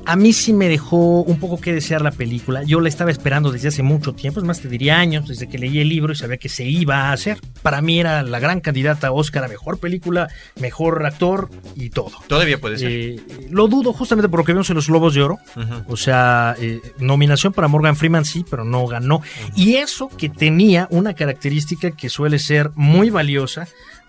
A 0.06 0.16
mí 0.16 0.34
sí 0.34 0.54
me 0.54 0.70
dejó 0.70 1.22
un 1.22 1.40
poco 1.40 1.60
que 1.60 1.74
desear 1.74 2.02
la 2.02 2.12
película. 2.12 2.64
Yo 2.64 2.80
la 2.80 2.90
estaba 2.90 3.12
esperando 3.12 3.52
desde 3.52 3.68
hace 3.68 3.84
mucho 3.84 4.14
tiempo, 4.14 4.40
es 4.40 4.46
más, 4.46 4.60
te 4.62 4.68
diría 4.70 4.98
años, 5.00 5.28
desde 5.28 5.48
que 5.48 5.58
leí 5.58 5.80
el 5.80 5.90
libro 5.90 6.14
y 6.14 6.16
sabía 6.16 6.38
que 6.38 6.50
se 6.50 6.64
iba 6.64 7.10
a 7.10 7.14
hacer. 7.14 7.40
Para 7.62 7.82
mí 7.82 8.00
era 8.00 8.24
la 8.24 8.40
gran 8.40 8.62
candidata 8.62 9.08
a 9.08 9.12
Oscar 9.12 9.44
a 9.44 9.48
mejor 9.48 9.78
película, 9.80 10.30
mejor 10.60 11.06
actor 11.06 11.50
y 11.76 11.90
todo. 11.90 12.12
Todavía 12.28 12.60
puede 12.60 12.78
ser. 12.78 12.92
Eh, 12.92 13.20
lo 13.50 13.68
dudo 13.68 13.94
justamente 13.94 14.30
por 14.30 14.40
lo 14.40 14.46
que 14.46 14.54
vimos 14.54 14.70
en 14.70 14.76
los 14.76 14.88
Globos 14.88 15.14
de 15.14 15.22
Oro. 15.22 15.40
O 15.88 15.98
sea, 15.98 16.56
eh, 16.60 16.80
nominación 17.00 17.54
para 17.54 17.68
Morgan 17.68 17.96
Freeman 17.96 18.26
sí, 18.26 18.46
pero 18.50 18.64
no 18.64 18.86
ganó. 18.88 19.22
Y 19.56 19.76
eso 19.76 20.10
que 20.18 20.30
tenía 20.30 20.88
una 20.92 21.14
característica 21.14 21.92
que 21.92 22.10
suele 22.10 22.40
ser 22.40 22.72
muy 22.76 23.10
valiosa 23.10 23.68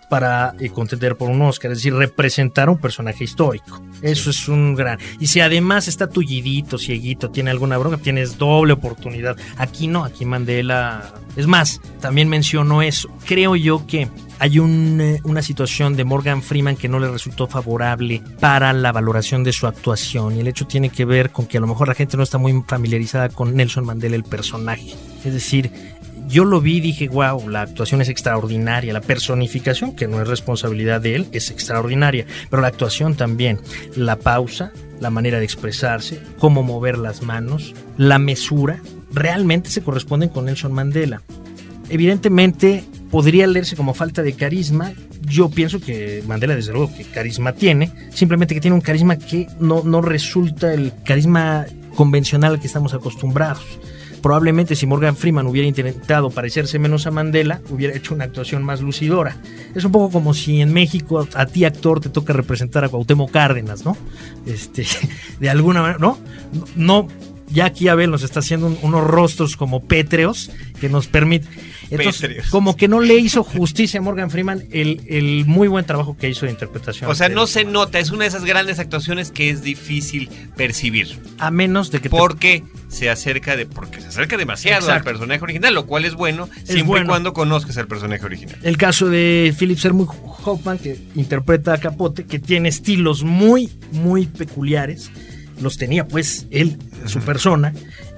para 0.09 0.53
eh, 0.59 0.69
contender 0.69 1.15
por 1.15 1.29
un 1.29 1.41
Oscar, 1.41 1.71
es 1.71 1.79
decir, 1.79 1.93
representar 1.93 2.67
a 2.67 2.71
un 2.71 2.77
personaje 2.77 3.23
histórico. 3.23 3.81
Eso 4.01 4.29
es 4.29 4.47
un 4.47 4.75
gran. 4.75 4.99
Y 5.19 5.27
si 5.27 5.39
además 5.39 5.87
está 5.87 6.07
tullidito, 6.07 6.77
cieguito, 6.77 7.31
tiene 7.31 7.51
alguna 7.51 7.77
bronca, 7.77 7.97
tienes 7.97 8.37
doble 8.37 8.73
oportunidad. 8.73 9.37
Aquí 9.57 9.87
no, 9.87 10.03
aquí 10.03 10.25
Mandela. 10.25 11.13
Es 11.35 11.47
más, 11.47 11.81
también 11.99 12.29
menciono 12.29 12.81
eso. 12.81 13.09
Creo 13.25 13.55
yo 13.55 13.85
que 13.87 14.07
hay 14.39 14.59
un, 14.59 14.99
eh, 15.01 15.21
una 15.23 15.41
situación 15.41 15.95
de 15.95 16.03
Morgan 16.03 16.41
Freeman 16.41 16.75
que 16.75 16.87
no 16.87 16.99
le 16.99 17.09
resultó 17.09 17.47
favorable 17.47 18.21
para 18.39 18.73
la 18.73 18.91
valoración 18.91 19.43
de 19.43 19.53
su 19.53 19.67
actuación. 19.67 20.35
Y 20.35 20.41
el 20.41 20.47
hecho 20.47 20.67
tiene 20.67 20.89
que 20.89 21.05
ver 21.05 21.31
con 21.31 21.45
que 21.45 21.57
a 21.57 21.61
lo 21.61 21.67
mejor 21.67 21.87
la 21.87 21.95
gente 21.95 22.17
no 22.17 22.23
está 22.23 22.37
muy 22.37 22.63
familiarizada 22.67 23.29
con 23.29 23.55
Nelson 23.55 23.85
Mandela, 23.85 24.15
el 24.15 24.23
personaje. 24.23 24.93
Es 25.23 25.33
decir, 25.33 25.71
yo 26.27 26.45
lo 26.45 26.61
vi 26.61 26.77
y 26.77 26.81
dije, 26.81 27.07
wow, 27.07 27.47
la 27.49 27.61
actuación 27.61 28.01
es 28.01 28.09
extraordinaria, 28.09 28.93
la 28.93 29.01
personificación, 29.01 29.95
que 29.95 30.07
no 30.07 30.21
es 30.21 30.27
responsabilidad 30.27 31.01
de 31.01 31.15
él, 31.15 31.27
es 31.31 31.51
extraordinaria, 31.51 32.25
pero 32.49 32.61
la 32.61 32.67
actuación 32.67 33.15
también, 33.15 33.59
la 33.95 34.17
pausa, 34.17 34.71
la 34.99 35.09
manera 35.09 35.39
de 35.39 35.45
expresarse, 35.45 36.19
cómo 36.39 36.63
mover 36.63 36.97
las 36.97 37.21
manos, 37.21 37.73
la 37.97 38.19
mesura, 38.19 38.81
realmente 39.13 39.69
se 39.69 39.81
corresponden 39.81 40.29
con 40.29 40.45
Nelson 40.45 40.73
Mandela. 40.73 41.21
Evidentemente 41.89 42.83
podría 43.11 43.47
leerse 43.47 43.75
como 43.75 43.93
falta 43.93 44.23
de 44.23 44.33
carisma. 44.33 44.93
Yo 45.21 45.49
pienso 45.49 45.79
que 45.79 46.23
Mandela 46.27 46.55
desde 46.55 46.73
luego 46.73 46.93
que 46.95 47.03
carisma 47.03 47.53
tiene, 47.53 47.91
simplemente 48.11 48.55
que 48.55 48.61
tiene 48.61 48.75
un 48.75 48.81
carisma 48.81 49.17
que 49.17 49.47
no, 49.59 49.83
no 49.83 50.01
resulta 50.01 50.73
el 50.73 50.91
carisma 51.03 51.65
convencional 51.95 52.53
al 52.53 52.59
que 52.59 52.67
estamos 52.67 52.93
acostumbrados 52.93 53.63
probablemente 54.25 54.75
si 54.75 54.87
Morgan 54.87 55.15
Freeman 55.15 55.45
hubiera 55.45 55.67
intentado 55.67 56.31
parecerse 56.31 56.79
menos 56.79 57.05
a 57.05 57.11
Mandela, 57.11 57.61
hubiera 57.69 57.95
hecho 57.95 58.15
una 58.15 58.23
actuación 58.23 58.63
más 58.63 58.81
lucidora. 58.81 59.37
Es 59.75 59.85
un 59.85 59.91
poco 59.91 60.09
como 60.09 60.33
si 60.33 60.61
en 60.61 60.73
México 60.73 61.27
a 61.35 61.45
ti 61.45 61.63
actor 61.63 61.99
te 61.99 62.09
toca 62.09 62.33
representar 62.33 62.83
a 62.83 62.89
Cuauhtémoc 62.89 63.29
Cárdenas, 63.29 63.85
¿no? 63.85 63.95
Este, 64.47 64.83
de 65.39 65.47
alguna 65.51 65.81
manera, 65.81 65.99
¿no? 65.99 66.17
No, 66.75 67.07
Ya 67.49 67.65
aquí 67.65 67.87
Abel 67.87 68.09
nos 68.11 68.23
está 68.23 68.39
haciendo 68.39 68.67
un- 68.67 68.77
unos 68.81 69.03
rostros 69.05 69.55
como 69.55 69.83
pétreos 69.83 70.49
que 70.81 70.89
nos 70.89 71.07
permite. 71.07 71.47
Entonces, 71.91 72.21
Pétreos. 72.21 72.49
como 72.49 72.75
que 72.75 72.87
no 72.87 72.99
le 72.99 73.15
hizo 73.15 73.43
justicia 73.43 73.99
a 73.99 74.03
Morgan 74.03 74.31
Freeman 74.31 74.63
el, 74.71 75.01
el 75.07 75.45
muy 75.45 75.67
buen 75.67 75.85
trabajo 75.85 76.17
que 76.17 76.27
hizo 76.27 76.47
de 76.47 76.51
interpretación. 76.51 77.09
O 77.09 77.13
sea, 77.13 77.29
no 77.29 77.45
se 77.45 77.63
nota, 77.63 77.99
es 77.99 78.09
una 78.09 78.23
de 78.23 78.29
esas 78.29 78.43
grandes 78.43 78.79
actuaciones 78.79 79.29
que 79.31 79.51
es 79.51 79.61
difícil 79.61 80.27
percibir. 80.57 81.19
A 81.37 81.51
menos 81.51 81.91
de 81.91 81.99
que 81.99 82.09
te- 82.09 82.17
Porque 82.17 82.63
se 82.87 83.09
acerca 83.11 83.55
de. 83.55 83.67
Porque 83.67 84.01
se 84.01 84.07
acerca 84.07 84.35
demasiado 84.37 84.91
al 84.91 85.03
personaje 85.03 85.43
original, 85.43 85.73
lo 85.75 85.85
cual 85.85 86.05
es 86.05 86.15
bueno 86.15 86.49
siempre 86.63 86.83
bueno. 86.83 87.05
y 87.05 87.07
cuando 87.09 87.33
conozcas 87.33 87.77
al 87.77 87.87
personaje 87.87 88.25
original. 88.25 88.57
El 88.63 88.77
caso 88.77 89.07
de 89.07 89.53
Philip 89.57 89.77
Seymour 89.77 90.07
Hoffman, 90.43 90.79
que 90.79 90.97
interpreta 91.15 91.73
a 91.73 91.77
Capote, 91.77 92.25
que 92.25 92.39
tiene 92.39 92.69
estilos 92.69 93.23
muy, 93.23 93.69
muy 93.91 94.25
peculiares. 94.25 95.11
Los 95.61 95.77
tenía, 95.77 96.07
pues, 96.07 96.47
él, 96.51 96.77
su 97.05 97.19
persona. 97.19 97.73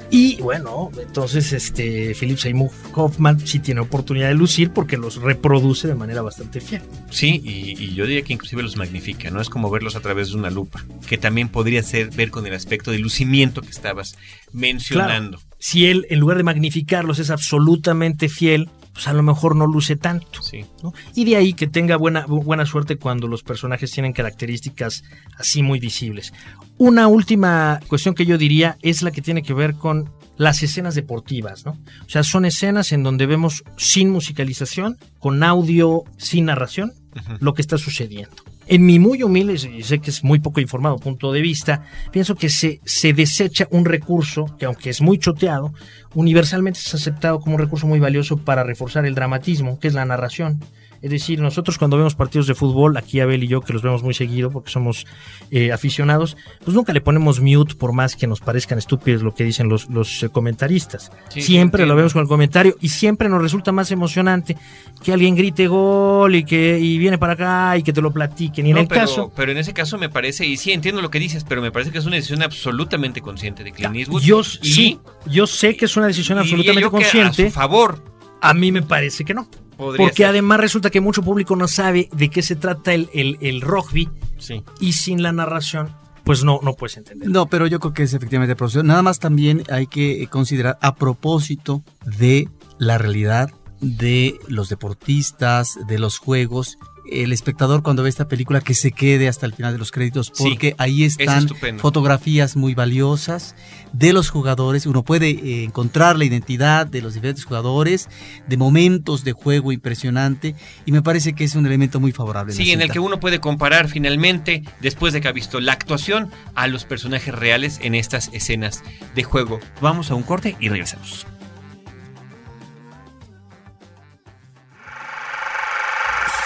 Y 0.09 0.37
bueno, 0.37 0.89
entonces 0.97 1.51
este 1.51 2.15
Philip 2.17 2.37
Seymour 2.37 2.71
Hoffman 2.95 3.45
sí 3.45 3.59
tiene 3.59 3.81
oportunidad 3.81 4.29
de 4.29 4.35
lucir 4.35 4.71
porque 4.71 4.95
los 4.95 5.21
reproduce 5.21 5.87
de 5.87 5.95
manera 5.95 6.21
bastante 6.21 6.61
fiel. 6.61 6.81
Sí, 7.09 7.41
y, 7.43 7.83
y 7.83 7.93
yo 7.93 8.05
diría 8.05 8.21
que 8.21 8.31
inclusive 8.31 8.63
los 8.63 8.77
magnifica, 8.77 9.29
¿no? 9.31 9.41
Es 9.41 9.49
como 9.49 9.69
verlos 9.69 9.97
a 9.97 9.99
través 9.99 10.29
de 10.29 10.37
una 10.37 10.49
lupa, 10.49 10.85
que 11.07 11.17
también 11.17 11.49
podría 11.49 11.83
ser 11.83 12.09
ver 12.11 12.31
con 12.31 12.47
el 12.47 12.53
aspecto 12.53 12.91
de 12.91 12.99
lucimiento 12.99 13.61
que 13.61 13.69
estabas 13.69 14.17
mencionando. 14.53 15.41
Si 15.59 15.87
él, 15.87 16.07
en 16.09 16.19
lugar 16.19 16.37
de 16.37 16.43
magnificarlos, 16.43 17.19
es 17.19 17.29
absolutamente 17.29 18.29
fiel, 18.29 18.69
pues 18.97 19.07
a 19.07 19.13
lo 19.13 19.21
mejor 19.21 19.55
no 19.55 19.67
luce 19.67 19.95
tanto. 19.95 20.41
Sí. 20.41 20.65
¿no? 20.81 20.91
Y 21.13 21.23
de 21.25 21.35
ahí 21.35 21.53
que 21.53 21.67
tenga 21.67 21.97
buena, 21.97 22.25
bu- 22.25 22.43
buena 22.43 22.65
suerte 22.65 22.95
cuando 22.97 23.27
los 23.27 23.43
personajes 23.43 23.91
tienen 23.91 24.11
características 24.11 25.03
así 25.37 25.61
muy 25.61 25.79
visibles. 25.79 26.33
Una 26.79 27.07
última 27.07 27.79
cuestión 27.87 28.15
que 28.15 28.25
yo 28.25 28.39
diría 28.39 28.75
es 28.81 29.03
la 29.03 29.11
que 29.11 29.21
tiene 29.21 29.43
que 29.43 29.53
ver 29.53 29.75
con 29.75 30.09
las 30.37 30.63
escenas 30.63 30.95
deportivas, 30.95 31.63
¿no? 31.63 31.73
O 32.05 32.09
sea, 32.09 32.23
son 32.23 32.45
escenas 32.45 32.91
en 32.91 33.03
donde 33.03 33.27
vemos 33.27 33.63
sin 33.77 34.09
musicalización, 34.09 34.97
con 35.19 35.43
audio, 35.43 36.03
sin 36.17 36.45
narración, 36.45 36.91
lo 37.39 37.53
que 37.53 37.61
está 37.61 37.77
sucediendo. 37.77 38.35
En 38.69 38.85
mi 38.85 38.99
muy 38.99 39.23
humilde, 39.23 39.53
y 39.53 39.83
sé 39.83 39.99
que 39.99 40.09
es 40.09 40.23
muy 40.23 40.39
poco 40.39 40.59
informado 40.59 40.97
punto 40.97 41.31
de 41.31 41.41
vista, 41.41 41.85
pienso 42.11 42.35
que 42.35 42.49
se, 42.49 42.81
se 42.83 43.13
desecha 43.13 43.67
un 43.71 43.85
recurso 43.85 44.57
que 44.59 44.65
aunque 44.65 44.89
es 44.89 45.01
muy 45.01 45.19
choteado, 45.19 45.73
universalmente 46.15 46.79
es 46.79 46.93
aceptado 46.93 47.39
como 47.39 47.55
un 47.55 47.61
recurso 47.61 47.87
muy 47.87 47.99
valioso 47.99 48.37
para 48.37 48.63
reforzar 48.63 49.05
el 49.05 49.15
dramatismo, 49.15 49.79
que 49.79 49.87
es 49.87 49.93
la 49.93 50.03
narración. 50.03 50.59
Es 51.01 51.11
decir, 51.11 51.39
nosotros 51.39 51.77
cuando 51.77 51.97
vemos 51.97 52.15
partidos 52.15 52.47
de 52.47 52.55
fútbol, 52.55 52.97
aquí 52.97 53.19
Abel 53.19 53.43
y 53.43 53.47
yo, 53.47 53.61
que 53.61 53.73
los 53.73 53.81
vemos 53.81 54.03
muy 54.03 54.13
seguido 54.13 54.49
porque 54.51 54.71
somos 54.71 55.05
eh, 55.51 55.71
aficionados, 55.71 56.37
pues 56.63 56.75
nunca 56.75 56.93
le 56.93 57.01
ponemos 57.01 57.39
mute 57.39 57.75
por 57.75 57.93
más 57.93 58.15
que 58.15 58.27
nos 58.27 58.39
parezcan 58.39 58.77
estúpidos 58.77 59.21
lo 59.21 59.33
que 59.33 59.43
dicen 59.43 59.69
los, 59.69 59.89
los 59.89 60.23
eh, 60.23 60.29
comentaristas. 60.29 61.11
Sí, 61.29 61.41
siempre 61.41 61.85
lo 61.85 61.95
vemos 61.95 62.13
con 62.13 62.21
el 62.23 62.27
comentario 62.27 62.75
y 62.81 62.89
siempre 62.89 63.29
nos 63.29 63.41
resulta 63.41 63.71
más 63.71 63.91
emocionante 63.91 64.57
que 65.03 65.13
alguien 65.13 65.35
grite 65.35 65.67
gol 65.67 66.35
y 66.35 66.43
que 66.43 66.79
y 66.79 66.97
viene 66.97 67.17
para 67.17 67.33
acá 67.33 67.77
y 67.77 67.83
que 67.83 67.93
te 67.93 68.01
lo 68.01 68.11
platiquen. 68.11 68.65
Y 68.65 68.69
en 68.69 68.75
No, 68.75 68.81
el 68.81 68.87
pero, 68.87 69.01
caso, 69.01 69.31
pero 69.35 69.51
en 69.51 69.57
ese 69.57 69.73
caso 69.73 69.97
me 69.97 70.09
parece, 70.09 70.45
y 70.45 70.57
sí 70.57 70.71
entiendo 70.71 71.01
lo 71.01 71.09
que 71.11 71.19
dices, 71.19 71.43
pero 71.43 71.61
me 71.61 71.71
parece 71.71 71.91
que 71.91 71.97
es 71.99 72.05
una 72.05 72.15
decisión 72.15 72.41
absolutamente 72.43 73.21
consciente 73.21 73.63
de 73.63 73.71
Clint 73.71 73.95
Eastwood. 73.95 74.21
yo 74.21 74.41
y, 74.41 74.43
sí, 74.67 74.99
yo 75.25 75.47
sé 75.47 75.75
que 75.77 75.85
es 75.85 75.95
una 75.97 76.07
decisión 76.07 76.37
absolutamente 76.39 76.81
yo 76.81 76.87
que 76.91 76.97
consciente. 76.97 77.43
a 77.43 77.49
su 77.49 77.53
favor. 77.53 78.03
A 78.41 78.53
mí 78.53 78.71
me 78.71 78.81
parece 78.81 79.25
que 79.25 79.33
no. 79.33 79.47
Podría 79.77 80.05
Porque 80.07 80.17
ser. 80.17 80.25
además 80.27 80.59
resulta 80.59 80.89
que 80.89 80.99
mucho 81.01 81.21
público 81.23 81.55
no 81.55 81.67
sabe 81.67 82.09
de 82.11 82.29
qué 82.29 82.41
se 82.41 82.55
trata 82.55 82.93
el, 82.93 83.09
el, 83.13 83.37
el 83.41 83.61
rugby 83.61 84.09
Sí. 84.39 84.63
y 84.79 84.93
sin 84.93 85.21
la 85.23 85.31
narración, 85.31 85.95
pues 86.23 86.43
no, 86.43 86.59
no 86.63 86.73
puedes 86.73 86.97
entender. 86.97 87.29
No, 87.29 87.45
pero 87.47 87.67
yo 87.67 87.79
creo 87.79 87.93
que 87.93 88.03
es 88.03 88.13
efectivamente 88.13 88.55
profesor. 88.55 88.83
Nada 88.83 89.01
más 89.01 89.19
también 89.19 89.63
hay 89.71 89.87
que 89.87 90.21
eh, 90.23 90.27
considerar 90.27 90.77
a 90.81 90.95
propósito 90.95 91.83
de 92.17 92.49
la 92.79 92.97
realidad 92.97 93.49
de 93.79 94.39
los 94.47 94.69
deportistas, 94.69 95.77
de 95.87 95.99
los 95.99 96.17
juegos. 96.17 96.77
El 97.11 97.31
espectador 97.31 97.83
cuando 97.83 98.03
ve 98.03 98.09
esta 98.09 98.27
película 98.27 98.61
que 98.61 98.73
se 98.73 98.91
quede 98.91 99.27
hasta 99.27 99.45
el 99.45 99.53
final 99.53 99.73
de 99.73 99.79
los 99.79 99.91
créditos 99.91 100.31
Sí, 100.33 100.43
porque 100.43 100.75
ahí 100.77 101.03
están 101.03 101.47
fotografías 101.77 102.55
muy 102.55 102.75
valiosas 102.75 103.55
de 103.93 104.13
los 104.13 104.29
jugadores. 104.29 104.85
Uno 104.85 105.03
puede 105.03 105.29
eh, 105.29 105.63
encontrar 105.63 106.17
la 106.17 106.25
identidad 106.25 106.85
de 106.87 107.01
los 107.01 107.13
diferentes 107.13 107.45
jugadores, 107.45 108.09
de 108.47 108.57
momentos 108.57 109.23
de 109.23 109.33
juego 109.33 109.71
impresionante 109.71 110.55
y 110.85 110.91
me 110.91 111.01
parece 111.01 111.33
que 111.33 111.43
es 111.43 111.55
un 111.55 111.65
elemento 111.65 111.99
muy 111.99 112.11
favorable. 112.11 112.53
Sí, 112.53 112.67
la 112.67 112.73
en 112.73 112.81
el 112.81 112.91
que 112.91 112.99
uno 112.99 113.19
puede 113.19 113.39
comparar 113.39 113.87
finalmente, 113.87 114.63
después 114.81 115.13
de 115.13 115.21
que 115.21 115.27
ha 115.27 115.31
visto 115.31 115.59
la 115.59 115.73
actuación, 115.73 116.29
a 116.55 116.67
los 116.67 116.85
personajes 116.85 117.33
reales 117.33 117.79
en 117.81 117.95
estas 117.95 118.29
escenas 118.33 118.83
de 119.15 119.23
juego. 119.23 119.59
Vamos 119.81 120.11
a 120.11 120.15
un 120.15 120.23
corte 120.23 120.55
y 120.59 120.69
regresamos. 120.69 121.25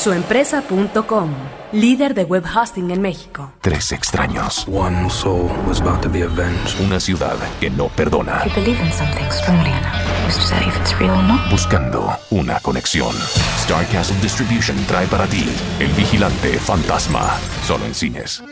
Suempresa.com, 0.00 1.28
líder 1.72 2.14
de 2.14 2.24
web 2.24 2.42
hosting 2.46 2.90
en 2.90 3.02
México. 3.02 3.52
Tres 3.60 3.92
extraños. 3.92 4.66
One 4.66 5.10
soul 5.10 5.50
was 5.68 5.78
about 5.82 6.00
to 6.00 6.08
be 6.08 6.22
avenged. 6.22 6.80
Una 6.80 6.98
ciudad 6.98 7.36
que 7.60 7.68
no 7.68 7.88
perdona. 7.88 8.42
you 8.46 8.54
believe 8.54 8.82
in 8.82 8.90
something 8.92 9.30
strongly 9.30 9.68
enough, 9.68 10.24
who's 10.24 10.36
to 10.36 10.40
say 10.40 10.66
if 10.66 10.74
it's 10.80 10.98
real 10.98 11.10
or 11.10 11.22
not? 11.24 11.50
Buscando 11.50 12.16
una 12.30 12.58
conexión. 12.60 13.14
Star 13.58 13.84
Castle 13.88 14.16
Distribution 14.22 14.74
trae 14.86 15.06
para 15.06 15.26
ti 15.26 15.44
El 15.78 15.92
Vigilante 15.92 16.58
Fantasma. 16.58 17.38
Solo 17.66 17.84
en 17.84 17.94
cines. 17.94 18.42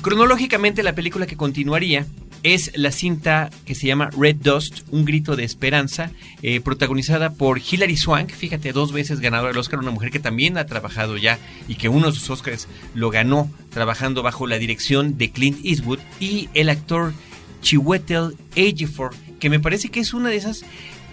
Cronológicamente, 0.00 0.84
la 0.84 0.94
película 0.94 1.26
que 1.26 1.36
continuaría 1.36 2.06
es 2.44 2.70
la 2.76 2.92
cinta 2.92 3.50
que 3.64 3.74
se 3.74 3.86
llama 3.86 4.10
Red 4.16 4.36
Dust, 4.36 4.82
un 4.90 5.04
grito 5.04 5.34
de 5.34 5.44
esperanza, 5.44 6.12
eh, 6.42 6.60
protagonizada 6.60 7.32
por 7.32 7.58
Hilary 7.58 7.96
Swank, 7.96 8.30
fíjate, 8.30 8.72
dos 8.72 8.92
veces 8.92 9.20
ganadora 9.20 9.48
del 9.48 9.58
Oscar, 9.58 9.80
una 9.80 9.90
mujer 9.90 10.10
que 10.10 10.20
también 10.20 10.58
ha 10.58 10.66
trabajado 10.66 11.16
ya 11.16 11.38
y 11.68 11.76
que 11.76 11.88
uno 11.88 12.08
de 12.08 12.12
sus 12.12 12.28
Oscars 12.28 12.68
lo 12.94 13.10
ganó 13.10 13.50
trabajando 13.70 14.22
bajo 14.22 14.46
la 14.46 14.58
dirección 14.58 15.16
de 15.16 15.30
Clint 15.30 15.64
Eastwood, 15.64 15.98
y 16.20 16.50
el 16.52 16.68
actor 16.68 17.14
Chiwetel 17.62 18.36
Ejiofor, 18.54 19.12
que 19.40 19.48
me 19.48 19.58
parece 19.58 19.88
que 19.88 20.00
es 20.00 20.12
una 20.12 20.28
de 20.28 20.36
esas 20.36 20.64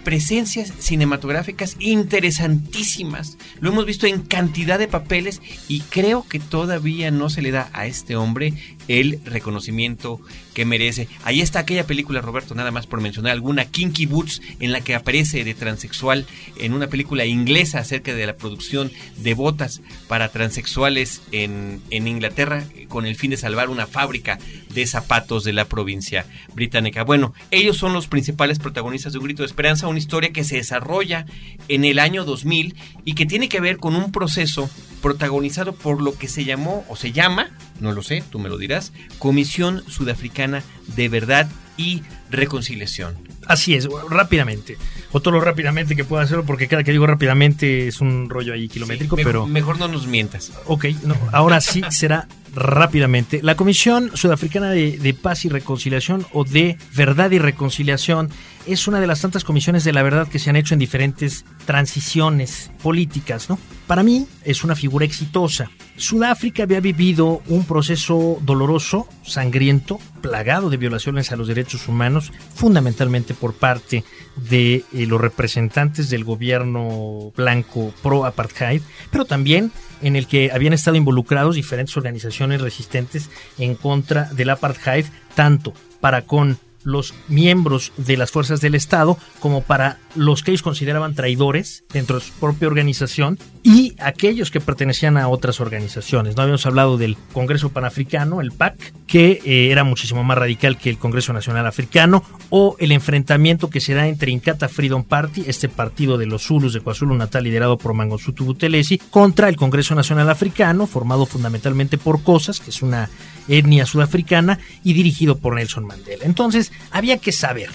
presencias 0.04 0.72
cinematográficas 0.78 1.76
interesantísimas. 1.78 3.38
Lo 3.60 3.70
hemos 3.70 3.86
visto 3.86 4.06
en 4.06 4.22
cantidad 4.22 4.78
de 4.78 4.88
papeles 4.88 5.40
y 5.68 5.80
creo 5.80 6.26
que 6.28 6.40
todavía 6.40 7.10
no 7.10 7.30
se 7.30 7.42
le 7.42 7.50
da 7.50 7.70
a 7.72 7.86
este 7.86 8.16
hombre 8.16 8.54
el 8.88 9.20
reconocimiento 9.24 10.20
que 10.54 10.64
merece. 10.64 11.08
Ahí 11.24 11.40
está 11.40 11.60
aquella 11.60 11.86
película, 11.86 12.20
Roberto, 12.20 12.54
nada 12.54 12.70
más 12.70 12.86
por 12.86 13.00
mencionar 13.00 13.32
alguna, 13.32 13.64
Kinky 13.64 14.06
Boots, 14.06 14.42
en 14.60 14.72
la 14.72 14.80
que 14.80 14.94
aparece 14.94 15.44
de 15.44 15.54
transexual 15.54 16.26
en 16.58 16.72
una 16.72 16.88
película 16.88 17.24
inglesa 17.24 17.78
acerca 17.78 18.14
de 18.14 18.26
la 18.26 18.36
producción 18.36 18.90
de 19.16 19.34
botas 19.34 19.80
para 20.08 20.28
transexuales 20.28 21.22
en, 21.32 21.80
en 21.90 22.06
Inglaterra 22.06 22.64
con 22.88 23.06
el 23.06 23.16
fin 23.16 23.30
de 23.30 23.36
salvar 23.36 23.70
una 23.70 23.86
fábrica 23.86 24.38
de 24.74 24.86
zapatos 24.86 25.44
de 25.44 25.52
la 25.52 25.66
provincia 25.66 26.26
británica. 26.54 27.04
Bueno, 27.04 27.34
ellos 27.50 27.76
son 27.76 27.92
los 27.92 28.06
principales 28.06 28.58
protagonistas 28.58 29.12
de 29.12 29.18
Un 29.18 29.24
Grito 29.24 29.42
de 29.42 29.46
Esperanza, 29.46 29.88
una 29.88 29.98
historia 29.98 30.32
que 30.32 30.44
se 30.44 30.56
desarrolla 30.56 31.26
en 31.68 31.84
el 31.84 31.98
año 31.98 32.24
2000 32.24 32.74
y 33.04 33.14
que 33.14 33.26
tiene 33.26 33.48
que 33.48 33.60
ver 33.60 33.78
con 33.78 33.96
un 33.96 34.12
proceso 34.12 34.68
protagonizado 35.00 35.74
por 35.74 36.00
lo 36.00 36.16
que 36.16 36.28
se 36.28 36.44
llamó 36.44 36.84
o 36.88 36.96
se 36.96 37.12
llama, 37.12 37.50
no 37.82 37.92
lo 37.92 38.02
sé, 38.02 38.22
tú 38.30 38.38
me 38.38 38.48
lo 38.48 38.56
dirás, 38.58 38.92
Comisión 39.18 39.82
Sudafricana 39.88 40.62
de 40.96 41.08
Verdad 41.08 41.48
y 41.76 42.02
Reconciliación. 42.30 43.16
Así 43.46 43.74
es, 43.74 43.88
rápidamente. 44.08 44.76
O 45.10 45.20
todo 45.20 45.34
lo 45.34 45.40
rápidamente 45.40 45.96
que 45.96 46.04
pueda 46.04 46.22
hacerlo, 46.22 46.44
porque 46.44 46.68
cada 46.68 46.84
que 46.84 46.92
digo 46.92 47.06
rápidamente 47.06 47.88
es 47.88 48.00
un 48.00 48.30
rollo 48.30 48.54
ahí 48.54 48.68
kilométrico, 48.68 49.16
Sí, 49.16 49.24
pero... 49.24 49.46
mejor 49.46 49.78
no 49.78 49.88
nos 49.88 50.06
mientas. 50.06 50.52
Ok, 50.66 50.86
no, 51.04 51.16
ahora 51.32 51.60
sí 51.60 51.82
será 51.90 52.28
rápidamente. 52.54 53.40
La 53.42 53.56
Comisión 53.56 54.10
Sudafricana 54.14 54.70
de, 54.70 55.16
Paz 55.20 55.44
y 55.44 55.48
Reconciliación 55.48 56.26
o 56.32 56.44
de 56.44 56.76
Verdad 56.94 57.30
y 57.30 57.38
Reconciliación 57.38 58.30
es 58.66 58.86
una 58.86 59.00
de 59.00 59.06
las 59.06 59.20
tantas 59.20 59.42
comisiones 59.42 59.84
de 59.84 59.92
la 59.92 60.02
verdad 60.02 60.28
que 60.28 60.38
se 60.38 60.50
han 60.50 60.56
hecho 60.56 60.74
en 60.74 60.80
diferentes 60.80 61.44
transiciones 61.66 62.70
políticas, 62.82 63.48
¿no? 63.48 63.58
Para 63.86 64.02
mí 64.02 64.26
es 64.44 64.62
una 64.62 64.76
figura 64.76 65.04
exitosa. 65.04 65.70
Sudáfrica 65.96 66.62
había 66.62 66.80
vivido 66.80 67.42
un 67.48 67.64
proceso 67.64 68.38
doloroso, 68.42 69.08
sangriento, 69.24 69.98
plagado 70.20 70.70
de 70.70 70.76
violaciones 70.76 71.32
a 71.32 71.36
los 71.36 71.48
derechos 71.48 71.88
humanos, 71.88 72.32
fundamentalmente 72.54 73.34
por 73.34 73.54
parte 73.54 74.04
de 74.36 74.84
eh, 74.92 75.06
los 75.06 75.20
representantes 75.20 76.08
del 76.08 76.24
gobierno 76.24 77.32
blanco 77.36 77.92
pro-apartheid, 78.02 78.82
pero 79.10 79.24
también 79.24 79.72
en 80.02 80.16
el 80.16 80.26
que 80.26 80.50
habían 80.52 80.72
estado 80.72 80.96
involucrados 80.96 81.54
diferentes 81.54 81.96
organizaciones 81.96 82.60
resistentes 82.60 83.30
en 83.58 83.74
contra 83.74 84.24
del 84.32 84.50
apartheid, 84.50 85.06
tanto 85.34 85.72
para 86.00 86.22
con 86.22 86.58
los 86.84 87.14
miembros 87.28 87.92
de 87.96 88.16
las 88.16 88.30
fuerzas 88.30 88.60
del 88.60 88.74
Estado 88.74 89.16
como 89.40 89.62
para 89.62 89.98
los 90.14 90.42
que 90.42 90.50
ellos 90.50 90.62
consideraban 90.62 91.14
traidores 91.14 91.84
dentro 91.92 92.18
de 92.18 92.24
su 92.24 92.32
propia 92.34 92.68
organización 92.68 93.38
y 93.62 93.94
aquellos 93.98 94.50
que 94.50 94.60
pertenecían 94.60 95.16
a 95.16 95.28
otras 95.28 95.60
organizaciones. 95.60 96.36
No 96.36 96.42
habíamos 96.42 96.66
hablado 96.66 96.98
del 96.98 97.16
Congreso 97.32 97.70
Panafricano, 97.70 98.40
el 98.40 98.52
PAC, 98.52 98.92
que 99.06 99.40
eh, 99.44 99.70
era 99.70 99.84
muchísimo 99.84 100.24
más 100.24 100.38
radical 100.38 100.76
que 100.78 100.90
el 100.90 100.98
Congreso 100.98 101.32
Nacional 101.32 101.66
Africano, 101.66 102.24
o 102.50 102.76
el 102.78 102.92
enfrentamiento 102.92 103.70
que 103.70 103.80
se 103.80 103.94
da 103.94 104.08
entre 104.08 104.32
Inkatha 104.32 104.68
Freedom 104.68 105.04
Party, 105.04 105.44
este 105.46 105.68
partido 105.68 106.18
de 106.18 106.26
los 106.26 106.42
Zulus 106.42 106.72
de 106.72 106.80
KwaZulu 106.80 107.14
Natal 107.14 107.44
liderado 107.44 107.78
por 107.78 107.94
Mangosuthu 107.94 108.44
Buthelezi, 108.44 108.98
contra 108.98 109.48
el 109.48 109.56
Congreso 109.56 109.94
Nacional 109.94 110.28
Africano, 110.28 110.86
formado 110.86 111.26
fundamentalmente 111.26 111.98
por 111.98 112.22
COSAS, 112.22 112.60
que 112.60 112.70
es 112.70 112.82
una 112.82 113.08
etnia 113.48 113.86
sudafricana, 113.86 114.58
y 114.84 114.92
dirigido 114.92 115.38
por 115.38 115.54
Nelson 115.54 115.86
Mandela. 115.86 116.24
Entonces, 116.24 116.72
había 116.90 117.18
que 117.18 117.32
saber, 117.32 117.70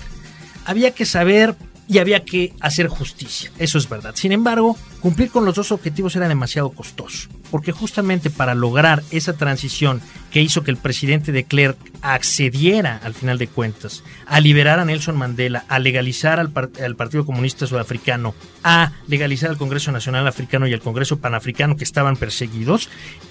había 0.66 0.92
que 0.92 1.06
saber 1.06 1.56
y 1.88 2.00
había 2.00 2.24
que 2.24 2.54
hacer 2.60 2.88
justicia, 2.88 3.52
eso 3.58 3.78
es 3.78 3.88
verdad. 3.88 4.14
Sin 4.16 4.32
embargo, 4.32 4.78
cumplir 5.00 5.32
con 5.32 5.46
los 5.46 5.56
dos 5.56 5.72
objetivos 5.72 6.16
era 6.16 6.28
demasiado 6.28 6.70
costoso, 6.72 7.30
porque 7.50 7.72
justamente 7.72 8.30
para 8.30 8.56
lograr 8.56 9.04
esa 9.12 9.34
transición 9.34 10.02
que 10.32 10.42
hizo 10.42 10.64
que 10.64 10.72
el 10.72 10.78
presidente 10.78 11.32
de 11.32 11.46
Klerk 11.46 11.78
accediera, 12.02 13.00
al 13.04 13.14
final 13.14 13.38
de 13.38 13.48
cuentas, 13.48 14.04
a 14.26 14.40
liberar 14.40 14.80
a 14.80 14.86
Nelson 14.86 15.18
Mandela, 15.18 15.66
a 15.68 15.80
legalizar 15.80 16.40
al, 16.40 16.52
al, 16.84 16.96
Partido 16.96 17.26
Comunista 17.26 17.66
Sudafricano, 17.68 18.36
a 18.64 18.92
legalizar 19.08 19.50
al 19.50 19.58
Congreso 19.58 19.92
Nacional 19.92 20.28
Africano 20.28 20.68
y 20.68 20.74
al 20.74 20.82
Congreso 20.82 21.20
Panafricano 21.20 21.78
que 21.78 21.84
estaban 21.84 22.18
perseguidos, 22.18 22.90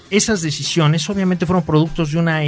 esas 0.09 0.41
decisiones 0.41 1.09
obviamente 1.09 1.45
fueron 1.45 1.63
productos 1.63 2.11
de 2.11 2.19
una 2.19 2.41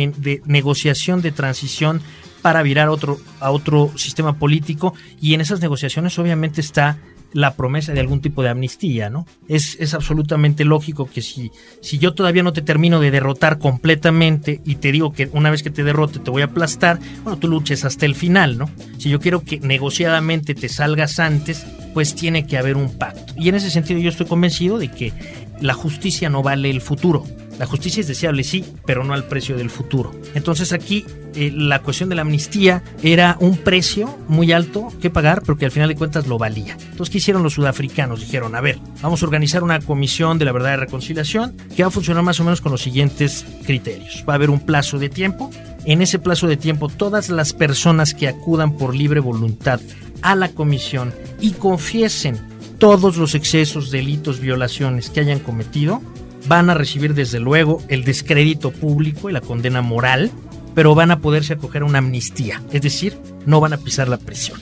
negociación 0.45 1.22
de 1.22 1.32
transición 1.32 2.01
para 2.41 2.64
virar 2.64 2.89
otro, 2.89 3.20
a 3.39 3.51
otro 3.51 3.91
sistema 3.97 4.38
político 4.38 4.93
y 5.22 5.34
en 5.34 5.41
esas 5.41 5.62
negociaciones 5.62 6.18
obviamente 6.20 6.62
está 6.62 6.97
la 7.32 7.55
promesa 7.55 7.93
de 7.93 7.99
algún 7.99 8.22
tipo 8.22 8.41
de 8.41 8.49
amnistía, 8.49 9.10
¿no? 9.10 9.28
Es, 9.47 9.78
es 9.80 9.93
absolutamente 9.93 10.66
lógico 10.66 11.07
que 11.07 11.22
si, 11.22 11.51
si 11.82 11.99
yo 11.99 12.14
todavía 12.14 12.43
no 12.43 12.53
te 12.53 12.62
termino 12.62 12.99
de 12.99 13.12
derrotar 13.12 13.60
completamente 13.60 14.62
y 14.66 14.76
te 14.76 14.91
digo 14.91 15.14
que 15.14 15.30
una 15.34 15.51
vez 15.51 15.62
que 15.62 15.70
te 15.70 15.84
derrote 15.84 16.20
te 16.20 16.32
voy 16.32 16.41
a 16.41 16.45
aplastar, 16.45 16.99
bueno, 17.24 17.38
tú 17.38 17.47
luches 17.47 17.86
hasta 17.86 18.05
el 18.05 18.16
final, 18.16 18.57
¿no? 18.57 18.70
Si 18.97 19.10
yo 19.10 19.20
quiero 19.20 19.43
que 19.43 19.60
negociadamente 19.60 20.55
te 20.55 20.70
salgas 20.70 21.20
antes, 21.20 21.66
pues 21.93 22.16
tiene 22.16 22.47
que 22.47 22.57
haber 22.57 22.78
un 22.78 22.97
pacto. 22.97 23.34
Y 23.38 23.49
en 23.49 23.55
ese 23.55 23.70
sentido 23.70 23.99
yo 23.99 24.10
estoy 24.10 24.26
convencido 24.26 24.80
de 24.80 24.89
que 24.89 25.14
la 25.62 25.74
justicia 25.74 26.30
no 26.30 26.41
vale 26.41 26.70
el 26.70 26.82
futuro. 26.82 27.26
La 27.60 27.66
justicia 27.66 27.99
es 27.99 28.07
deseable, 28.07 28.45
sí, 28.45 28.64
pero 28.86 29.03
no 29.03 29.14
al 29.14 29.26
precio 29.26 29.57
del 29.57 29.70
futuro. 29.70 30.14
Entonces 30.34 30.72
aquí 30.72 31.05
eh, 31.36 31.51
la 31.53 31.82
cuestión 31.82 32.07
de 32.07 32.16
la 32.16 32.22
amnistía 32.22 32.82
era 33.03 33.36
un 33.41 33.57
precio 33.57 34.18
muy 34.30 34.53
alto 34.53 34.88
que 35.01 35.10
pagar, 35.10 35.41
pero 35.41 35.57
que 35.57 35.66
al 35.66 35.72
final 35.72 35.89
de 35.89 35.95
cuentas 35.95 36.26
lo 36.26 36.38
valía. 36.38 36.78
Entonces, 36.80 37.10
¿qué 37.10 37.18
hicieron 37.18 37.43
los 37.43 37.55
sudafricanos? 37.55 38.22
Dijeron, 38.22 38.55
a 38.55 38.62
ver, 38.62 38.80
vamos 39.01 39.22
a 39.22 39.26
organizar 39.26 39.62
una 39.62 39.82
comisión 39.82 40.39
de 40.39 40.45
la 40.45 40.53
verdad 40.53 40.70
de 40.70 40.78
reconciliación 40.78 41.57
que 41.76 41.84
va 41.84 41.89
a 41.89 41.91
funcionar 41.91 42.24
más 42.24 42.39
o 42.39 42.45
menos 42.45 42.62
con 42.62 42.72
los 42.72 42.82
siguientes 42.82 43.45
criterios. 43.66 44.24
Va 44.28 44.34
a 44.34 44.36
haber 44.38 44.49
un 44.49 44.62
plazo 44.62 44.97
de 44.97 45.10
tiempo. 45.10 45.51
En 45.84 46.01
ese 46.01 46.18
plazo 46.18 46.47
de 46.47 46.55
tiempo, 46.55 46.88
todas 46.88 47.30
las 47.30 47.51
personas 47.51 48.14
que 48.14 48.30
acudan 48.30 48.78
por 48.78 48.95
libre 48.95 49.20
voluntad 49.20 49.82
a 50.22 50.34
la 50.36 50.47
comisión 50.47 51.14
y 51.41 51.51
confiesen 51.51 52.39
todos 52.78 53.18
los 53.18 53.36
excesos, 53.36 53.91
delitos, 53.91 54.39
violaciones 54.39 55.10
que 55.10 55.20
hayan 55.20 55.39
cometido, 55.39 56.01
van 56.48 56.70
a 56.70 56.74
recibir 56.74 57.14
desde 57.14 57.40
luego 57.40 57.82
el 57.88 58.04
descrédito 58.04 58.72
público 58.72 59.30
y 59.30 59.34
la 59.34 59.42
condena 59.42 59.82
moral, 59.82 60.32
pero 60.76 60.96
van 60.96 61.12
a 61.12 61.20
poderse 61.20 61.54
acoger 61.54 61.82
a 61.82 61.86
una 61.86 62.00
amnistía, 62.00 62.62
es 62.72 62.82
decir, 62.82 63.18
no 63.46 63.60
van 63.60 63.74
a 63.74 63.78
pisar 63.78 64.08
la 64.08 64.18
presión. 64.18 64.60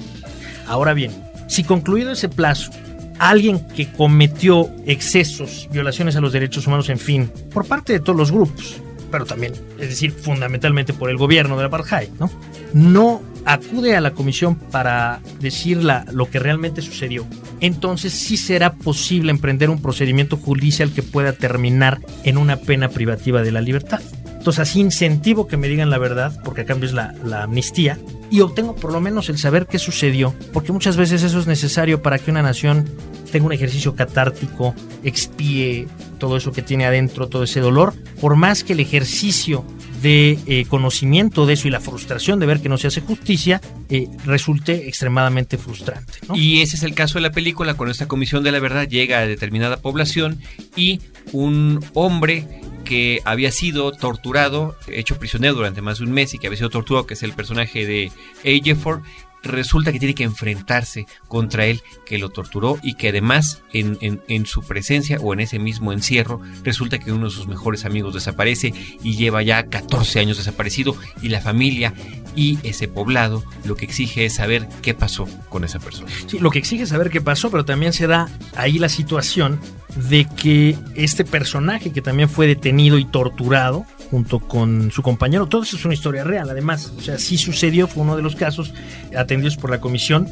Ahora 0.68 0.94
bien, 0.94 1.12
si 1.48 1.64
concluido 1.64 2.12
ese 2.12 2.30
plazo, 2.30 2.72
alguien 3.20 3.66
que 3.70 3.92
cometió 3.92 4.70
excesos, 4.86 5.68
violaciones 5.72 6.16
a 6.16 6.22
los 6.22 6.34
derechos 6.34 6.68
humanos, 6.68 6.90
en 6.90 7.00
fin, 7.00 7.32
por 7.54 7.66
parte 7.66 7.94
de 7.94 8.00
todos 8.00 8.18
los 8.18 8.32
grupos, 8.32 8.82
pero 9.12 9.26
también, 9.26 9.54
es 9.80 9.90
decir, 9.90 10.12
fundamentalmente 10.12 10.94
por 10.94 11.10
el 11.10 11.18
gobierno 11.18 11.58
del 11.58 11.68
apartheid, 11.68 12.10
¿no? 12.20 12.30
No 12.74 13.22
acude 13.48 13.95
a 13.95 14.02
la 14.02 14.12
comisión 14.12 14.56
para 14.56 15.22
decir 15.39 15.82
lo 16.12 16.30
que 16.30 16.38
realmente 16.38 16.82
sucedió, 16.82 17.26
entonces 17.62 18.14
sí 18.14 18.38
será 18.38 18.74
posible 18.74 19.32
emprender 19.32 19.70
un 19.70 19.82
procedimiento 19.82 20.38
judicial 20.38 20.91
que 20.91 21.02
pueda 21.02 21.32
terminar 21.34 22.00
en 22.24 22.38
una 22.38 22.58
pena 22.58 22.89
privativa 22.89 23.41
de 23.41 23.52
la 23.52 23.62
libertad. 23.62 24.02
Entonces 24.48 24.70
así 24.70 24.80
incentivo 24.80 25.45
que 25.45 25.58
me 25.58 25.68
digan 25.68 25.89
la 25.89 25.98
verdad, 25.98 26.39
porque 26.45 26.62
a 26.62 26.66
cambio 26.66 26.88
es 26.88 26.93
la, 26.93 27.43
amnistía, 27.43 28.00
y 28.32 28.39
obtengo 28.39 28.78
por 28.78 28.93
lo 28.93 29.02
menos 29.02 29.28
el 29.28 29.38
saber 29.38 29.68
qué 29.68 29.78
sucedió, 29.78 30.34
porque 30.54 30.72
muchas 30.72 30.95
veces 30.95 31.22
eso 31.22 31.38
es 31.38 31.48
necesario 31.48 32.02
para 32.02 32.18
que 32.18 32.32
una 32.32 32.41
nación 32.41 32.89
tenga 33.30 33.45
un 33.45 33.52
ejercicio 33.52 33.93
catártico, 33.93 34.74
expíe 35.04 35.89
todo 36.18 36.38
eso 36.38 36.54
que 36.54 36.62
tiene 36.62 36.86
adentro, 36.86 37.28
todo 37.28 37.43
ese 37.43 37.60
dolor, 37.60 37.93
por 38.22 38.38
más 38.38 38.64
que 38.64 38.72
el 38.72 38.80
ejercicio 38.80 39.66
de 40.02 40.39
eh, 40.45 40.64
conocimiento 40.70 41.45
de 41.45 41.52
eso 41.52 41.68
y 41.68 41.72
la 41.72 41.82
frustración 41.82 42.39
de 42.39 42.45
ver 42.45 42.62
que 42.62 42.70
no 42.70 42.78
se 42.78 42.88
hace 42.88 43.02
justicia 43.02 43.60
eh, 43.89 44.08
resulte 44.24 44.88
extremadamente 44.88 45.58
frustrante. 45.58 46.20
Y 46.36 46.62
ese 46.62 46.78
es 46.78 46.84
el 46.84 46.93
caso 46.93 47.16
de 47.16 47.24
la 47.24 47.32
película, 47.32 47.74
cuando 47.74 47.91
esta 47.91 48.08
comisión 48.08 48.45
de 48.45 48.54
la 48.54 48.62
verdad 48.62 48.88
llega 48.88 49.20
a 49.20 49.28
determinada 49.28 49.76
población 49.76 50.39
y 50.74 51.02
un 51.34 51.84
hombre 51.93 52.48
que 52.88 53.22
había 53.26 53.52
sido 53.52 53.92
torturado, 53.92 54.76
hecho 54.88 55.20
prisionero 55.20 55.56
durante 55.56 55.82
más 55.82 56.00
de 56.00 56.06
un 56.06 56.12
mes 56.12 56.34
y 56.34 56.40
que 56.40 56.48
había 56.48 56.58
sido 56.58 56.70
torturado, 56.70 57.06
que 57.06 57.16
es 57.16 57.24
el 57.24 57.34
personaje 57.34 57.86
de 57.86 58.12
Ejiofor, 58.44 59.02
resulta 59.44 59.92
que 59.92 60.00
tiene 60.00 60.16
que 60.16 60.24
enfrentarse 60.24 61.06
contra 61.28 61.66
él 61.66 61.82
que 62.06 62.18
lo 62.18 62.30
torturó 62.30 62.80
y 62.84 62.96
que 62.96 63.10
además 63.10 63.64
en, 63.74 63.98
en, 64.02 64.46
su 64.46 64.64
presencia 64.64 65.20
o 65.22 65.34
en 65.34 65.42
ese 65.42 65.60
mismo 65.60 65.92
encierro 65.92 66.42
resulta 66.64 67.00
que 67.00 67.12
uno 67.12 67.26
de 67.26 67.32
sus 67.32 67.48
mejores 67.48 67.86
amigos 67.86 68.14
desaparece 68.14 68.74
y 69.04 69.16
lleva 69.16 69.42
ya 69.44 69.68
14 69.68 70.20
años 70.20 70.38
desaparecido 70.38 70.96
y 71.22 71.30
la 71.30 71.42
familia 71.42 71.94
y 72.36 72.60
ese 72.64 72.88
poblado 72.88 73.44
lo 73.66 73.76
que 73.76 73.86
exige 73.86 74.26
es 74.26 74.36
saber 74.36 74.68
qué 74.82 74.94
pasó 74.94 75.28
con 75.50 75.64
esa 75.64 75.80
persona. 75.80 76.10
Sí, 76.28 76.40
lo 76.40 76.52
que 76.52 76.60
exige 76.60 76.84
es 76.84 76.90
saber 76.90 77.10
qué 77.10 77.20
pasó, 77.20 77.50
pero 77.50 77.66
también 77.66 77.94
se 77.94 78.08
da 78.08 78.30
ahí 78.56 78.78
la 78.78 78.90
situación 78.90 79.60
de 79.96 80.28
que 80.40 80.78
este 80.96 81.26
personaje 81.26 81.92
que 81.92 82.02
también 82.02 82.30
fue 82.30 82.46
detenido 82.46 83.00
y 83.00 83.06
torturado 83.06 83.86
junto 84.10 84.39
con 84.39 84.91
su 84.91 85.01
compañero. 85.01 85.47
Todo 85.47 85.64
eso 85.64 85.78
es 85.78 85.86
una 85.86 85.93
historia 85.93 86.24
real, 86.24 86.49
además. 86.49 86.93
O 86.97 87.01
sea, 87.01 87.18
sí 87.18 87.38
sucedió, 87.38 87.88
fue 87.88 88.03
uno 88.03 88.16
de 88.16 88.22
los 88.22 88.36
casos 88.36 88.74
atendidos 89.16 89.58
por 89.58 89.70
la 89.70 89.80
comisión. 89.80 90.28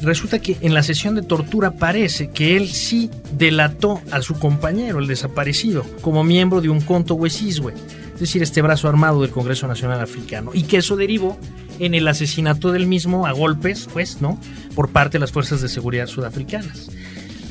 Resulta 0.00 0.38
que 0.38 0.56
en 0.60 0.74
la 0.74 0.82
sesión 0.82 1.14
de 1.14 1.22
tortura 1.22 1.72
parece 1.72 2.30
que 2.30 2.56
él 2.56 2.68
sí 2.68 3.10
delató 3.32 4.00
a 4.10 4.20
su 4.22 4.38
compañero, 4.38 4.98
el 4.98 5.06
desaparecido, 5.06 5.84
como 6.00 6.24
miembro 6.24 6.60
de 6.60 6.68
un 6.68 6.80
conto 6.80 7.14
huesiswe, 7.14 7.74
es 8.14 8.20
decir, 8.20 8.42
este 8.42 8.60
brazo 8.60 8.88
armado 8.88 9.22
del 9.22 9.30
Congreso 9.30 9.66
Nacional 9.66 10.00
Africano, 10.00 10.50
y 10.52 10.64
que 10.64 10.78
eso 10.78 10.96
derivó 10.96 11.38
en 11.78 11.94
el 11.94 12.06
asesinato 12.08 12.72
del 12.72 12.86
mismo 12.86 13.26
a 13.26 13.32
golpes, 13.32 13.88
pues, 13.92 14.20
¿no? 14.20 14.38
Por 14.74 14.90
parte 14.90 15.18
de 15.18 15.20
las 15.20 15.32
fuerzas 15.32 15.60
de 15.60 15.68
seguridad 15.68 16.06
sudafricanas. 16.06 16.90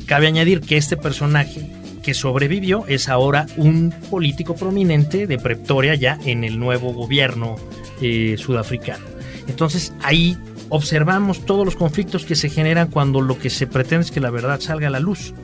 Cabe 0.06 0.26
añadir 0.26 0.60
que 0.60 0.76
este 0.76 0.96
personaje 0.96 1.70
que 2.04 2.14
sobrevivió 2.14 2.84
es 2.86 3.08
ahora 3.08 3.46
un 3.56 3.92
político 4.10 4.54
prominente 4.54 5.26
de 5.26 5.38
Pretoria 5.38 5.94
ya 5.94 6.18
en 6.24 6.44
el 6.44 6.60
nuevo 6.60 6.92
gobierno 6.92 7.56
eh, 8.00 8.36
sudafricano. 8.38 9.04
Entonces 9.48 9.92
ahí 10.02 10.36
observamos 10.68 11.44
todos 11.46 11.64
los 11.64 11.76
conflictos 11.76 12.24
que 12.24 12.36
se 12.36 12.50
generan 12.50 12.88
cuando 12.88 13.20
lo 13.20 13.38
que 13.38 13.50
se 13.50 13.66
pretende 13.66 14.04
es 14.04 14.10
que 14.10 14.20
la 14.20 14.30
verdad 14.30 14.60
salga 14.60 14.88
a 14.88 14.90
la 14.90 15.00
luz. 15.00 15.34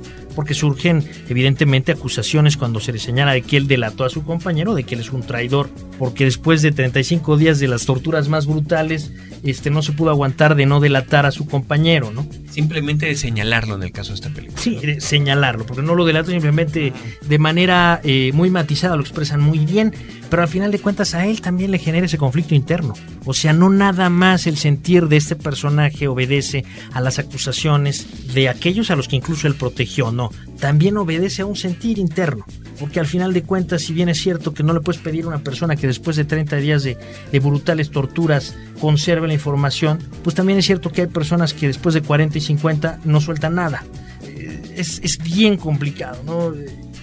Porque 0.41 0.55
surgen 0.55 1.05
evidentemente 1.29 1.93
acusaciones 1.93 2.57
cuando 2.57 2.81
se 2.81 2.95
le 2.95 2.99
señala 2.99 3.33
de 3.33 3.43
que 3.43 3.59
él 3.59 3.69
delató 3.69 4.05
a 4.05 4.09
su 4.09 4.25
compañero, 4.25 4.75
de 4.75 4.85
que 4.85 4.95
él 4.95 5.03
es 5.03 5.13
un 5.13 5.21
traidor, 5.21 5.69
porque 5.99 6.25
después 6.25 6.63
de 6.63 6.73
35 6.73 7.37
días 7.37 7.59
de 7.59 7.69
las 7.69 7.85
torturas 7.85 8.31
más 8.31 8.47
brutales, 8.47 9.13
este, 9.43 9.69
no 9.69 9.83
se 9.83 9.93
pudo 9.93 10.09
aguantar 10.09 10.55
de 10.55 10.65
no 10.65 10.81
delatar 10.81 11.27
a 11.27 11.31
su 11.31 11.47
compañero, 11.47 12.11
¿no? 12.11 12.27
Simplemente 12.49 13.05
de 13.05 13.17
señalarlo 13.17 13.75
en 13.75 13.83
el 13.83 13.93
caso 13.93 14.13
de 14.13 14.15
esta 14.15 14.31
película. 14.31 14.59
Sí, 14.59 14.77
de 14.77 15.03
señalarlo, 15.03 15.67
porque 15.67 15.83
no 15.83 15.95
lo 15.95 16.07
delato 16.07 16.31
simplemente 16.31 16.95
de 17.21 17.39
manera 17.39 18.01
eh, 18.03 18.31
muy 18.33 18.49
matizada, 18.49 18.97
lo 18.97 19.03
expresan 19.03 19.43
muy 19.43 19.59
bien, 19.67 19.93
pero 20.31 20.43
al 20.43 20.49
final 20.49 20.71
de 20.71 20.79
cuentas 20.79 21.15
a 21.15 21.27
él 21.27 21.41
también 21.41 21.73
le 21.73 21.79
genera 21.79 22.07
ese 22.07 22.17
conflicto 22.17 22.55
interno. 22.55 22.95
O 23.25 23.35
sea, 23.35 23.53
no 23.53 23.69
nada 23.69 24.09
más 24.09 24.47
el 24.47 24.57
sentir 24.57 25.09
de 25.09 25.17
este 25.17 25.37
personaje 25.37 26.09
obedece 26.09 26.65
a 26.93 27.01
las 27.01 27.19
acusaciones 27.19 28.33
de 28.33 28.49
aquellos 28.49 28.91
a 28.91 28.97
los 28.97 29.09
que 29.09 29.17
incluso 29.17 29.49
él 29.49 29.57
protegió, 29.57 30.13
no, 30.13 30.31
también 30.61 30.97
obedece 30.97 31.43
a 31.43 31.47
un 31.47 31.57
sentir 31.57 31.99
interno. 31.99 32.47
Porque 32.79 33.01
al 33.01 33.07
final 33.07 33.35
de 33.35 33.43
cuentas, 33.43 33.83
si 33.83 33.93
bien 33.93 34.09
es 34.09 34.19
cierto 34.19 34.55
que 34.55 34.63
no 34.63 34.73
le 34.73 34.81
puedes 34.81 35.03
pedir 35.03 35.25
a 35.25 35.29
una 35.29 35.41
persona 35.41 35.77
que 35.77 35.87
después 35.87 36.17
de 36.17 36.25
30 36.25 36.57
días 36.57 36.83
de, 36.83 36.97
brutales 37.41 37.91
torturas 37.91 38.57
conserve 38.81 39.27
la 39.27 39.35
información, 39.35 39.99
pues 40.23 40.35
también 40.35 40.59
es 40.59 40.67
cierto 40.67 40.91
que 40.91 41.03
hay 41.03 41.07
personas 41.09 41.53
que 41.53 41.67
después 41.67 41.95
de 41.95 42.03
40 42.03 42.39
y 42.39 42.41
50 42.41 43.01
no 43.05 43.21
sueltan 43.21 43.57
nada. 43.57 43.85
Eh, 44.23 44.75
Es, 44.77 45.01
es 45.03 45.19
bien 45.19 45.59
complicado, 45.59 46.23
¿no? 46.25 46.55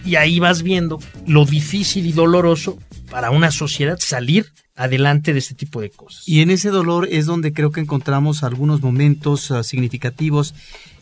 Y 0.07 0.15
ahí 0.15 0.39
vas 0.39 0.63
viendo 0.63 0.99
lo 1.25 1.43
difícil 1.43 2.05
y 2.05 2.13
doloroso 2.13 2.77
para 3.11 3.29
una 3.29 3.51
sociedad 3.51 3.97
salir 3.99 4.45
adelante 4.77 5.33
de 5.33 5.39
este 5.39 5.53
tipo 5.53 5.81
de 5.81 5.89
cosas. 5.89 6.25
Y 6.25 6.39
en 6.39 6.49
ese 6.49 6.69
dolor 6.69 7.09
es 7.11 7.25
donde 7.25 7.51
creo 7.51 7.71
que 7.71 7.81
encontramos 7.81 8.43
algunos 8.43 8.81
momentos 8.81 9.51
uh, 9.51 9.63
significativos 9.63 10.55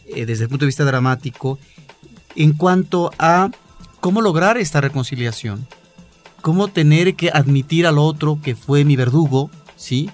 eh, 0.07 0.25
desde 0.25 0.45
el 0.45 0.49
punto 0.49 0.65
de 0.65 0.69
vista 0.69 0.85
dramático 0.85 1.59
en 2.35 2.53
cuanto 2.53 3.11
a 3.19 3.51
cómo 3.99 4.21
lograr 4.21 4.57
esta 4.57 4.81
reconciliación, 4.81 5.67
cómo 6.41 6.67
tener 6.67 7.15
que 7.15 7.29
admitir 7.29 7.85
al 7.85 7.99
otro 7.99 8.39
que 8.41 8.55
fue 8.55 8.85
mi 8.85 8.95
verdugo, 8.95 9.51
¿sí? 9.75 10.09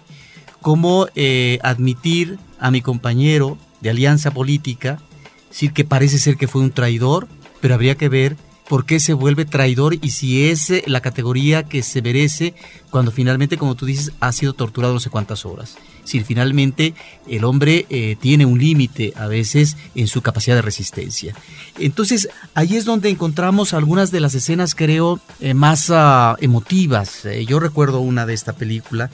Cómo 0.62 1.08
eh, 1.16 1.60
admitir 1.64 2.40
a 2.60 2.72
mi 2.72 2.82
compañero 2.82 3.58
de 3.80 3.90
alianza 3.90 4.32
política, 4.32 5.02
decir 5.50 5.72
que 5.72 5.86
parece 5.86 6.20
ser 6.20 6.36
que 6.36 6.48
fue 6.48 6.62
un 6.62 6.72
traidor, 6.72 7.30
pero 7.62 7.74
habría 7.74 7.96
que 7.96 8.10
ver 8.10 8.38
por 8.72 8.86
qué 8.86 9.02
se 9.02 9.12
vuelve 9.12 9.44
traidor 9.44 9.96
y 10.02 10.12
si 10.12 10.48
es 10.48 10.70
eh, 10.70 10.82
la 10.88 11.02
categoría 11.02 11.64
que 11.64 11.84
se 11.84 12.02
merece 12.02 12.54
cuando 12.90 13.12
finalmente, 13.12 13.58
como 13.58 13.76
tú 13.76 13.86
dices, 13.86 14.14
ha 14.22 14.32
sido 14.32 14.54
torturado 14.54 14.94
no 14.94 15.02
sé 15.02 15.10
cuántas 15.10 15.46
horas. 15.46 15.76
Si 16.06 16.24
finalmente 16.24 16.94
el 17.28 17.44
hombre 17.44 17.86
eh, 17.90 18.16
tiene 18.22 18.46
un 18.46 18.60
límite 18.60 19.12
a 19.18 19.28
veces 19.28 19.76
en 19.94 20.08
su 20.08 20.22
capacidad 20.22 20.56
de 20.56 20.62
resistencia. 20.62 21.36
Entonces, 21.80 22.30
ahí 22.54 22.78
es 22.78 22.86
donde 22.86 23.10
encontramos 23.10 23.74
algunas 23.74 24.10
de 24.10 24.22
las 24.22 24.36
escenas, 24.36 24.74
creo, 24.74 25.20
eh, 25.42 25.54
más 25.54 25.90
uh, 25.90 26.38
emotivas. 26.40 27.28
Yo 27.46 27.60
recuerdo 27.60 28.00
una 28.00 28.26
de 28.26 28.36
esta 28.36 28.54
película 28.54 29.10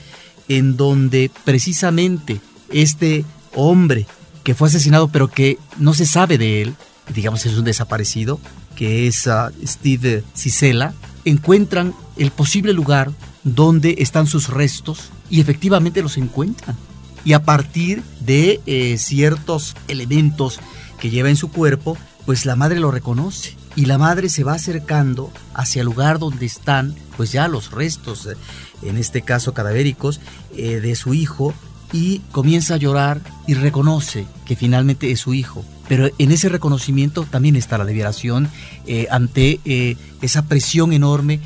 en 0.46 0.76
donde 0.76 1.32
precisamente 1.44 2.40
este 2.70 3.24
hombre 3.56 4.06
que 4.44 4.54
fue 4.54 4.68
asesinado 4.68 5.08
pero 5.08 5.26
que 5.26 5.58
no 5.78 5.94
se 5.94 6.06
sabe 6.06 6.38
de 6.38 6.62
él, 6.62 6.76
digamos 7.14 7.44
es 7.46 7.56
un 7.56 7.64
desaparecido, 7.64 8.40
que 8.76 9.06
es 9.06 9.26
uh, 9.26 9.50
Steve 9.66 10.22
Cicela, 10.34 10.94
encuentran 11.24 11.94
el 12.16 12.30
posible 12.30 12.72
lugar 12.72 13.10
donde 13.44 13.96
están 13.98 14.26
sus 14.26 14.48
restos 14.48 15.10
y 15.30 15.40
efectivamente 15.40 16.02
los 16.02 16.16
encuentran. 16.16 16.76
Y 17.24 17.32
a 17.32 17.42
partir 17.42 18.02
de 18.20 18.60
eh, 18.66 18.96
ciertos 18.98 19.74
elementos 19.88 20.60
que 21.00 21.10
lleva 21.10 21.28
en 21.28 21.36
su 21.36 21.50
cuerpo, 21.50 21.96
pues 22.24 22.46
la 22.46 22.56
madre 22.56 22.80
lo 22.80 22.90
reconoce. 22.90 23.56
Y 23.76 23.86
la 23.86 23.98
madre 23.98 24.28
se 24.28 24.44
va 24.44 24.54
acercando 24.54 25.30
hacia 25.54 25.80
el 25.80 25.86
lugar 25.86 26.18
donde 26.18 26.46
están, 26.46 26.94
pues 27.16 27.32
ya 27.32 27.48
los 27.48 27.70
restos, 27.70 28.26
eh, 28.26 28.36
en 28.82 28.96
este 28.96 29.22
caso 29.22 29.54
cadavéricos, 29.54 30.20
eh, 30.56 30.80
de 30.80 30.94
su 30.94 31.14
hijo, 31.14 31.54
y 31.92 32.20
comienza 32.32 32.74
a 32.74 32.78
llorar 32.78 33.20
y 33.46 33.54
reconoce 33.54 34.26
que 34.44 34.56
finalmente 34.56 35.10
es 35.10 35.20
su 35.20 35.34
hijo. 35.34 35.64
Pero 35.88 36.10
en 36.18 36.32
ese 36.32 36.48
reconocimiento 36.48 37.24
también 37.24 37.56
está 37.56 37.78
la 37.78 37.84
liberación 37.84 38.48
eh, 38.86 39.06
ante 39.10 39.60
eh, 39.64 39.96
esa 40.20 40.42
presión 40.46 40.92
enorme, 40.92 41.40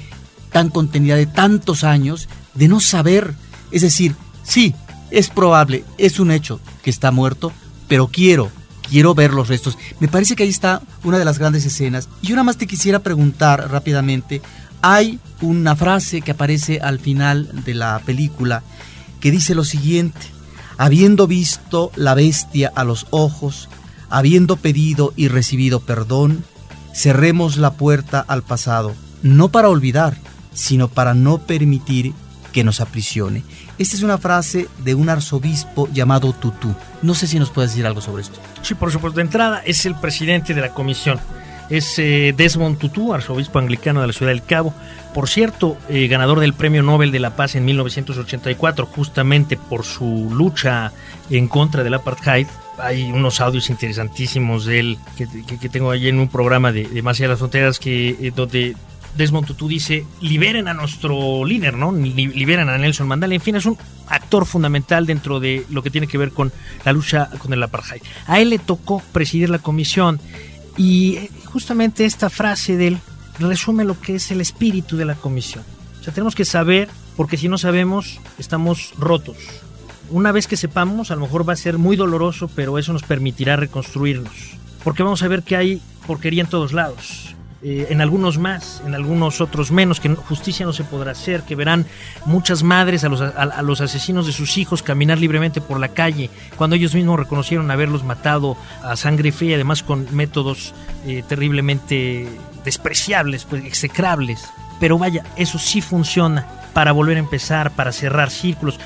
tan 0.51 0.69
contenida 0.69 1.17
de 1.17 1.27
tantos 1.27 1.85
años, 1.85 2.29
de 2.55 2.69
no 2.69 2.81
saber. 2.81 3.35
Es 3.71 3.83
decir, 3.83 4.15
sí, 4.43 4.75
es 5.11 5.29
probable, 5.29 5.85
es 5.99 6.19
un 6.19 6.31
hecho 6.31 6.61
que 6.83 6.91
está 6.91 7.11
muerto, 7.11 7.53
pero 7.87 8.09
quiero, 8.09 8.51
quiero 8.89 9.15
ver 9.15 9.33
los 9.33 9.49
restos. 9.49 9.79
Me 10.01 10.09
parece 10.09 10.35
que 10.35 10.43
ahí 10.43 10.49
está 10.49 10.83
una 11.05 11.19
de 11.19 11.25
las 11.25 11.39
grandes 11.39 11.65
escenas. 11.65 12.09
Y 12.21 12.29
yo 12.29 12.35
nada 12.35 12.45
más 12.45 12.57
te 12.57 12.67
quisiera 12.67 12.99
preguntar 12.99 13.71
rápidamente, 13.71 14.43
hay 14.81 15.21
una 15.41 15.77
frase 15.77 16.23
que 16.23 16.33
aparece 16.33 16.81
al 16.81 16.99
final 16.99 17.49
de 17.65 17.75
la 17.75 18.01
película 18.05 18.63
que 19.21 19.31
dice 19.31 19.55
lo 19.55 19.65
siguiente, 19.65 20.21
habiendo 20.79 21.27
visto 21.29 21.93
la 21.95 22.15
bestia 22.15 22.73
a 22.75 22.83
los 22.83 23.07
ojos, 23.11 23.69
habiendo 24.13 24.57
pedido 24.57 25.15
y 25.17 25.29
recibido 25.29 25.81
perdón, 25.81 26.45
cerremos 26.95 27.57
la 27.57 27.73
puerta 27.73 28.21
al 28.21 28.43
pasado, 28.43 28.93
no 29.23 29.49
para 29.49 29.71
olvidar, 29.71 30.19
sino 30.53 30.89
para 30.89 31.15
no 31.15 31.39
permitir 31.39 32.13
que 32.53 32.63
nos 32.63 32.83
aprisione. 32.83 33.43
Esta 33.79 33.97
es 33.97 34.03
una 34.03 34.19
frase 34.19 34.69
de 34.85 34.95
un 34.95 35.09
arzobispo 35.09 35.89
llamado 35.95 36.35
Tutú. 36.35 36.75
No 37.01 37.15
sé 37.15 37.27
si 37.27 37.39
nos 37.39 37.49
puedes 37.49 37.71
decir 37.71 37.87
algo 37.87 38.03
sobre 38.03 38.23
esto. 38.23 38.39
Sí, 38.61 38.75
por 38.75 38.93
supuesto. 38.93 39.17
De 39.17 39.23
entrada 39.23 39.63
es 39.65 39.87
el 39.87 39.95
presidente 39.95 40.53
de 40.53 40.61
la 40.61 40.75
comisión. 40.75 41.19
Es 41.71 41.99
eh, 41.99 42.35
Desmond 42.37 42.77
Tutu, 42.77 43.15
arzobispo 43.15 43.59
anglicano 43.59 44.03
de 44.03 44.09
la 44.09 44.13
ciudad 44.13 44.31
del 44.31 44.45
Cabo. 44.45 44.75
Por 45.15 45.27
cierto, 45.27 45.79
eh, 45.89 46.07
ganador 46.07 46.41
del 46.41 46.53
Premio 46.53 46.83
Nobel 46.83 47.13
de 47.13 47.19
la 47.19 47.35
Paz 47.35 47.55
en 47.55 47.65
1984, 47.65 48.85
justamente 48.85 49.57
por 49.57 49.85
su 49.85 50.29
lucha 50.31 50.93
en 51.31 51.49
contra 51.49 51.83
del 51.83 51.95
apartheid. 51.95 52.47
Hay 52.83 53.13
unos 53.13 53.41
audios 53.41 53.71
interesantísimos 53.71 54.65
de 54.65 54.81
él 54.81 54.99
que, 55.17 55.69
tengo 55.69 55.91
allí 55.91 56.09
en 56.09 56.19
un 56.19 56.29
programa 56.29 56.73
de, 56.73 56.85
de 56.85 57.03
Más 57.03 57.17
allá 57.17 57.27
de 57.27 57.33
las 57.33 57.39
fronteras 57.39 57.79
que, 57.79 58.11
eh, 58.11 58.33
donde 58.35 58.75
Desmond 59.17 59.47
Tutu 59.47 59.69
dice, 59.69 60.07
liberen 60.21 60.69
a 60.69 60.75
nuestro 60.75 61.45
líder, 61.45 61.77
¿no? 61.77 61.93
Liberen 61.93 62.69
a 62.69 62.79
Nelson 62.79 63.07
Mandela. 63.07 63.35
En 63.35 63.41
fin, 63.41 63.57
es 63.57 63.67
un 63.67 63.77
actor 64.09 64.47
fundamental 64.47 65.07
dentro 65.07 65.39
de 65.39 65.67
lo 65.71 65.83
que 65.83 65.91
tiene 65.91 66.07
que 66.07 66.19
ver 66.19 66.33
con 66.33 66.53
la 66.85 66.93
lucha 66.93 67.29
con 67.39 67.53
el 67.53 67.63
apartheid. 67.63 68.03
A 68.27 68.41
él 68.41 68.51
le 68.51 68.59
tocó 68.59 69.03
presidir 69.13 69.51
la 69.51 69.59
comisión 69.59 70.19
y 70.77 71.19
justamente 71.45 72.05
esta 72.05 72.31
frase 72.31 72.77
de 72.77 72.89
él 72.89 72.99
resume 73.39 73.85
lo 73.85 74.01
que 74.01 74.17
es 74.17 74.31
el 74.31 74.41
espíritu 74.41 74.97
de 74.97 75.05
la 75.05 75.15
comisión. 75.15 75.65
O 76.01 76.05
sea, 76.05 76.13
tenemos 76.13 76.35
que 76.35 76.45
saber, 76.45 76.89
porque 77.17 77.37
si 77.37 77.49
no 77.49 77.59
sabemos, 77.59 78.19
estamos 78.39 78.93
rotos. 78.99 79.37
Una 80.13 80.31
vez 80.31 80.47
que 80.47 80.59
sepamos, 80.59 81.11
a 81.11 81.15
lo 81.15 81.23
mejor 81.23 81.49
va 81.49 81.55
a 81.55 81.57
ser 81.57 81.79
muy 81.79 81.97
doloroso, 81.97 82.51
pero 82.55 82.79
eso 82.79 82.93
nos 82.93 83.03
permitirá 83.03 83.57
reconstruirnos. 83.57 84.59
Porque 84.85 85.03
vamos 85.03 85.23
a 85.23 85.29
ver 85.29 85.43
que 85.43 85.57
hay 85.57 85.81
porquería 86.07 86.43
en 86.43 86.51
todos 86.51 86.75
lados. 86.75 87.35
Eh, 87.63 87.87
en 87.89 88.03
algunos 88.03 88.37
más, 88.37 88.83
en 88.85 88.95
algunos 88.95 89.41
otros 89.41 89.71
menos, 89.71 90.01
que 90.01 90.11
justicia 90.11 90.67
no 90.67 90.75
se 90.75 90.85
podrá 90.85 91.13
hacer, 91.13 91.45
que 91.45 91.57
verán 91.57 91.87
muchas 92.27 92.63
madres 92.63 93.05
a 93.05 93.09
los, 93.09 93.23
a, 93.23 93.63
los, 93.63 93.81
asesinos 93.81 94.27
de 94.27 94.33
sus 94.33 94.59
hijos 94.59 94.83
caminar 94.83 95.19
libremente 95.19 95.63
por 95.63 95.81
la 95.81 95.89
calle, 95.89 96.29
cuando 96.57 96.77
ellos 96.77 96.95
mismos 96.95 97.19
reconocieron 97.19 97.71
haberlos 97.71 98.05
matado 98.05 98.59
a 98.83 98.97
sangre 98.97 99.33
fría, 99.33 99.55
además 99.55 99.83
con 99.83 100.09
métodos 100.15 100.75
eh, 101.07 101.23
terriblemente 101.27 102.29
despreciables, 102.65 103.47
pues 103.47 103.65
execrables. 103.65 104.45
Pero 104.79 104.99
vaya, 104.99 105.25
eso 105.37 105.59
sí 105.59 105.81
funciona 105.81 106.47
para 106.75 106.93
volver 106.93 107.17
a 107.17 107.21
empezar, 107.21 107.71
para 107.71 107.93
cerrar 107.93 108.31
círculos. 108.31 108.79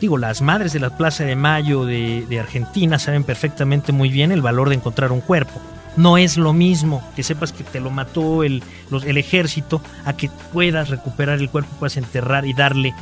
Digo, 0.00 0.16
las 0.16 0.40
madres 0.40 0.72
de 0.72 0.80
la 0.80 0.90
Plaza 0.96 1.24
de 1.24 1.36
Mayo 1.36 1.84
de, 1.84 2.24
de 2.28 2.40
Argentina 2.40 2.98
saben 2.98 3.24
perfectamente 3.24 3.92
muy 3.92 4.08
bien 4.08 4.32
el 4.32 4.40
valor 4.42 4.70
de 4.70 4.76
encontrar 4.76 5.12
un 5.12 5.20
cuerpo 5.20 5.60
no 5.96 6.18
es 6.18 6.36
lo 6.36 6.52
mismo 6.52 7.06
que 7.16 7.22
sepas 7.22 7.52
que 7.52 7.64
te 7.64 7.80
lo 7.80 7.90
mató 7.90 8.44
el, 8.44 8.62
los, 8.90 9.04
el 9.04 9.18
ejército 9.18 9.82
a 10.04 10.16
que 10.16 10.30
puedas 10.52 10.88
recuperar 10.88 11.38
el 11.38 11.50
cuerpo, 11.50 11.70
puedas 11.78 11.96
enterrar 11.96 12.46
y 12.46 12.52
darle, 12.52 12.88
eh, 12.88 12.94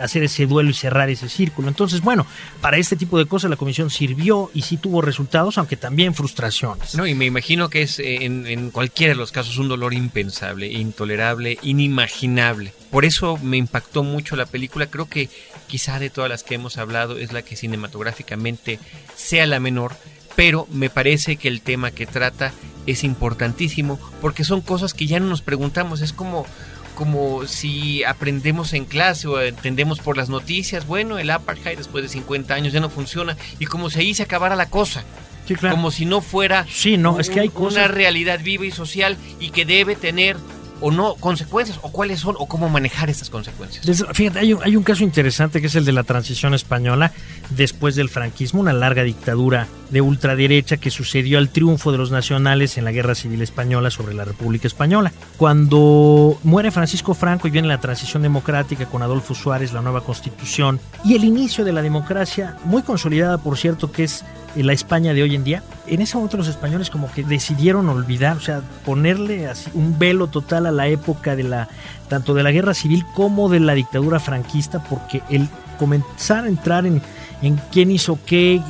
hacer 0.00 0.22
ese 0.22 0.46
duelo 0.46 0.70
y 0.70 0.74
cerrar 0.74 1.08
ese 1.10 1.28
círculo. 1.28 1.68
Entonces, 1.68 2.00
bueno, 2.00 2.26
para 2.60 2.76
este 2.76 2.96
tipo 2.96 3.18
de 3.18 3.26
cosas 3.26 3.50
la 3.50 3.56
comisión 3.56 3.90
sirvió 3.90 4.50
y 4.54 4.62
sí 4.62 4.76
tuvo 4.76 5.02
resultados, 5.02 5.58
aunque 5.58 5.76
también 5.76 6.14
frustraciones. 6.14 6.94
No, 6.94 7.06
y 7.06 7.14
me 7.14 7.24
imagino 7.24 7.68
que 7.68 7.82
es 7.82 7.98
eh, 7.98 8.24
en, 8.24 8.46
en 8.46 8.70
cualquiera 8.70 9.12
de 9.12 9.18
los 9.18 9.32
casos 9.32 9.58
un 9.58 9.68
dolor 9.68 9.94
impensable, 9.94 10.70
intolerable, 10.70 11.58
inimaginable. 11.62 12.72
Por 12.90 13.04
eso 13.04 13.38
me 13.42 13.56
impactó 13.56 14.02
mucho 14.02 14.36
la 14.36 14.46
película. 14.46 14.86
Creo 14.86 15.08
que 15.08 15.28
quizá 15.66 15.98
de 15.98 16.10
todas 16.10 16.30
las 16.30 16.44
que 16.44 16.54
hemos 16.54 16.78
hablado 16.78 17.18
es 17.18 17.32
la 17.32 17.42
que 17.42 17.56
cinematográficamente 17.56 18.78
sea 19.16 19.46
la 19.46 19.60
menor 19.60 19.96
pero 20.36 20.68
me 20.70 20.90
parece 20.90 21.36
que 21.36 21.48
el 21.48 21.62
tema 21.62 21.90
que 21.90 22.06
trata 22.06 22.52
es 22.86 23.02
importantísimo 23.02 23.98
porque 24.20 24.44
son 24.44 24.60
cosas 24.60 24.94
que 24.94 25.06
ya 25.06 25.18
no 25.18 25.26
nos 25.26 25.42
preguntamos, 25.42 26.02
es 26.02 26.12
como 26.12 26.46
como 26.94 27.46
si 27.46 28.04
aprendemos 28.04 28.72
en 28.72 28.86
clase 28.86 29.28
o 29.28 29.40
entendemos 29.40 30.00
por 30.00 30.16
las 30.16 30.30
noticias, 30.30 30.86
bueno, 30.86 31.18
el 31.18 31.30
apartheid 31.30 31.76
después 31.76 32.02
de 32.02 32.08
50 32.08 32.54
años 32.54 32.72
ya 32.72 32.80
no 32.80 32.88
funciona 32.88 33.36
y 33.58 33.66
como 33.66 33.90
si 33.90 34.00
ahí 34.00 34.14
se 34.14 34.22
acabara 34.22 34.56
la 34.56 34.70
cosa. 34.70 35.04
Sí, 35.46 35.54
claro. 35.54 35.76
Como 35.76 35.92
si 35.92 36.06
no 36.06 36.22
fuera 36.22 36.66
sí, 36.68 36.96
no, 36.96 37.12
un, 37.12 37.20
es 37.20 37.30
que 37.30 37.38
hay 37.38 37.50
cosas... 37.50 37.84
una 37.84 37.88
realidad 37.88 38.40
viva 38.42 38.66
y 38.66 38.72
social 38.72 39.16
y 39.38 39.50
que 39.50 39.64
debe 39.64 39.94
tener 39.94 40.36
o 40.80 40.90
no 40.90 41.14
consecuencias 41.14 41.78
o 41.82 41.90
cuáles 41.90 42.20
son 42.20 42.36
o 42.38 42.46
cómo 42.46 42.68
manejar 42.68 43.10
estas 43.10 43.30
consecuencias. 43.30 43.84
Fíjate, 44.12 44.38
hay 44.38 44.52
un, 44.52 44.62
hay 44.62 44.76
un 44.76 44.82
caso 44.82 45.04
interesante 45.04 45.60
que 45.60 45.66
es 45.68 45.74
el 45.74 45.84
de 45.84 45.92
la 45.92 46.02
transición 46.02 46.54
española 46.54 47.12
después 47.50 47.96
del 47.96 48.08
franquismo, 48.08 48.60
una 48.60 48.72
larga 48.72 49.02
dictadura 49.02 49.68
de 49.90 50.00
ultraderecha 50.00 50.76
que 50.76 50.90
sucedió 50.90 51.38
al 51.38 51.48
triunfo 51.48 51.92
de 51.92 51.98
los 51.98 52.10
nacionales 52.10 52.76
en 52.76 52.84
la 52.84 52.92
Guerra 52.92 53.14
Civil 53.14 53.42
Española 53.42 53.90
sobre 53.90 54.14
la 54.14 54.24
República 54.24 54.66
Española. 54.66 55.12
Cuando 55.36 56.38
muere 56.42 56.70
Francisco 56.70 57.14
Franco 57.14 57.48
y 57.48 57.50
viene 57.50 57.68
la 57.68 57.80
transición 57.80 58.22
democrática 58.22 58.86
con 58.86 59.02
Adolfo 59.02 59.34
Suárez, 59.34 59.72
la 59.72 59.82
nueva 59.82 60.02
constitución 60.02 60.80
y 61.04 61.14
el 61.14 61.24
inicio 61.24 61.64
de 61.64 61.72
la 61.72 61.82
democracia, 61.82 62.56
muy 62.64 62.82
consolidada 62.82 63.38
por 63.38 63.56
cierto 63.56 63.92
que 63.92 64.04
es 64.04 64.24
la 64.62 64.72
España 64.72 65.12
de 65.14 65.22
hoy 65.22 65.34
en 65.34 65.44
día, 65.44 65.62
en 65.86 66.00
ese 66.00 66.16
momento 66.16 66.36
los 66.36 66.48
españoles 66.48 66.90
como 66.90 67.10
que 67.12 67.22
decidieron 67.22 67.88
olvidar, 67.88 68.36
o 68.36 68.40
sea, 68.40 68.62
ponerle 68.84 69.48
así 69.48 69.70
un 69.74 69.98
velo 69.98 70.28
total 70.28 70.66
a 70.66 70.72
la 70.72 70.88
época 70.88 71.36
de 71.36 71.42
la 71.42 71.68
tanto 72.08 72.34
de 72.34 72.42
la 72.42 72.52
guerra 72.52 72.74
civil 72.74 73.04
como 73.14 73.48
de 73.48 73.60
la 73.60 73.74
dictadura 73.74 74.20
franquista, 74.20 74.82
porque 74.82 75.22
el 75.28 75.48
comenzar 75.78 76.44
a 76.44 76.48
entrar 76.48 76.86
en, 76.86 77.02
en 77.42 77.60
quién 77.70 77.90
hizo 77.90 78.18
qué 78.24 78.60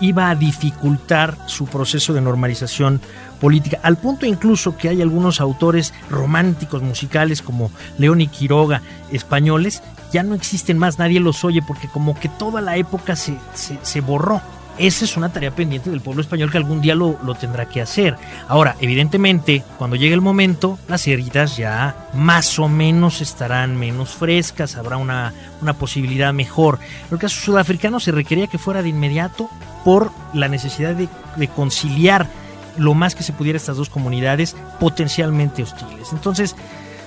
iba 0.00 0.28
a 0.28 0.34
dificultar 0.34 1.36
su 1.46 1.66
proceso 1.66 2.12
de 2.12 2.20
normalización 2.20 3.00
política, 3.40 3.78
al 3.82 3.96
punto 3.96 4.26
incluso 4.26 4.76
que 4.76 4.88
hay 4.88 5.02
algunos 5.02 5.40
autores 5.40 5.94
románticos 6.10 6.82
musicales 6.82 7.42
como 7.42 7.70
León 7.98 8.20
y 8.20 8.26
Quiroga, 8.26 8.82
españoles, 9.12 9.82
ya 10.12 10.22
no 10.22 10.34
existen 10.34 10.78
más, 10.78 10.98
nadie 10.98 11.20
los 11.20 11.44
oye 11.44 11.62
porque 11.66 11.88
como 11.88 12.18
que 12.18 12.28
toda 12.28 12.60
la 12.60 12.76
época 12.76 13.16
se, 13.16 13.36
se 13.54 14.00
borró 14.00 14.40
esa 14.78 15.04
es 15.04 15.16
una 15.16 15.28
tarea 15.28 15.50
pendiente 15.50 15.90
del 15.90 16.00
pueblo 16.00 16.22
español 16.22 16.50
que 16.50 16.58
algún 16.58 16.80
día 16.80 16.94
lo, 16.94 17.18
lo, 17.22 17.34
tendrá 17.34 17.66
que 17.66 17.80
hacer. 17.80 18.16
Ahora, 18.48 18.76
evidentemente, 18.80 19.62
cuando 19.78 19.96
llegue 19.96 20.14
el 20.14 20.20
momento, 20.20 20.78
las 20.88 21.06
heridas 21.06 21.56
ya 21.56 22.08
más 22.14 22.58
o 22.58 22.68
menos 22.68 23.20
estarán 23.20 23.76
menos 23.76 24.10
frescas, 24.10 24.76
habrá 24.76 24.96
una, 24.96 25.32
una 25.62 25.74
posibilidad 25.74 26.32
mejor. 26.32 26.78
En 27.08 27.14
el 27.14 27.18
caso 27.18 27.40
sudafricano 27.40 28.00
se 28.00 28.12
requería 28.12 28.46
que 28.46 28.58
fuera 28.58 28.82
de 28.82 28.88
inmediato 28.88 29.48
por 29.84 30.10
la 30.32 30.48
necesidad 30.48 30.94
de, 30.94 31.08
de 31.36 31.48
conciliar 31.48 32.28
lo 32.76 32.94
más 32.94 33.14
que 33.14 33.22
se 33.22 33.32
pudiera 33.32 33.56
estas 33.56 33.76
dos 33.76 33.90
comunidades 33.90 34.56
potencialmente 34.80 35.62
hostiles. 35.62 36.08
Entonces, 36.12 36.56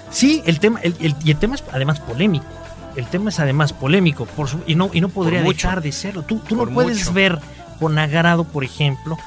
sí, 0.09 0.41
el 0.45 0.59
tema, 0.59 0.79
el, 0.81 0.95
el, 0.99 1.15
y 1.23 1.31
el 1.31 1.37
tema 1.37 1.55
es 1.55 1.63
además 1.71 1.99
polémico 1.99 2.45
el 2.97 3.05
tema 3.05 3.29
es 3.29 3.39
además 3.39 3.73
polémico 3.73 4.25
por 4.25 4.49
su, 4.49 4.59
y 4.65 4.75
no 4.75 4.89
y 4.91 5.01
no 5.01 5.09
podría 5.09 5.43
dejar 5.43 5.81
de 5.81 5.91
serlo. 5.91 6.23
Tú, 6.23 6.39
tú 6.39 6.55
no 6.55 6.65
puedes 6.65 6.97
mucho. 6.97 7.13
ver 7.13 7.39
con 7.77 7.97
agrado, 7.97 8.43
por 8.45 8.63
ejemplo, 8.63 9.17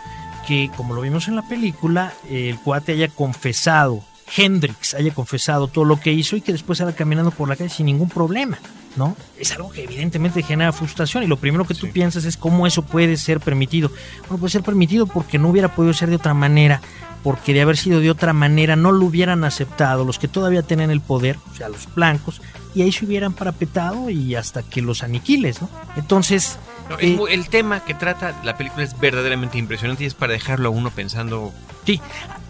que 0.47 0.71
como 0.77 0.95
lo 0.95 1.01
vimos 1.01 1.29
en 1.29 1.37
la 1.37 1.43
película, 1.43 2.13
el 2.29 2.59
cuate 2.59 2.93
haya 2.93 3.09
confesado, 3.09 4.03
Hendrix 4.37 4.95
haya 4.95 5.13
confesado 5.13 5.69
todo 5.69 5.85
lo 5.85 6.01
que 6.01 6.13
hizo 6.13 6.37
y 6.37 6.41
que 6.41 6.53
después 6.53 6.79
salga 6.79 6.95
caminando 6.95 7.31
por 7.31 7.49
la 7.49 7.57
calle 7.57 7.71
sin 7.71 7.87
ningún 7.87 8.09
problema. 8.09 8.59
¿No? 8.97 9.17
Es 9.39 9.53
algo 9.53 9.71
que 9.71 9.85
evidentemente 9.85 10.43
genera 10.43 10.73
frustración 10.73 11.23
y 11.23 11.29
lo 11.29 11.37
primero 11.37 11.65
que 11.65 11.75
tú 11.75 11.87
sí. 11.87 11.93
piensas 11.93 12.25
es 12.25 12.37
cómo 12.37 12.67
eso 12.67 12.83
puede 12.83 13.17
ser 13.17 13.39
permitido. 13.39 13.89
Bueno, 14.23 14.39
puede 14.39 14.51
ser 14.51 14.65
permitido 14.65 15.07
porque 15.07 15.39
no 15.39 15.49
hubiera 15.49 15.77
podido 15.77 15.95
ser 15.95 16.11
de 16.11 16.17
otra 16.17 16.35
manera, 16.35 16.81
porque 17.23 17.55
de 17.55 17.61
haber 17.61 17.77
sido 17.77 18.01
de 18.01 18.11
otra 18.11 18.33
manera 18.33 18.75
no 18.75 18.91
lo 18.91 19.07
hubieran 19.07 19.45
aceptado 19.45 20.05
los 20.05 20.19
que 20.19 20.27
todavía 20.27 20.63
tenían 20.63 20.91
el 20.91 21.01
poder, 21.01 21.39
o 21.53 21.55
sea, 21.55 21.69
los 21.69 21.87
blancos, 21.95 22.43
y 22.75 22.83
ahí 22.83 22.91
se 22.91 23.05
hubieran 23.05 23.33
parapetado 23.33 24.11
y 24.11 24.35
hasta 24.35 24.65
que 24.65 24.83
los 24.83 25.05
aniquiles, 25.05 25.63
¿no? 25.63 25.69
Entonces... 25.97 26.59
No, 26.91 26.99
eh, 26.99 27.17
el 27.31 27.49
tema 27.49 27.85
que 27.85 27.95
trata 27.95 28.35
la 28.43 28.57
película 28.57 28.83
es 28.83 28.99
verdaderamente 28.99 29.59
impresionante 29.59 30.03
y 30.03 30.07
es 30.09 30.15
para 30.15 30.33
dejarlo 30.33 30.69
a 30.69 30.73
uno 30.73 30.91
pensando... 30.91 31.53
Sí, 31.87 32.01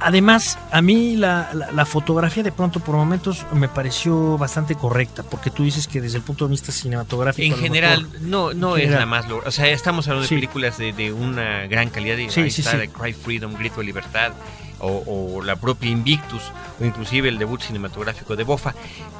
además 0.01 0.59
a 0.73 0.81
mí 0.81 1.15
la, 1.17 1.51
la, 1.53 1.71
la, 1.71 1.87
fotografía 1.87 2.43
de 2.43 2.51
pronto 2.51 2.81
por 2.81 2.97
momentos 2.97 3.47
me 3.53 3.69
pareció 3.69 4.37
bastante 4.39 4.75
correcta, 4.75 5.23
porque 5.23 5.51
tú 5.51 5.63
dices 5.63 5.87
que 5.87 6.01
desde 6.01 6.17
el 6.17 6.25
punto 6.25 6.47
de 6.47 6.53
vista 6.53 6.73
cinematográfico... 6.73 7.55
En 7.55 7.61
general, 7.61 8.03
mejor, 8.05 8.23
no, 8.23 8.55
no 8.55 8.75
general. 8.75 8.95
es 8.95 9.01
la 9.01 9.07
más... 9.07 9.27
O 9.31 9.51
sea, 9.51 9.69
estamos 9.69 10.09
hablando 10.09 10.27
sí. 10.27 10.35
de 10.35 10.41
películas 10.41 10.79
de, 10.79 10.93
de, 10.93 11.13
una 11.13 11.67
gran 11.67 11.91
calidad, 11.91 12.17
y 12.17 12.31
sí, 12.31 12.41
ahí 12.41 12.51
sí, 12.51 12.63
está 12.63 12.79
de 12.79 12.89
Cry 12.89 13.13
Freedom, 13.13 13.55
Grito 13.55 13.81
de 13.81 13.85
Libertad, 13.85 14.33
o, 14.81 15.03
o, 15.07 15.43
la 15.43 15.57
propia 15.57 15.91
Invictus, 15.91 16.43
o 16.81 16.85
inclusive 16.85 17.29
el 17.29 17.39
debut 17.39 17.61
cinematográfico 17.61 18.37
de 18.37 18.45
Bofa. 18.45 18.75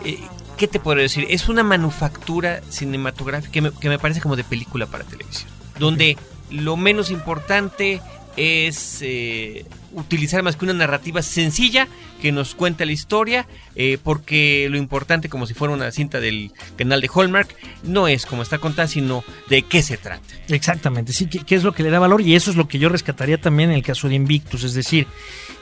Eh, 0.05 0.19
¿Qué 0.57 0.69
te 0.69 0.81
puedo 0.81 0.99
decir? 0.99 1.27
Es 1.31 1.49
una 1.49 1.63
manufactura 1.63 2.61
cinematográfica 2.69 3.53
que 3.53 3.61
me, 3.63 3.73
que 3.73 3.89
me 3.89 3.99
parece 3.99 4.21
como 4.21 4.37
de 4.37 4.45
película 4.45 4.87
para 4.87 5.05
televisión, 5.05 5.49
donde 5.79 6.19
lo 6.51 6.77
menos 6.77 7.11
importante 7.11 8.03
es 8.37 8.99
eh, 9.03 9.65
utilizar 9.93 10.43
más 10.43 10.57
que 10.57 10.65
una 10.65 10.75
narrativa 10.75 11.23
sencilla 11.23 11.89
que 12.21 12.33
nos 12.33 12.55
cuenta 12.55 12.85
la 12.85 12.93
historia, 12.93 13.47
eh, 13.75 13.99
porque 14.03 14.69
lo 14.71 14.77
importante, 14.77 15.29
como 15.29 15.47
si 15.47 15.55
fuera 15.55 15.75
una 15.75 15.91
cinta 15.91 16.21
del 16.21 16.53
canal 16.77 17.01
de 17.01 17.11
Hallmark, 17.13 17.55
no 17.83 18.09
es 18.09 18.27
como 18.27 18.43
está 18.43 18.59
contada, 18.59 18.89
sino 18.89 19.25
de 19.49 19.63
qué 19.63 19.83
se 19.83 19.97
trata. 19.97 20.23
Exactamente, 20.49 21.13
sí, 21.13 21.27
qué 21.27 21.55
es 21.55 21.65
lo 21.65 21.73
que 21.73 21.83
le 21.83 21.91
da 21.91 21.99
valor 21.99 22.21
y 22.21 22.35
eso 22.35 22.51
es 22.51 22.57
lo 22.57 22.69
que 22.69 22.79
yo 22.79 22.89
rescataría 22.89 23.41
también 23.41 23.71
en 23.71 23.77
el 23.77 23.83
caso 23.83 24.09
de 24.09 24.15
Invictus, 24.15 24.65
es 24.65 24.75
decir, 24.75 25.07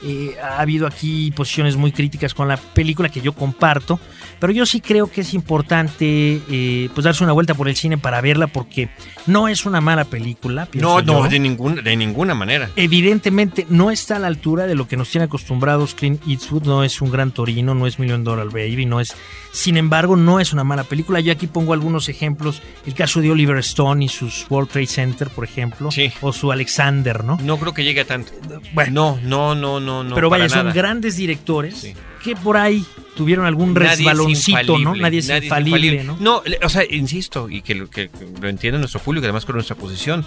eh, 0.02 0.36
ha 0.40 0.60
habido 0.60 0.86
aquí 0.86 1.32
posiciones 1.32 1.76
muy 1.76 1.90
críticas 1.90 2.32
con 2.32 2.46
la 2.46 2.56
película 2.56 3.08
que 3.08 3.20
yo 3.20 3.32
comparto, 3.32 3.98
pero 4.38 4.52
yo 4.52 4.64
sí 4.64 4.80
creo 4.80 5.10
que 5.10 5.22
es 5.22 5.34
importante 5.34 6.40
eh, 6.48 6.88
pues 6.94 7.04
darse 7.04 7.24
una 7.24 7.32
vuelta 7.32 7.54
por 7.54 7.68
el 7.68 7.74
cine 7.74 7.98
para 7.98 8.20
verla 8.20 8.46
porque 8.46 8.90
no 9.26 9.48
es 9.48 9.66
una 9.66 9.80
mala 9.80 10.04
película. 10.04 10.68
No, 10.74 11.02
no, 11.02 11.24
yo. 11.24 11.28
de, 11.28 11.38
ningún, 11.40 11.82
de 11.82 11.96
ninguna 11.96 12.34
manera. 12.34 12.70
Evidentemente 12.76 13.66
no 13.68 13.90
está 13.90 14.17
a 14.18 14.20
la 14.20 14.26
altura 14.28 14.66
de 14.66 14.74
lo 14.74 14.86
que 14.86 14.96
nos 14.96 15.10
tiene 15.10 15.24
acostumbrados 15.24 15.94
Clint 15.94 16.22
Eastwood, 16.28 16.64
no 16.64 16.84
es 16.84 17.00
un 17.00 17.10
gran 17.10 17.32
torino, 17.32 17.74
no 17.74 17.86
es 17.86 17.98
Million 17.98 18.22
Dollar 18.22 18.46
Baby, 18.46 18.86
no 18.86 19.00
es... 19.00 19.14
Sin 19.50 19.76
embargo, 19.76 20.14
no 20.14 20.40
es 20.40 20.52
una 20.52 20.62
mala 20.62 20.84
película. 20.84 21.20
Yo 21.20 21.32
aquí 21.32 21.46
pongo 21.46 21.72
algunos 21.72 22.08
ejemplos. 22.08 22.62
El 22.86 22.94
caso 22.94 23.20
de 23.20 23.30
Oliver 23.30 23.56
Stone 23.58 24.04
y 24.04 24.08
sus 24.08 24.46
World 24.50 24.70
Trade 24.70 24.86
Center, 24.86 25.30
por 25.30 25.44
ejemplo. 25.44 25.90
Sí. 25.90 26.12
O 26.20 26.32
su 26.32 26.52
Alexander, 26.52 27.24
¿no? 27.24 27.38
No 27.42 27.58
creo 27.58 27.72
que 27.72 27.82
llegue 27.82 28.02
a 28.02 28.04
tanto. 28.04 28.32
Bueno. 28.74 28.90
No, 28.92 29.18
no, 29.22 29.54
no, 29.54 29.80
no. 29.80 30.04
no 30.04 30.14
pero 30.14 30.28
vaya, 30.28 30.48
son 30.48 30.66
nada. 30.66 30.72
grandes 30.72 31.16
directores 31.16 31.78
sí. 31.78 31.94
que 32.22 32.36
por 32.36 32.58
ahí 32.58 32.84
tuvieron 33.16 33.46
algún 33.46 33.74
resbaloncito, 33.74 34.78
¿no? 34.78 34.94
Nadie 34.94 35.20
es, 35.20 35.28
Nadie 35.28 35.46
infalible, 35.46 35.88
es 35.88 35.94
infalible, 35.94 36.04
¿no? 36.04 36.42
No, 36.42 36.42
o 36.62 36.68
sea, 36.68 36.84
insisto, 36.88 37.48
y 37.48 37.62
que 37.62 37.74
lo, 37.74 37.88
que 37.90 38.10
lo 38.40 38.48
entiende 38.48 38.78
nuestro 38.78 39.00
público, 39.00 39.24
además 39.24 39.44
con 39.44 39.56
nuestra 39.56 39.76
posición 39.76 40.24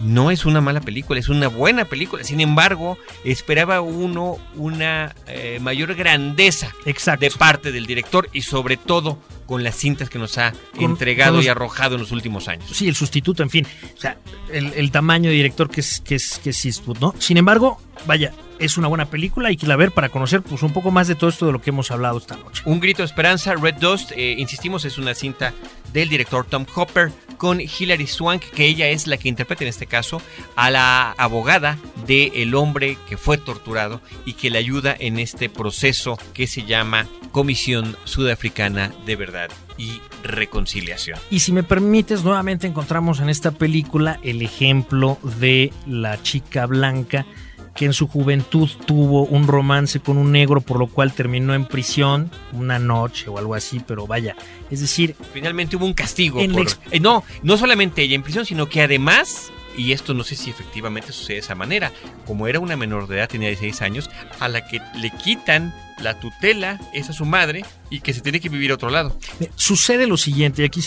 no 0.00 0.30
es 0.30 0.44
una 0.44 0.60
mala 0.60 0.80
película, 0.80 1.20
es 1.20 1.28
una 1.28 1.48
buena 1.48 1.84
película. 1.84 2.24
Sin 2.24 2.40
embargo, 2.40 2.98
esperaba 3.24 3.80
uno 3.80 4.38
una 4.54 5.14
eh, 5.26 5.58
mayor 5.60 5.94
grandeza 5.94 6.72
Exacto. 6.86 7.24
de 7.24 7.30
parte 7.30 7.72
del 7.72 7.86
director 7.86 8.28
y 8.32 8.42
sobre 8.42 8.76
todo 8.76 9.18
con 9.46 9.62
las 9.62 9.76
cintas 9.76 10.08
que 10.08 10.18
nos 10.18 10.38
ha 10.38 10.52
con, 10.74 10.84
entregado 10.84 11.36
los, 11.36 11.44
y 11.44 11.48
arrojado 11.48 11.96
en 11.96 12.00
los 12.00 12.12
últimos 12.12 12.48
años. 12.48 12.70
Sí, 12.72 12.88
el 12.88 12.94
sustituto, 12.94 13.42
en 13.42 13.50
fin, 13.50 13.66
o 13.96 14.00
sea, 14.00 14.16
el, 14.50 14.72
el 14.74 14.90
tamaño 14.90 15.30
de 15.30 15.36
director 15.36 15.68
que 15.68 15.80
es, 15.80 16.00
que 16.00 16.14
es, 16.14 16.38
que 16.42 16.50
es 16.50 16.64
Eastwood, 16.64 16.98
¿no? 16.98 17.14
Sin 17.18 17.36
embargo, 17.36 17.78
vaya, 18.06 18.32
es 18.62 18.78
una 18.78 18.86
buena 18.86 19.06
película, 19.06 19.48
hay 19.48 19.56
que 19.56 19.66
la 19.66 19.74
ver 19.74 19.90
para 19.90 20.08
conocer 20.08 20.40
pues 20.40 20.62
un 20.62 20.72
poco 20.72 20.92
más 20.92 21.08
de 21.08 21.16
todo 21.16 21.30
esto 21.30 21.46
de 21.46 21.52
lo 21.52 21.60
que 21.60 21.70
hemos 21.70 21.90
hablado 21.90 22.18
esta 22.18 22.36
noche. 22.36 22.62
Un 22.64 22.78
grito 22.78 23.02
de 23.02 23.06
esperanza, 23.06 23.54
Red 23.56 23.74
Dust, 23.74 24.12
eh, 24.12 24.36
insistimos, 24.38 24.84
es 24.84 24.98
una 24.98 25.14
cinta 25.14 25.52
del 25.92 26.08
director 26.08 26.46
Tom 26.46 26.64
Hopper 26.74 27.10
con 27.38 27.60
Hilary 27.60 28.06
Swank, 28.06 28.42
que 28.54 28.66
ella 28.66 28.88
es 28.88 29.08
la 29.08 29.16
que 29.16 29.28
interpreta 29.28 29.64
en 29.64 29.68
este 29.68 29.86
caso 29.86 30.22
a 30.54 30.70
la 30.70 31.10
abogada 31.18 31.76
del 32.06 32.30
el 32.34 32.54
hombre 32.54 32.96
que 33.08 33.16
fue 33.16 33.36
torturado 33.36 34.00
y 34.24 34.34
que 34.34 34.48
le 34.48 34.58
ayuda 34.58 34.94
en 34.96 35.18
este 35.18 35.48
proceso 35.48 36.16
que 36.32 36.46
se 36.46 36.62
llama 36.62 37.08
Comisión 37.32 37.96
Sudafricana 38.04 38.92
de 39.06 39.16
Verdad 39.16 39.50
y 39.76 40.00
Reconciliación. 40.22 41.18
Y 41.30 41.40
si 41.40 41.50
me 41.50 41.64
permites, 41.64 42.22
nuevamente 42.22 42.68
encontramos 42.68 43.18
en 43.18 43.28
esta 43.28 43.50
película 43.50 44.20
el 44.22 44.40
ejemplo 44.40 45.18
de 45.40 45.72
la 45.84 46.22
chica 46.22 46.66
blanca 46.66 47.26
que 47.74 47.86
en 47.86 47.92
su 47.92 48.08
juventud 48.08 48.68
tuvo 48.86 49.24
un 49.24 49.46
romance 49.46 50.00
con 50.00 50.18
un 50.18 50.32
negro 50.32 50.60
por 50.60 50.78
lo 50.78 50.86
cual 50.86 51.12
terminó 51.12 51.54
en 51.54 51.66
prisión 51.66 52.30
una 52.52 52.78
noche 52.78 53.28
o 53.28 53.38
algo 53.38 53.54
así, 53.54 53.80
pero 53.86 54.06
vaya, 54.06 54.36
es 54.70 54.80
decir... 54.80 55.16
Finalmente 55.32 55.76
hubo 55.76 55.86
un 55.86 55.94
castigo. 55.94 56.40
Por, 56.52 56.66
eh, 56.90 57.00
no, 57.00 57.24
no 57.42 57.56
solamente 57.56 58.02
ella 58.02 58.14
en 58.14 58.22
prisión, 58.22 58.44
sino 58.44 58.68
que 58.68 58.82
además, 58.82 59.50
y 59.76 59.92
esto 59.92 60.14
no 60.14 60.24
sé 60.24 60.36
si 60.36 60.50
efectivamente 60.50 61.12
sucede 61.12 61.34
de 61.34 61.40
esa 61.40 61.54
manera, 61.54 61.92
como 62.26 62.46
era 62.46 62.60
una 62.60 62.76
menor 62.76 63.08
de 63.08 63.16
edad, 63.16 63.28
tenía 63.28 63.48
16 63.48 63.82
años, 63.82 64.10
a 64.40 64.48
la 64.48 64.66
que 64.66 64.80
le 65.00 65.10
quitan 65.10 65.74
la 66.02 66.18
tutela 66.20 66.78
es 66.92 67.08
a 67.10 67.12
su 67.12 67.24
madre 67.24 67.64
y 67.90 68.00
que 68.00 68.12
se 68.12 68.20
tiene 68.20 68.40
que 68.40 68.48
vivir 68.48 68.70
a 68.70 68.74
otro 68.74 68.90
lado. 68.90 69.18
Sucede 69.54 70.06
lo 70.06 70.16
siguiente, 70.16 70.64
aquí 70.64 70.80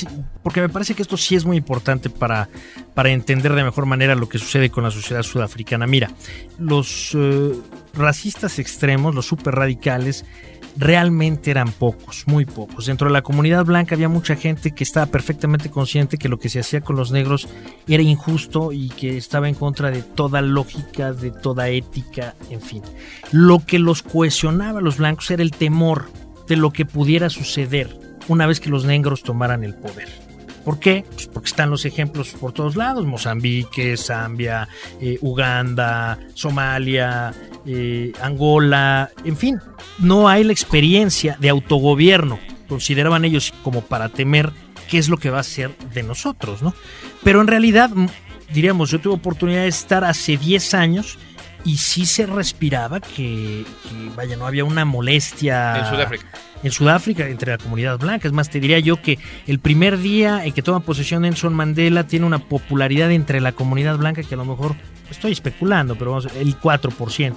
porque 0.44 0.62
me 0.62 0.70
parece 0.70 0.94
que 0.94 1.02
esto 1.02 1.18
sí 1.18 1.36
es 1.36 1.46
muy 1.46 1.58
importante 1.58 2.10
para, 2.10 2.50
para 2.94 3.12
entender 3.12 3.54
de 3.54 3.64
mejor 3.64 3.86
manera 3.86 4.16
lo 4.16 4.30
que 4.30 4.38
sucede 4.38 4.70
con 4.70 4.84
la 4.84 4.92
sociedad 4.92 5.24
sudafricana. 5.24 5.88
Mira, 5.88 6.12
los 6.60 7.12
eh, 7.16 7.54
racistas 7.94 8.60
extremos, 8.60 9.16
los 9.16 9.26
super 9.26 9.56
radicales, 9.56 10.26
realmente 10.78 11.52
eran 11.52 11.72
pocos, 11.72 12.26
muy 12.28 12.46
pocos. 12.46 12.86
Dentro 12.86 13.08
de 13.08 13.14
la 13.14 13.22
comunidad 13.22 13.66
blanca 13.66 13.96
había 13.96 14.10
mucha 14.10 14.36
gente 14.36 14.72
que 14.72 14.84
estaba 14.84 15.06
perfectamente 15.06 15.70
consciente 15.70 16.18
que 16.18 16.30
lo 16.30 16.38
que 16.38 16.50
se 16.50 16.60
hacía 16.60 16.82
con 16.82 16.96
los 16.96 17.12
negros 17.12 17.48
era 17.88 18.04
injusto 18.04 18.72
y 18.72 18.90
que 18.90 19.18
estaba 19.18 19.48
en 19.48 19.56
contra 19.56 19.92
de 19.92 20.04
toda 20.04 20.42
lógica, 20.42 21.14
de 21.14 21.32
toda 21.32 21.70
ética, 21.70 22.36
en 22.50 22.62
fin. 22.62 22.82
Lo 23.32 23.66
que 23.66 23.80
los 23.80 24.04
cohesionaba 24.04 24.82
los 24.82 24.98
blancos 24.98 25.05
era 25.30 25.44
el 25.44 25.52
temor 25.52 26.10
de 26.48 26.56
lo 26.56 26.72
que 26.72 26.86
pudiera 26.86 27.30
suceder 27.30 28.00
una 28.28 28.48
vez 28.48 28.60
que 28.60 28.70
los 28.70 28.86
negros 28.86 29.24
tomaran 29.24 29.64
el 29.64 29.76
poder. 29.76 30.10
¿Por 30.64 30.80
qué? 30.80 31.06
Pues 31.14 31.28
porque 31.28 31.48
están 31.48 31.70
los 31.70 31.86
ejemplos 31.86 32.30
por 32.40 32.52
todos 32.52 32.76
lados, 32.76 33.06
Mozambique, 33.06 33.96
Zambia, 33.98 34.68
eh, 35.00 35.20
Uganda, 35.22 36.18
Somalia, 36.34 37.34
eh, 37.68 38.12
Angola, 38.20 39.12
en 39.24 39.38
fin, 39.38 39.60
no 40.00 40.28
hay 40.28 40.44
la 40.44 40.54
experiencia 40.54 41.38
de 41.40 41.50
autogobierno, 41.50 42.40
consideraban 42.68 43.26
ellos 43.26 43.54
como 43.64 43.82
para 43.82 44.10
temer 44.10 44.52
qué 44.90 44.98
es 44.98 45.08
lo 45.08 45.18
que 45.18 45.30
va 45.30 45.40
a 45.40 45.44
ser 45.44 45.78
de 45.94 46.02
nosotros, 46.02 46.64
¿no? 46.64 46.74
Pero 47.24 47.42
en 47.42 47.48
realidad, 47.48 47.92
diríamos, 48.52 48.90
yo 48.90 49.00
tuve 49.00 49.14
oportunidad 49.14 49.62
de 49.62 49.68
estar 49.68 50.04
hace 50.04 50.36
10 50.36 50.74
años 50.74 51.20
y 51.66 51.78
sí 51.78 52.06
se 52.06 52.28
respiraba 52.28 53.00
que, 53.00 53.66
que, 53.66 54.10
vaya, 54.16 54.38
no 54.38 54.46
había 54.46 54.64
una 54.64 54.86
molestia. 54.86 55.80
En 55.80 55.86
Sudáfrica. 55.88 56.26
En 56.64 56.72
Sudáfrica, 56.72 57.28
entre 57.28 57.52
la 57.52 57.58
comunidad 57.58 57.98
blanca. 57.98 58.28
Es 58.28 58.34
más, 58.34 58.50
te 58.50 58.60
diría 58.60 58.80
yo 58.80 59.02
que 59.02 59.18
el 59.48 59.60
primer 59.60 59.98
día 59.98 60.46
en 60.46 60.54
que 60.54 60.62
toma 60.62 60.82
posesión 60.82 61.24
Nelson 61.24 61.54
Mandela 61.54 62.06
tiene 62.06 62.28
una 62.28 62.40
popularidad 62.40 63.12
entre 63.12 63.42
la 63.42 63.52
comunidad 63.52 63.98
blanca 63.98 64.22
que 64.22 64.36
a 64.36 64.38
lo 64.38 64.46
mejor, 64.46 64.76
estoy 65.10 65.32
especulando, 65.32 65.96
pero 65.98 66.12
vamos, 66.12 66.28
el 66.36 66.58
4%. 66.60 67.36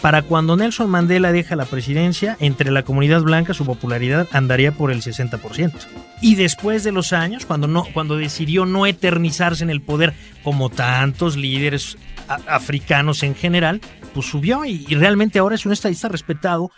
Para 0.00 0.22
cuando 0.22 0.56
Nelson 0.56 0.88
Mandela 0.88 1.32
deja 1.32 1.56
la 1.56 1.64
presidencia, 1.64 2.36
entre 2.38 2.70
la 2.70 2.84
comunidad 2.84 3.22
blanca 3.22 3.52
su 3.52 3.66
popularidad 3.66 4.28
andaría 4.32 4.70
por 4.70 4.92
el 4.92 5.02
60%. 5.02 5.72
Y 6.20 6.36
después 6.36 6.84
de 6.84 6.92
los 6.92 7.12
años, 7.12 7.46
cuando, 7.46 7.66
no, 7.66 7.84
cuando 7.92 8.16
decidió 8.16 8.64
no 8.64 8.86
eternizarse 8.86 9.64
en 9.64 9.70
el 9.70 9.82
poder 9.82 10.14
como 10.44 10.70
tantos 10.70 11.36
líderes 11.36 11.98
africanos 12.46 13.22
en 13.24 13.34
general, 13.34 13.80
pues 14.14 14.26
subió 14.26 14.64
y, 14.64 14.86
y, 14.88 14.94
realmente 14.94 15.38
ahora 15.38 15.54
es 15.54 15.66
un 15.66 15.72
estadista 15.72 16.08
respetado 16.08 16.70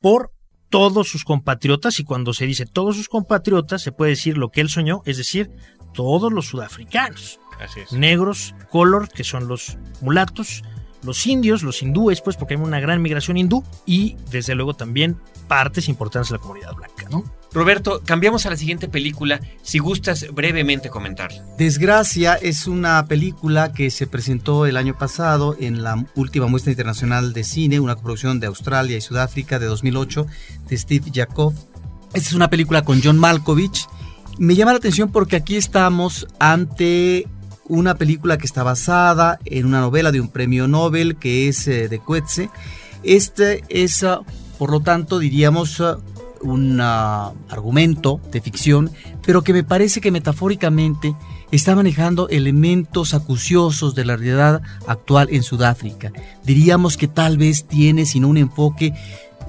por 0.00 0.32
todos 0.68 1.08
sus 1.08 1.24
compatriotas 1.24 2.00
y 2.00 2.04
cuando 2.04 2.32
se 2.32 2.46
dice 2.46 2.66
todos 2.66 2.96
sus 2.96 3.08
compatriotas 3.08 3.82
se 3.82 3.92
puede 3.92 4.10
decir 4.10 4.36
lo 4.36 4.50
que 4.50 4.60
él 4.60 4.68
soñó, 4.68 5.02
es 5.04 5.18
decir, 5.18 5.50
todos 5.92 6.32
los 6.32 6.46
sudafricanos. 6.46 7.38
Así 7.60 7.80
es. 7.80 7.92
Negros, 7.92 8.54
color, 8.70 9.08
que 9.08 9.22
son 9.22 9.46
los 9.46 9.78
mulatos, 10.00 10.62
los 11.04 11.26
indios, 11.26 11.62
los 11.62 11.82
hindúes, 11.82 12.20
pues 12.20 12.36
porque 12.36 12.54
hay 12.54 12.60
una 12.60 12.80
gran 12.80 13.02
migración 13.02 13.36
hindú 13.36 13.62
y 13.86 14.16
desde 14.30 14.54
luego 14.54 14.74
también 14.74 15.16
partes 15.48 15.88
importantes 15.88 16.30
de 16.30 16.36
la 16.36 16.42
comunidad 16.42 16.74
blanca, 16.74 17.08
¿no? 17.10 17.24
Roberto, 17.52 18.02
cambiamos 18.04 18.46
a 18.46 18.50
la 18.50 18.56
siguiente 18.56 18.88
película, 18.88 19.40
si 19.62 19.78
gustas 19.78 20.26
brevemente 20.32 20.90
comentar. 20.90 21.30
Desgracia 21.56 22.34
es 22.34 22.66
una 22.66 23.06
película 23.06 23.72
que 23.72 23.90
se 23.90 24.08
presentó 24.08 24.66
el 24.66 24.76
año 24.76 24.98
pasado 24.98 25.56
en 25.60 25.84
la 25.84 26.04
última 26.16 26.48
muestra 26.48 26.72
internacional 26.72 27.32
de 27.32 27.44
cine, 27.44 27.78
una 27.78 27.94
producción 27.94 28.40
de 28.40 28.48
Australia 28.48 28.96
y 28.96 29.00
Sudáfrica 29.00 29.60
de 29.60 29.66
2008 29.66 30.26
de 30.68 30.76
Steve 30.76 31.12
Jacob. 31.14 31.54
Esta 32.12 32.28
es 32.28 32.34
una 32.34 32.50
película 32.50 32.82
con 32.82 33.00
John 33.02 33.18
Malkovich. 33.18 33.86
Me 34.38 34.56
llama 34.56 34.72
la 34.72 34.78
atención 34.78 35.12
porque 35.12 35.36
aquí 35.36 35.56
estamos 35.56 36.26
ante 36.40 37.28
una 37.68 37.94
película 37.94 38.38
que 38.38 38.46
está 38.46 38.62
basada 38.62 39.38
en 39.44 39.66
una 39.66 39.80
novela 39.80 40.12
de 40.12 40.20
un 40.20 40.28
premio 40.28 40.68
Nobel 40.68 41.16
que 41.16 41.48
es 41.48 41.66
eh, 41.68 41.88
de 41.88 41.98
Coetzee. 41.98 42.50
Este 43.02 43.64
es, 43.68 44.02
uh, 44.02 44.24
por 44.58 44.70
lo 44.70 44.80
tanto, 44.80 45.18
diríamos, 45.18 45.80
uh, 45.80 45.98
un 46.40 46.80
uh, 46.80 47.32
argumento 47.48 48.20
de 48.30 48.40
ficción, 48.40 48.90
pero 49.26 49.42
que 49.42 49.52
me 49.52 49.64
parece 49.64 50.00
que 50.00 50.10
metafóricamente 50.10 51.14
está 51.50 51.74
manejando 51.74 52.28
elementos 52.28 53.14
acuciosos 53.14 53.94
de 53.94 54.04
la 54.04 54.16
realidad 54.16 54.62
actual 54.86 55.28
en 55.30 55.42
Sudáfrica. 55.42 56.12
Diríamos 56.44 56.96
que 56.96 57.08
tal 57.08 57.38
vez 57.38 57.66
tiene, 57.66 58.06
sino 58.06 58.28
un 58.28 58.36
enfoque, 58.36 58.92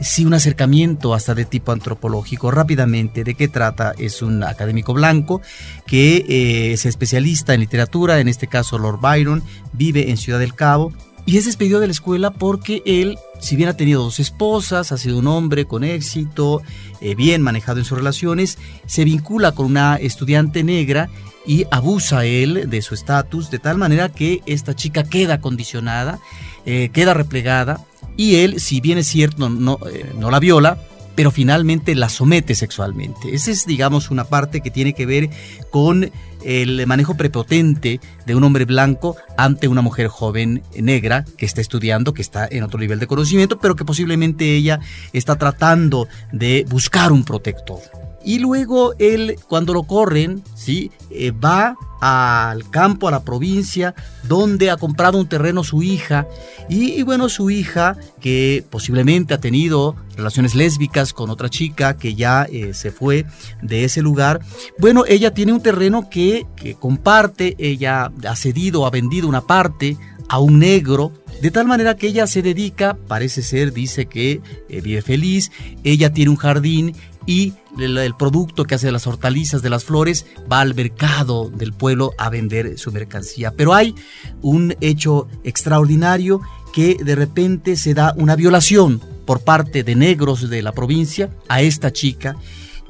sí, 0.01 0.25
un 0.25 0.33
acercamiento 0.33 1.13
hasta 1.13 1.35
de 1.35 1.45
tipo 1.45 1.71
antropológico. 1.71 2.51
Rápidamente, 2.51 3.23
¿de 3.23 3.35
qué 3.35 3.47
trata? 3.47 3.93
Es 3.97 4.21
un 4.21 4.43
académico 4.43 4.93
blanco 4.93 5.41
que 5.85 6.17
eh, 6.27 6.73
es 6.73 6.85
especialista 6.85 7.53
en 7.53 7.61
literatura, 7.61 8.19
en 8.19 8.27
este 8.27 8.47
caso 8.47 8.77
Lord 8.77 8.99
Byron, 8.99 9.43
vive 9.73 10.09
en 10.09 10.17
Ciudad 10.17 10.39
del 10.39 10.53
Cabo 10.53 10.93
y 11.25 11.37
es 11.37 11.45
despedido 11.45 11.79
de 11.79 11.87
la 11.87 11.93
escuela 11.93 12.31
porque 12.31 12.83
él, 12.85 13.17
si 13.39 13.55
bien 13.55 13.69
ha 13.69 13.77
tenido 13.77 14.03
dos 14.03 14.19
esposas, 14.19 14.91
ha 14.91 14.97
sido 14.97 15.17
un 15.17 15.27
hombre 15.27 15.65
con 15.65 15.83
éxito, 15.83 16.61
eh, 17.01 17.15
bien 17.15 17.41
manejado 17.41 17.79
en 17.79 17.85
sus 17.85 17.97
relaciones, 17.97 18.59
se 18.85 19.05
vincula 19.05 19.53
con 19.53 19.65
una 19.65 19.95
estudiante 19.95 20.63
negra 20.63 21.09
y 21.47 21.65
abusa 21.71 22.25
él 22.25 22.69
de 22.69 22.81
su 22.81 22.93
estatus 22.93 23.49
de 23.49 23.59
tal 23.59 23.77
manera 23.77 24.09
que 24.09 24.41
esta 24.45 24.75
chica 24.75 25.03
queda 25.03 25.41
condicionada, 25.41 26.19
eh, 26.65 26.89
queda 26.93 27.15
replegada 27.15 27.81
y 28.17 28.35
él, 28.37 28.59
si 28.59 28.81
bien 28.81 28.97
es 28.97 29.07
cierto, 29.07 29.49
no, 29.49 29.79
eh, 29.91 30.11
no 30.17 30.31
la 30.31 30.39
viola, 30.39 30.77
pero 31.15 31.31
finalmente 31.31 31.95
la 31.95 32.09
somete 32.09 32.55
sexualmente. 32.55 33.33
Esa 33.33 33.51
es, 33.51 33.65
digamos, 33.65 34.11
una 34.11 34.25
parte 34.25 34.61
que 34.61 34.69
tiene 34.69 34.93
que 34.93 35.05
ver 35.05 35.29
con 35.71 36.11
el 36.43 36.85
manejo 36.85 37.15
prepotente 37.15 37.99
de 38.25 38.35
un 38.35 38.43
hombre 38.43 38.65
blanco 38.65 39.15
ante 39.37 39.67
una 39.67 39.81
mujer 39.81 40.07
joven 40.07 40.61
negra 40.75 41.25
que 41.37 41.45
está 41.45 41.61
estudiando, 41.61 42.13
que 42.13 42.21
está 42.21 42.47
en 42.49 42.63
otro 42.63 42.79
nivel 42.79 42.99
de 42.99 43.07
conocimiento, 43.07 43.59
pero 43.59 43.75
que 43.75 43.85
posiblemente 43.85 44.55
ella 44.55 44.79
está 45.11 45.37
tratando 45.37 46.07
de 46.31 46.65
buscar 46.69 47.11
un 47.11 47.23
protector. 47.23 47.79
Y 48.25 48.39
luego 48.39 48.93
él, 48.97 49.37
cuando 49.47 49.73
lo 49.73 49.83
corren, 49.83 50.43
¿sí? 50.55 50.91
Eh, 51.11 51.31
va 51.31 51.77
al 52.01 52.69
campo, 52.69 53.07
a 53.07 53.11
la 53.11 53.23
provincia, 53.23 53.95
donde 54.27 54.69
ha 54.69 54.77
comprado 54.77 55.17
un 55.17 55.27
terreno 55.27 55.63
su 55.63 55.83
hija. 55.83 56.27
Y, 56.67 57.03
bueno, 57.03 57.29
su 57.29 57.49
hija, 57.49 57.97
que 58.19 58.65
posiblemente 58.69 59.33
ha 59.33 59.39
tenido 59.39 59.95
relaciones 60.17 60.55
lésbicas 60.55 61.13
con 61.13 61.29
otra 61.29 61.49
chica 61.49 61.97
que 61.97 62.15
ya 62.15 62.47
eh, 62.51 62.73
se 62.73 62.91
fue 62.91 63.25
de 63.61 63.85
ese 63.85 64.01
lugar, 64.01 64.41
bueno, 64.79 65.03
ella 65.07 65.33
tiene 65.33 65.53
un 65.53 65.61
terreno 65.61 66.09
que, 66.09 66.45
que 66.55 66.75
comparte, 66.75 67.55
ella 67.59 68.11
ha 68.27 68.35
cedido, 68.35 68.85
ha 68.85 68.89
vendido 68.89 69.27
una 69.27 69.41
parte 69.41 69.97
a 70.27 70.39
un 70.39 70.59
negro 70.59 71.11
de 71.41 71.51
tal 71.51 71.67
manera 71.67 71.95
que 71.95 72.07
ella 72.07 72.27
se 72.27 72.41
dedica, 72.41 72.97
parece 73.07 73.41
ser, 73.41 73.73
dice 73.73 74.05
que 74.05 74.41
eh, 74.69 74.81
vive 74.81 75.01
feliz, 75.01 75.51
ella 75.83 76.13
tiene 76.13 76.31
un 76.31 76.37
jardín 76.37 76.95
y 77.25 77.53
el, 77.79 78.13
producto 78.17 78.65
que 78.65 78.75
hace 78.75 78.87
de 78.87 78.91
las 78.91 79.07
hortalizas, 79.07 79.61
de 79.61 79.69
las 79.69 79.83
flores, 79.83 80.25
va 80.51 80.61
al 80.61 80.75
mercado 80.75 81.49
del 81.49 81.73
pueblo 81.73 82.11
a 82.17 82.29
vender 82.29 82.77
su 82.77 82.91
mercancía. 82.91 83.51
Pero 83.51 83.73
hay 83.73 83.95
un 84.41 84.75
hecho 84.81 85.27
extraordinario 85.43 86.41
que 86.73 86.97
de 87.03 87.15
repente 87.15 87.75
se 87.75 87.93
da 87.93 88.13
una 88.17 88.35
violación 88.35 89.01
por 89.25 89.41
parte 89.41 89.83
de 89.83 89.95
negros 89.95 90.49
de 90.49 90.61
la 90.61 90.71
provincia 90.71 91.29
a 91.47 91.61
esta 91.61 91.91
chica 91.91 92.35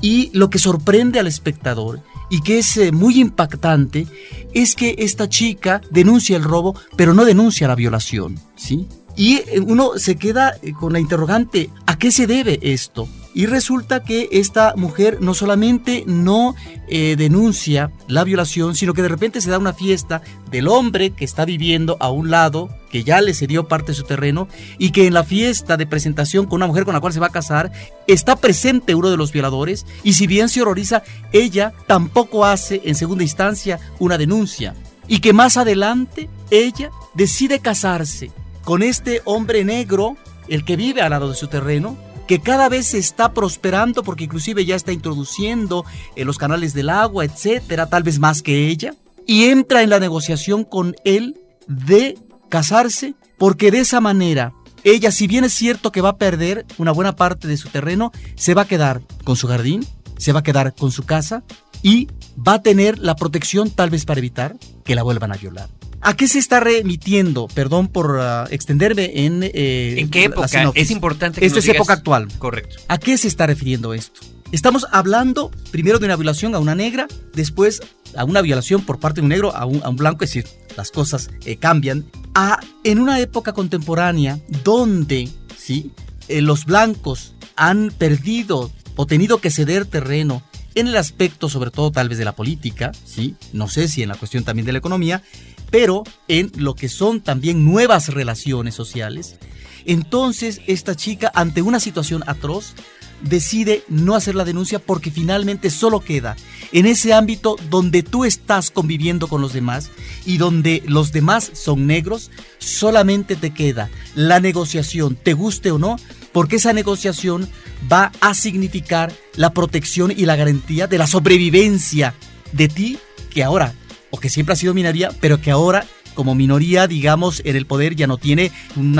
y 0.02 0.30
lo 0.34 0.50
que 0.50 0.60
sorprende 0.60 1.20
al 1.20 1.28
espectador 1.28 2.02
y 2.30 2.42
que 2.42 2.60
es 2.60 2.76
eh, 2.78 2.92
muy 2.92 3.20
impactante 3.20 4.08
es 4.54 4.76
que 4.76 4.96
esta 4.98 5.30
chica 5.30 5.82
denuncia 5.92 6.36
el 6.36 6.44
robo, 6.44 6.76
pero 6.96 7.14
no 7.14 7.26
denuncia 7.26 7.68
la 7.68 7.76
violación, 7.76 8.40
¿sí? 8.56 8.88
Y 9.16 9.36
eh, 9.36 9.60
uno 9.66 9.92
se 9.98 10.16
queda 10.16 10.56
eh, 10.62 10.74
con 10.74 10.94
la 10.94 11.00
interrogante, 11.00 11.70
¿a 11.86 11.98
qué 11.98 12.12
se 12.12 12.28
debe 12.28 12.60
esto? 12.62 13.08
Y 13.36 13.48
resulta 13.48 14.02
que 14.02 14.30
esta 14.32 14.74
mujer 14.78 15.18
no 15.20 15.34
solamente 15.34 16.06
no 16.08 16.56
eh, 16.88 17.16
denuncia 17.18 17.92
la 18.08 18.24
violación, 18.24 18.76
sino 18.76 18.94
que 18.94 19.02
de 19.02 19.10
repente 19.10 19.42
se 19.42 19.50
da 19.50 19.60
una 19.60 19.74
fiesta 19.74 20.22
del 20.50 20.70
hombre 20.70 21.10
que 21.10 21.26
está 21.26 21.44
viviendo 21.44 21.98
a 22.00 22.10
un 22.10 22.32
lado, 22.32 22.70
que 22.90 23.04
ya 23.04 23.20
le 23.20 23.34
cedió 23.34 23.68
parte 23.68 23.92
de 23.92 23.98
su 23.98 24.04
terreno, 24.04 24.48
y 24.78 24.92
que 24.92 25.06
en 25.06 25.14
la 25.14 25.26
fiesta 25.26 25.76
de 25.76 25.86
presentación 25.86 26.46
con 26.46 26.60
una 26.60 26.68
mujer 26.68 26.86
con 26.86 26.94
la 26.94 27.02
cual 27.02 27.12
se 27.12 27.20
va 27.20 27.28
a 27.28 27.32
casar, 27.32 27.74
está 28.08 28.38
presente 28.38 28.96
uno 28.96 29.12
de 29.12 29.18
los 29.18 29.34
violadores, 29.34 29.86
y 30.02 30.14
si 30.14 30.28
bien 30.28 30.48
se 30.48 30.62
horroriza, 30.62 31.04
ella 31.34 31.74
tampoco 31.88 32.46
hace 32.46 32.84
en 32.86 32.96
segunda 32.96 33.26
instancia 33.26 33.82
una 34.00 34.18
denuncia. 34.18 34.76
Y 35.10 35.20
que 35.20 35.34
más 35.34 35.58
adelante 35.58 36.30
ella 36.52 36.90
decide 37.14 37.60
casarse 37.60 38.32
con 38.64 38.82
este 38.82 39.22
hombre 39.26 39.66
negro, 39.66 40.16
el 40.48 40.64
que 40.64 40.78
vive 40.78 41.02
al 41.02 41.10
lado 41.10 41.28
de 41.28 41.36
su 41.36 41.50
terreno, 41.50 41.98
que 42.28 42.40
cada 42.40 42.70
vez 42.70 42.88
se 42.88 42.98
está 42.98 43.34
prosperando 43.34 44.04
porque 44.04 44.24
inclusive 44.24 44.66
ya 44.66 44.76
está 44.76 44.92
introduciendo 44.92 45.86
en 46.16 46.28
los 46.28 46.38
canales 46.38 46.74
del 46.74 46.90
agua, 46.90 47.26
etcétera, 47.26 47.88
tal 47.88 48.04
vez 48.04 48.20
más 48.20 48.42
que 48.42 48.68
ella, 48.68 48.96
y 49.28 49.46
entra 49.46 49.82
en 49.82 49.90
la 49.90 50.00
negociación 50.00 50.64
con 50.64 50.96
él 51.04 51.38
de 51.68 52.18
casarse 52.50 53.16
porque 53.38 53.72
de 53.72 53.80
esa 53.80 54.02
manera 54.02 54.54
ella, 54.84 55.12
si 55.12 55.26
bien 55.26 55.44
es 55.44 55.54
cierto 55.54 55.92
que 55.92 56.02
va 56.02 56.10
a 56.10 56.18
perder 56.18 56.66
una 56.78 56.92
buena 56.92 57.16
parte 57.16 57.48
de 57.48 57.58
su 57.58 57.70
terreno, 57.70 58.12
se 58.36 58.54
va 58.54 58.64
a 58.64 58.68
quedar 58.68 59.02
con 59.24 59.36
su 59.36 59.48
jardín, 59.48 59.86
se 60.18 60.32
va 60.32 60.42
a 60.42 60.44
quedar 60.44 60.76
con 60.76 60.92
su 60.92 61.04
casa 61.04 61.44
y 61.82 62.08
va 62.36 62.56
a 62.56 62.62
tener 62.62 63.00
la 63.00 63.16
protección 63.16 63.70
tal 63.70 63.90
vez 63.90 64.06
para 64.06 64.20
evitar 64.20 64.56
que 64.84 64.96
la 64.96 65.04
vuelvan 65.04 65.32
a 65.32 65.38
violar. 65.38 65.70
¿A 66.02 66.16
qué 66.16 66.28
se 66.28 66.38
está 66.38 66.60
remitiendo? 66.60 67.48
Perdón 67.48 67.88
por 67.88 68.12
uh, 68.12 68.52
extenderme 68.52 69.26
en... 69.26 69.42
Eh, 69.42 69.96
¿En 69.98 70.10
qué 70.10 70.26
época? 70.26 70.72
Es 70.76 70.92
importante 70.92 71.40
que 71.40 71.48
Esto 71.48 71.60
es 71.60 71.66
digas... 71.66 71.78
época 71.78 71.94
actual. 71.94 72.28
Correcto. 72.38 72.76
¿A 72.88 73.00
qué 73.00 73.18
se 73.18 73.28
está 73.28 73.48
refiriendo 73.48 73.94
esto? 73.94 74.22
Estamos 74.52 74.86
hablando 74.92 75.50
primero 75.72 75.98
de 75.98 76.06
una 76.06 76.16
violación 76.16 76.54
a 76.54 76.60
una 76.60 76.76
negra, 76.76 77.08
después 77.34 77.82
a 78.16 78.24
una 78.24 78.42
violación 78.42 78.84
por 78.84 79.00
parte 79.00 79.22
de 79.22 79.24
un 79.24 79.30
negro 79.30 79.56
a 79.56 79.66
un, 79.66 79.82
a 79.84 79.90
un 79.90 79.96
blanco, 79.96 80.24
es 80.24 80.30
decir, 80.30 80.46
las 80.78 80.92
cosas 80.92 81.32
eh, 81.46 81.58
cambian. 81.58 82.06
A, 82.36 82.60
en 82.84 83.00
una 83.00 83.20
época 83.20 83.54
contemporánea 83.54 84.40
donde 84.64 85.30
¿sí? 85.58 85.92
Eh, 86.28 86.42
los 86.42 86.66
blancos 86.66 87.34
han 87.56 87.92
perdido 87.98 88.72
o 88.96 89.08
tenido 89.08 89.40
que 89.40 89.50
ceder 89.50 89.86
terreno 89.86 90.44
en 90.76 90.88
el 90.88 90.98
aspecto 90.98 91.50
sobre 91.50 91.72
todo 91.72 91.92
tal 91.92 92.10
vez 92.10 92.18
de 92.18 92.26
la 92.26 92.36
política, 92.36 92.92
¿sí? 93.06 93.36
No 93.54 93.68
sé 93.68 93.88
si 93.88 94.04
en 94.04 94.10
la 94.10 94.16
cuestión 94.16 94.44
también 94.44 94.66
de 94.66 94.74
la 94.74 94.80
economía, 94.80 95.24
pero 95.72 96.04
en 96.28 96.52
lo 96.56 96.76
que 96.76 96.90
son 96.90 97.22
también 97.22 97.66
nuevas 97.66 98.10
relaciones 98.10 98.76
sociales. 98.76 99.38
Entonces 99.86 100.62
esta 100.68 100.96
chica 100.96 101.32
ante 101.34 101.62
una 101.62 101.80
situación 101.80 102.24
atroz 102.28 102.74
decide 103.22 103.84
no 103.88 104.16
hacer 104.16 104.36
la 104.36 104.46
denuncia 104.46 104.80
porque 104.80 105.12
finalmente 105.12 105.70
solo 105.70 106.00
queda 106.02 106.36
en 106.72 106.86
ese 106.86 107.14
ámbito 107.14 107.56
donde 107.70 108.04
tú 108.04 108.26
estás 108.26 108.72
conviviendo 108.72 109.28
con 109.28 109.42
los 109.42 109.54
demás 109.54 109.90
y 110.26 110.38
donde 110.38 110.84
los 110.86 111.12
demás 111.12 111.52
son 111.54 111.88
negros, 111.88 112.32
solamente 112.58 113.36
te 113.36 113.52
queda 113.52 113.90
la 114.16 114.40
negociación, 114.40 115.16
te 115.16 115.34
guste 115.34 115.72
o 115.72 115.80
no, 115.80 115.98
porque 116.36 116.58
esa 116.58 116.74
negociación 116.74 117.48
va 117.90 118.12
a 118.20 118.34
significar 118.34 119.14
la 119.38 119.52
protección 119.52 120.12
y 120.12 120.26
la 120.26 120.36
garantía 120.36 120.86
de 120.86 120.98
la 120.98 121.08
sobrevivencia 121.08 122.14
de 122.52 122.68
ti, 122.68 122.98
que 123.30 123.42
ahora, 123.42 123.74
o 124.10 124.20
que 124.20 124.28
siempre 124.28 124.52
ha 124.52 124.58
sido 124.58 124.74
minoría, 124.74 125.12
pero 125.22 125.40
que 125.40 125.50
ahora 125.50 125.86
como 126.14 126.36
minoría, 126.36 126.88
digamos, 126.88 127.42
en 127.46 127.56
el 127.56 127.66
poder 127.66 127.96
ya 127.96 128.06
no 128.06 128.18
tiene 128.18 128.52
un 128.76 129.00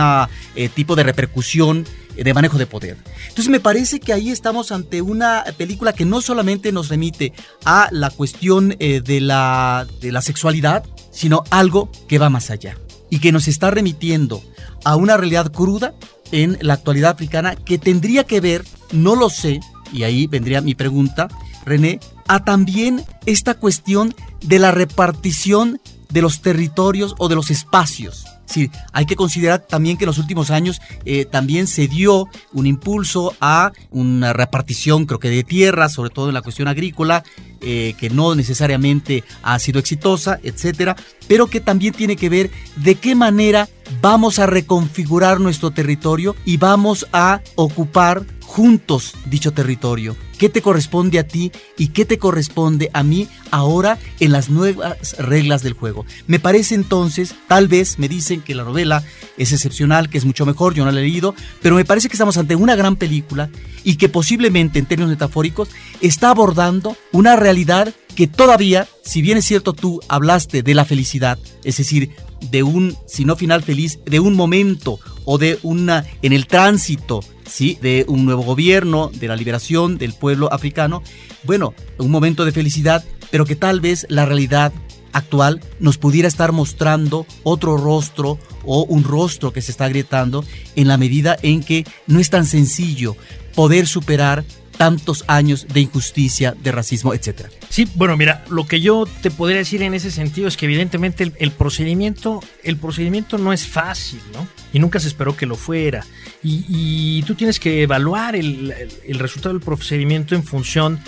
eh, 0.56 0.70
tipo 0.70 0.96
de 0.96 1.04
repercusión 1.04 1.86
de 2.16 2.34
manejo 2.34 2.58
de 2.58 2.68
poder. 2.68 2.96
Entonces 3.28 3.50
me 3.50 3.60
parece 3.60 4.00
que 4.00 4.14
ahí 4.14 4.30
estamos 4.30 4.72
ante 4.72 5.02
una 5.02 5.44
película 5.58 5.92
que 5.92 6.06
no 6.06 6.22
solamente 6.22 6.72
nos 6.72 6.88
remite 6.88 7.34
a 7.66 7.90
la 7.92 8.12
cuestión 8.12 8.78
eh, 8.80 9.02
de, 9.02 9.20
la, 9.20 9.86
de 10.00 10.14
la 10.14 10.22
sexualidad, 10.22 10.86
sino 11.12 11.44
algo 11.50 11.92
que 12.08 12.18
va 12.18 12.30
más 12.30 12.50
allá 12.50 12.78
y 13.10 13.20
que 13.20 13.34
nos 13.34 13.50
está 13.50 13.72
remitiendo 13.72 14.42
a 14.86 14.96
una 14.96 15.18
realidad 15.18 15.52
cruda 15.52 15.94
en 16.32 16.58
la 16.62 16.74
actualidad 16.74 17.12
africana 17.12 17.56
que 17.56 17.78
tendría 17.78 18.24
que 18.24 18.42
ver, 18.42 18.66
no 18.92 19.16
lo 19.16 19.30
sé, 19.30 19.60
y 19.92 20.04
ahí 20.04 20.28
vendría 20.28 20.62
mi 20.62 20.76
pregunta, 20.76 21.28
René, 21.66 22.00
a 22.28 22.44
también 22.44 23.04
esta 23.26 23.56
cuestión 23.56 24.14
de 24.42 24.60
la 24.60 24.72
repartición 24.72 25.82
de 26.10 26.22
los 26.22 26.42
territorios 26.42 27.16
o 27.18 27.28
de 27.28 27.36
los 27.36 27.52
espacios. 27.52 28.26
Sí, 28.46 28.70
hay 28.94 29.06
que 29.06 29.16
considerar 29.16 29.62
también 29.62 29.98
que 29.98 30.04
en 30.04 30.08
los 30.08 30.20
últimos 30.20 30.52
años 30.52 30.80
eh, 31.04 31.26
también 31.26 31.68
se 31.68 31.88
dio 31.88 32.28
un 32.54 32.68
impulso 32.68 33.34
a 33.42 33.72
una 33.90 34.34
repartición, 34.34 35.06
creo 35.06 35.20
que 35.20 35.30
de 35.30 35.44
tierras, 35.44 35.94
sobre 35.94 36.12
todo 36.12 36.28
en 36.28 36.36
la 36.36 36.42
cuestión 36.42 36.68
agrícola, 36.68 37.24
eh, 37.62 37.96
que 38.00 38.10
no 38.10 38.36
necesariamente 38.36 39.24
ha 39.42 39.58
sido 39.58 39.80
exitosa, 39.80 40.40
etcétera, 40.44 40.96
pero 41.28 41.48
que 41.48 41.60
también 41.60 41.94
tiene 41.94 42.16
que 42.16 42.30
ver 42.30 42.52
de 42.76 42.96
qué 42.96 43.16
manera 43.16 43.68
vamos 44.02 44.38
a 44.40 44.46
reconfigurar 44.46 45.40
nuestro 45.40 45.72
territorio 45.72 46.36
y 46.46 46.58
vamos 46.58 47.08
a 47.12 47.42
ocupar 47.56 48.24
juntos 48.42 49.16
dicho 49.26 49.52
territorio. 49.54 50.16
¿Qué 50.38 50.50
te 50.50 50.62
corresponde 50.62 51.20
a 51.20 51.28
ti 51.28 51.52
y 51.78 51.90
qué 51.90 52.06
te 52.06 52.20
corresponde 52.20 52.90
a 52.94 53.04
mí 53.04 53.28
ahora 53.52 53.98
en 54.20 54.32
las 54.32 54.50
nuevas 54.50 55.18
reglas 55.18 55.64
del 55.64 55.74
juego? 55.74 56.06
Me 56.28 56.40
parece 56.40 56.76
entonces, 56.76 57.36
tal 57.48 57.68
vez 57.68 58.00
me 58.00 58.10
dicen 58.10 58.42
que 58.42 58.56
la 58.56 58.64
novela 58.64 59.04
es 59.38 59.54
excepcional, 59.54 60.10
que 60.10 60.18
es 60.18 60.26
mucho 60.26 60.46
mejor, 60.46 60.74
yo 60.74 60.84
no 60.86 60.92
la 60.92 61.00
he 61.00 61.04
leído, 61.04 61.36
pero 61.62 61.76
me 61.76 61.86
parece 61.86 62.10
que 62.10 62.16
estamos 62.16 62.38
ante 62.38 62.56
una 62.56 62.76
gran 62.76 62.96
película 62.96 63.50
y 63.84 63.96
que 63.96 64.10
posiblemente 64.10 64.80
en 64.80 64.86
términos 64.86 65.12
metafóricos 65.12 65.70
está 66.02 66.32
abordando 66.32 66.98
una 67.12 67.36
realidad 67.36 67.94
que 68.16 68.28
todavía, 68.28 68.88
si 69.04 69.22
bien 69.22 69.38
es 69.38 69.46
cierto 69.46 69.74
tú 69.74 70.02
hablaste 70.08 70.64
de 70.64 70.74
la 70.74 70.86
felicidad, 70.86 71.38
es 71.64 71.78
decir, 71.78 72.12
de 72.52 72.64
un, 72.64 72.96
si 73.08 73.26
no 73.26 73.36
final 73.36 73.64
feliz, 73.64 74.00
de 74.06 74.20
un 74.20 74.36
momento 74.36 75.00
o 75.26 75.38
de 75.38 75.60
una, 75.64 76.06
en 76.22 76.34
el 76.34 76.48
tránsito, 76.48 77.22
¿sí? 77.46 77.78
De 77.82 78.06
un 78.08 78.26
nuevo 78.26 78.44
gobierno, 78.44 79.12
de 79.14 79.28
la 79.28 79.36
liberación 79.36 79.98
del 79.98 80.14
pueblo 80.14 80.52
africano, 80.54 81.04
bueno, 81.44 81.74
un 81.98 82.12
momento 82.12 82.46
de 82.46 82.52
felicidad, 82.52 83.04
pero 83.32 83.46
que 83.46 83.56
tal 83.56 83.82
vez 83.82 84.06
la 84.10 84.26
realidad 84.26 84.72
actual 85.12 85.62
nos 85.80 85.98
pudiera 85.98 86.28
estar 86.28 86.52
mostrando 86.52 87.26
otro 87.44 87.78
rostro 87.78 88.38
o 88.66 88.84
un 88.84 89.04
rostro 89.04 89.54
que 89.54 89.62
se 89.62 89.72
está 89.72 89.86
agrietando 89.86 90.44
en 90.76 90.88
la 90.88 90.98
medida 90.98 91.38
en 91.42 91.64
que 91.64 91.86
no 92.06 92.20
es 92.20 92.30
tan 92.30 92.46
sencillo 92.46 93.16
poder 93.56 93.88
superar 93.88 94.44
tantos 94.78 95.24
años 95.28 95.68
de 95.74 95.82
injusticia, 95.82 96.56
de 96.62 96.72
racismo, 96.72 97.14
etcétera. 97.14 97.50
Sí, 97.70 97.88
bueno, 97.96 98.16
mira, 98.18 98.44
lo 98.50 98.68
que 98.68 98.82
yo 98.82 99.06
te 99.22 99.32
podría 99.32 99.58
decir 99.58 99.82
en 99.82 99.94
ese 99.94 100.12
sentido 100.12 100.48
es 100.48 100.58
que 100.58 100.66
evidentemente 100.66 101.32
el, 101.38 101.52
procedimiento, 101.52 102.42
el 102.64 102.78
procedimiento 102.78 103.38
no 103.38 103.54
es 103.54 103.68
fácil, 103.68 104.20
¿no? 104.34 104.48
Y 104.74 104.80
nunca 104.80 105.00
se 105.00 105.08
esperó 105.08 105.36
que 105.36 105.46
lo 105.46 105.56
fuera. 105.56 106.06
Y, 106.44 107.24
tú 107.24 107.34
tienes 107.34 107.60
que 107.60 107.82
evaluar 107.82 108.36
el, 108.36 108.74
el 109.08 109.20
resultado 109.20 109.56
del 109.56 109.64
procedimiento 109.64 110.36
en 110.36 110.44
función 110.44 111.00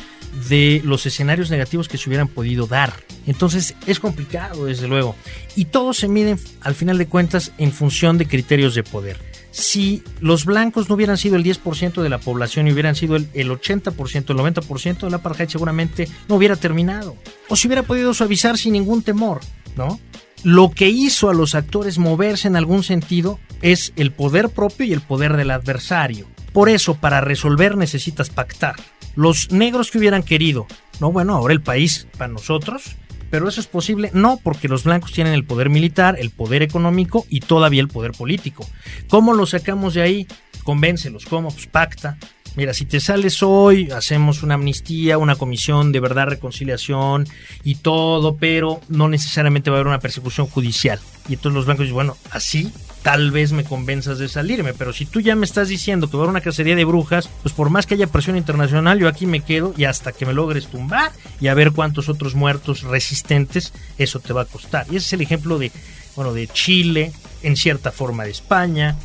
de 0.49 0.81
los 0.83 1.05
escenarios 1.05 1.49
negativos 1.51 1.87
que 1.87 1.97
se 1.97 2.09
hubieran 2.09 2.27
podido 2.27 2.67
dar. 2.67 2.93
Entonces 3.27 3.75
es 3.85 3.99
complicado, 3.99 4.65
desde 4.65 4.87
luego. 4.87 5.15
Y 5.55 5.65
todo 5.65 5.93
se 5.93 6.07
mide, 6.07 6.37
al 6.61 6.75
final 6.75 6.97
de 6.97 7.07
cuentas, 7.07 7.51
en 7.57 7.71
función 7.71 8.17
de 8.17 8.27
criterios 8.27 8.73
de 8.73 8.83
poder 8.83 9.36
si 9.57 10.03
los 10.21 10.45
blancos 10.45 10.87
no 10.87 10.93
hubieran 10.93 11.17
sido 11.17 11.35
el 11.35 11.43
10% 11.43 12.03
de 12.03 12.09
la 12.09 12.19
población 12.19 12.67
y 12.67 12.73
hubieran 12.73 12.95
sido 12.95 13.15
el, 13.15 13.31
80%, 13.31 14.29
el 14.29 14.37
90%, 14.37 15.09
la 15.09 15.17
apartheid 15.17 15.49
seguramente 15.49 16.07
no 16.29 16.35
hubiera 16.35 16.55
terminado. 16.55 17.15
O 17.49 17.55
se 17.55 17.67
hubiera 17.67 17.81
podido 17.81 18.13
suavizar 18.13 18.59
sin 18.59 18.73
ningún 18.73 19.01
temor, 19.01 19.39
¿no? 19.75 19.99
Lo 20.43 20.69
que 20.69 20.89
hizo 20.89 21.31
a 21.31 21.33
los 21.33 21.55
actores 21.55 21.97
moverse 21.97 22.47
en 22.47 22.55
algún 22.55 22.83
sentido 22.83 23.39
es 23.63 23.93
el 23.95 24.11
poder 24.11 24.49
propio 24.49 24.85
y 24.85 24.93
el 24.93 25.01
poder 25.01 25.35
del 25.35 25.49
adversario. 25.49 26.27
Por 26.53 26.69
eso, 26.69 26.93
para 26.93 27.21
resolver 27.21 27.77
necesitas 27.77 28.29
pactar. 28.29 28.75
Los 29.15 29.51
negros 29.51 29.89
que 29.89 29.97
hubieran 29.97 30.21
querido, 30.21 30.67
no, 30.99 31.11
bueno, 31.11 31.33
ahora 31.33 31.55
el 31.55 31.61
país 31.61 32.07
para 32.15 32.31
nosotros 32.31 32.95
pero 33.29 33.47
eso 33.47 33.59
es 33.59 33.67
posible 33.67 34.09
no 34.13 34.39
porque 34.43 34.67
los 34.67 34.83
blancos 34.83 35.11
tienen 35.11 35.33
el 35.33 35.43
poder 35.43 35.69
militar, 35.69 36.15
el 36.19 36.29
poder 36.29 36.61
económico 36.61 37.25
y 37.29 37.41
todavía 37.41 37.81
el 37.81 37.87
poder 37.87 38.11
político. 38.11 38.67
¿Cómo 39.07 39.33
lo 39.33 39.45
sacamos 39.45 39.93
de 39.93 40.01
ahí? 40.01 40.27
Convéncelos, 40.63 41.25
¿cómo? 41.25 41.49
Pues 41.51 41.67
pacta. 41.67 42.17
Mira, 42.57 42.73
si 42.73 42.85
te 42.85 42.99
sales 42.99 43.43
hoy, 43.43 43.91
hacemos 43.91 44.41
una 44.41 44.55
amnistía, 44.55 45.19
una 45.19 45.35
comisión 45.35 45.91
de 45.91 45.99
verdad, 45.99 46.25
reconciliación 46.25 47.27
y 47.63 47.75
todo, 47.75 48.35
pero 48.37 48.81
no 48.89 49.07
necesariamente 49.07 49.69
va 49.69 49.75
a 49.75 49.79
haber 49.79 49.89
una 49.89 49.99
persecución 49.99 50.47
judicial. 50.47 50.99
Y 51.29 51.35
entonces 51.35 51.53
los 51.55 51.65
blancos 51.65 51.83
dicen, 51.83 51.93
bueno, 51.93 52.17
así 52.31 52.73
tal 53.03 53.29
vez 53.29 53.51
me 53.51 53.63
convenzas 53.63 54.17
de 54.17 54.27
salirme, 54.27 54.73
pero 54.73 54.91
si 54.91 55.05
tú 55.05 55.21
ya 55.21 55.35
me 55.35 55.45
estás 55.45 55.67
diciendo 55.67 56.09
que 56.09 56.17
va 56.17 56.23
a 56.23 56.25
haber 56.25 56.31
una 56.31 56.41
cacería 56.41 56.75
de 56.75 56.83
brujas, 56.83 57.29
pues 57.43 57.53
por 57.53 57.69
más 57.69 57.85
que 57.85 57.93
haya 57.93 58.07
presión 58.07 58.35
internacional, 58.35 58.97
yo 58.97 59.07
aquí 59.07 59.27
me 59.27 59.41
quedo 59.41 59.75
y 59.77 59.83
hasta 59.83 60.11
que 60.11 60.25
me 60.25 60.33
logres 60.33 60.65
tumbar 60.65 61.11
y 61.39 61.49
a 61.49 61.53
ver 61.53 61.73
cuántos 61.73 62.09
otros 62.09 62.33
muertos 62.33 62.81
resistentes 62.81 63.71
eso 63.99 64.19
te 64.19 64.33
va 64.33 64.41
a 64.41 64.45
costar. 64.45 64.87
Y 64.89 64.95
ese 64.95 65.05
es 65.05 65.13
el 65.13 65.21
ejemplo 65.21 65.59
de, 65.59 65.71
bueno, 66.15 66.33
de 66.33 66.47
Chile, 66.47 67.11
en 67.43 67.55
cierta 67.55 67.91
forma 67.91 68.23
de 68.23 68.31
España, 68.31 68.97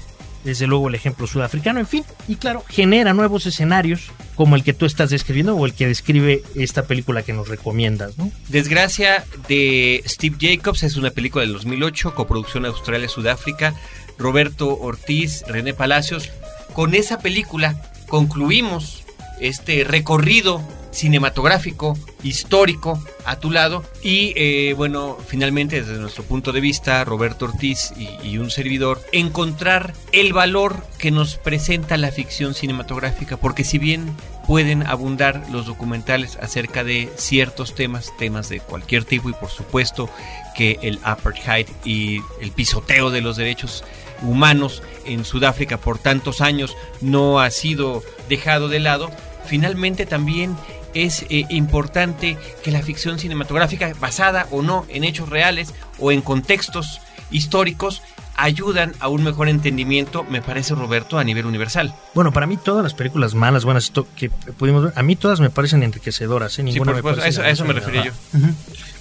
desde 0.45 0.67
luego 0.67 0.89
el 0.89 0.95
ejemplo 0.95 1.27
sudafricano, 1.27 1.81
en 1.81 1.87
fin, 1.87 2.05
y 2.29 2.37
claro, 2.37 2.65
genera 2.69 3.15
nuevos 3.15 3.47
escenarios 3.47 4.11
como 4.35 4.57
el 4.57 4.65
que 4.65 4.73
tú 4.73 4.87
estás 4.87 5.11
describiendo 5.11 5.57
o 5.57 5.67
el 5.67 5.75
que 5.75 5.87
describe 5.87 6.43
esta 6.55 6.85
película 6.85 7.23
que 7.23 7.33
nos 7.33 7.49
recomiendas. 7.49 8.15
Desgracia 8.49 9.25
de 9.49 10.03
Steve 10.07 10.37
Jacobs 10.41 10.83
es 10.83 10.97
una 10.97 11.11
película 11.11 11.45
del 11.45 11.53
2008, 11.53 12.15
coproducción 12.15 12.67
Australia-Sudáfrica, 12.67 13.75
Roberto 14.19 14.79
Ortiz, 14.79 15.45
René 15.47 15.75
Palacios. 15.75 16.31
Con 16.73 16.95
esa 16.95 17.19
película 17.19 17.81
concluimos 18.09 19.05
este 19.41 19.85
recorrido 19.85 20.63
cinematográfico, 20.93 21.99
histórico 22.23 23.03
a 23.25 23.37
tu 23.37 23.51
lado. 23.51 23.83
Y 24.03 24.33
eh, 24.37 24.75
bueno, 24.75 25.17
finalmente 25.27 25.81
desde 25.83 25.99
nuestro 25.99 26.23
punto 26.25 26.53
de 26.53 26.61
vista, 26.61 27.05
Roberto 27.05 27.47
Ortiz 27.47 27.93
y, 27.97 28.39
un 28.39 28.51
servidor, 28.51 29.01
encontrar 29.13 29.95
el 30.13 30.33
valor 30.33 30.85
que 30.99 31.11
nos 31.11 31.37
presenta 31.37 31.97
la 31.97 32.13
ficción 32.13 32.55
cinematográfica, 32.55 33.37
porque 33.37 33.65
si 33.65 33.79
bien 33.79 34.15
pueden 34.47 34.87
abundar 34.87 35.45
los 35.51 35.67
documentales 35.67 36.37
acerca 36.41 36.85
de 36.85 37.11
ciertos 37.17 37.75
temas, 37.75 38.13
temas 38.19 38.49
de 38.49 38.61
cualquier 38.61 39.05
tipo 39.05 39.31
y 39.31 39.33
por 39.33 39.51
supuesto 39.51 40.11
que 40.55 40.79
el 40.83 40.99
apartheid 41.05 41.67
y 41.85 42.21
el 42.41 42.51
pisoteo 42.51 43.11
de 43.11 43.21
los 43.21 43.37
derechos 43.37 43.85
humanos 44.23 44.83
en 45.05 45.25
Sudáfrica 45.25 45.79
por 45.79 45.99
tantos 45.99 46.41
años 46.41 46.77
no 47.01 47.41
ha 47.41 47.51
sido 47.51 48.03
dejado 48.29 48.69
de 48.69 48.81
lado, 48.81 49.11
finalmente 49.47 50.07
también 50.07 50.57
es 50.95 51.25
eh, 51.29 51.47
importante 51.49 52.37
que 52.63 52.71
la 52.71 52.83
ficción 52.83 53.19
cinematográfica, 53.19 53.93
basada 54.01 54.47
o 54.51 54.63
no 54.63 54.87
en 54.89 55.05
hechos 55.05 55.29
reales 55.29 55.75
o 55.99 56.13
en 56.13 56.23
contextos 56.23 57.01
históricos, 57.31 58.03
ayudan 58.37 58.93
a 59.01 59.09
un 59.09 59.23
mejor 59.23 59.49
entendimiento, 59.49 60.25
me 60.25 60.43
parece 60.43 60.75
Roberto, 60.75 61.19
a 61.19 61.25
nivel 61.25 61.47
universal. 61.47 61.95
Bueno, 62.15 62.33
para 62.33 62.47
mí 62.47 62.57
todas 62.57 62.83
las 62.83 62.95
películas 62.95 63.35
malas, 63.35 63.65
buenas 63.65 63.93
que 64.17 64.31
pudimos 64.31 64.85
ver, 64.85 64.93
a 64.97 65.03
mí 65.03 65.17
todas 65.17 65.41
me 65.41 65.51
parecen 65.51 65.83
enriquecedoras, 65.83 66.59
¿eh? 66.59 66.63
ninguna 66.63 66.95
sí, 67.31 67.41
a 67.41 67.51
eso, 67.51 67.65
me 67.65 67.73
refería 67.73 68.05
yo. 68.05 68.13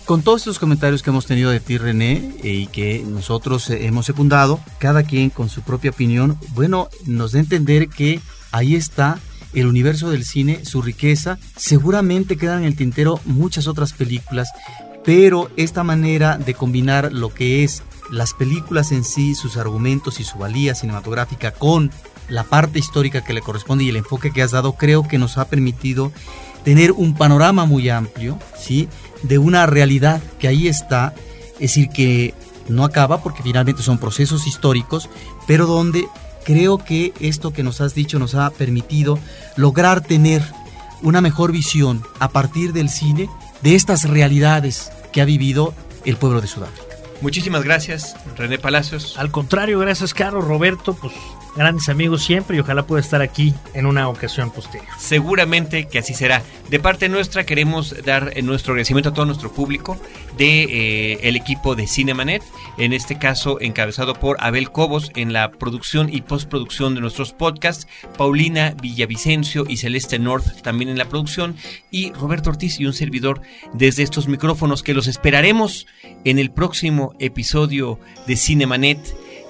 Con 0.06 0.24
todos 0.24 0.42
estos 0.42 0.60
comentarios 0.60 1.04
que 1.04 1.10
hemos 1.10 1.26
tenido 1.26 1.52
de 1.52 1.60
ti, 1.60 1.78
René, 1.78 2.34
eh, 2.44 2.50
y 2.50 2.68
que 2.68 3.04
nosotros 3.08 3.70
hemos 3.70 4.06
secundado, 4.06 4.60
cada 4.80 5.04
quien 5.04 5.30
con 5.30 5.48
su 5.48 5.62
propia 5.62 5.92
opinión, 5.92 6.38
bueno, 6.50 6.90
nos 7.06 7.32
da 7.32 7.40
a 7.40 7.42
entender 7.42 7.88
que 7.88 8.20
ahí 8.52 8.76
está 8.76 9.20
el 9.54 9.68
universo 9.68 10.10
del 10.10 10.26
cine, 10.26 10.66
su 10.66 10.82
riqueza. 10.82 11.38
Seguramente 11.56 12.38
quedan 12.38 12.60
en 12.60 12.66
el 12.66 12.76
tintero 12.76 13.20
muchas 13.26 13.68
otras 13.68 13.94
películas, 13.94 14.50
pero 15.04 15.50
esta 15.58 15.84
manera 15.84 16.38
de 16.38 16.54
combinar 16.54 17.12
lo 17.12 17.34
que 17.34 17.64
es 17.64 17.84
las 18.12 18.34
películas 18.34 18.92
en 18.92 19.04
sí, 19.04 19.36
sus 19.36 19.58
argumentos 19.58 20.20
y 20.20 20.24
su 20.24 20.38
valía 20.38 20.76
cinematográfica 20.76 21.52
con 21.52 21.92
la 22.30 22.44
parte 22.44 22.80
histórica 22.80 23.24
que 23.24 23.34
le 23.34 23.42
corresponde 23.42 23.84
y 23.84 23.90
el 23.90 23.98
enfoque 23.98 24.32
que 24.32 24.42
has 24.42 24.52
dado, 24.52 24.74
creo 24.74 25.08
que 25.08 25.18
nos 25.18 25.38
ha 25.38 25.46
permitido 25.46 26.12
tener 26.64 26.92
un 26.92 27.14
panorama 27.16 27.66
muy 27.66 27.90
amplio, 27.90 28.38
¿sí? 28.58 28.88
De 29.24 29.38
una 29.38 29.66
realidad 29.66 30.22
que 30.40 30.48
ahí 30.48 30.68
está, 30.68 31.14
es 31.56 31.60
decir, 31.60 31.90
que 31.90 32.34
no 32.68 32.84
acaba 32.84 33.22
porque 33.22 33.44
finalmente 33.44 33.82
son 33.82 33.98
procesos 33.98 34.48
históricos, 34.48 35.10
pero 35.48 35.66
donde 35.66 36.08
creo 36.44 36.78
que 36.78 37.14
esto 37.20 37.54
que 37.54 37.64
nos 37.64 37.82
has 37.82 37.96
dicho 37.96 38.20
nos 38.20 38.36
ha 38.36 38.50
permitido 38.50 39.20
lograr 39.56 40.02
tener 40.02 40.42
una 41.02 41.22
mejor 41.22 41.52
visión 41.52 42.04
a 42.20 42.30
partir 42.30 42.74
del 42.74 42.90
cine 42.90 43.30
de 43.62 43.76
estas 43.76 44.10
realidades 44.10 44.92
que 45.12 45.22
ha 45.22 45.26
vivido 45.26 45.74
el 46.06 46.18
pueblo 46.18 46.42
de 46.42 46.48
Sudáfrica. 46.48 46.96
Muchísimas 47.22 47.64
gracias, 47.64 48.16
René 48.36 48.58
Palacios. 48.58 49.16
Al 49.18 49.30
contrario, 49.32 49.80
gracias, 49.80 50.14
Carlos, 50.14 50.46
Roberto, 50.46 50.96
pues 50.96 51.14
grandes 51.56 51.90
amigos 51.90 52.24
siempre 52.24 52.58
y 52.58 52.60
ojalá 52.60 52.84
pueda 52.84 53.02
estar 53.02 53.22
aquí 53.22 53.54
en 53.74 53.86
una 53.86 54.08
ocasión 54.08 54.52
posterior. 54.52 54.88
Seguramente 54.98 55.88
que 55.88 56.00
así 56.00 56.14
será. 56.14 56.42
De 56.70 56.80
parte 56.80 57.10
nuestra 57.10 57.46
queremos 57.46 57.96
dar 58.06 58.32
eh, 58.36 58.42
nuestro 58.42 58.74
agradecimiento 58.74 59.10
a 59.10 59.14
todo 59.14 59.26
nuestro 59.26 59.52
público 59.52 59.98
de 60.38 60.64
eh, 60.64 61.20
el 61.24 61.36
equipo 61.36 61.76
de 61.76 61.88
Cinemanet, 61.88 62.44
en 62.78 62.94
este 62.94 63.18
caso 63.18 63.60
encabezado 63.60 64.14
por 64.14 64.38
Abel 64.40 64.72
Cobos 64.72 65.12
en 65.16 65.34
la 65.34 65.52
producción 65.52 66.08
y 66.12 66.22
postproducción 66.22 66.96
de 66.96 67.02
nuestros 67.02 67.34
podcasts, 67.34 67.88
Paulina 68.18 68.74
Villavicencio 68.82 69.66
y 69.68 69.78
Celeste 69.78 70.20
North 70.20 70.62
también 70.62 70.90
en 70.90 70.98
la 70.98 71.10
producción 71.10 71.56
y 71.92 72.14
Roberto 72.14 72.50
Ortiz 72.50 72.80
y 72.80 72.86
un 72.86 72.94
servidor 72.94 73.42
desde 73.74 74.04
estos 74.04 74.28
micrófonos 74.28 74.84
que 74.84 74.94
los 74.94 75.08
esperaremos 75.08 75.88
en 76.24 76.40
el 76.40 76.52
próximo 76.52 77.14
episodio 77.20 78.00
de 78.28 78.38
Cinemanet 78.38 79.00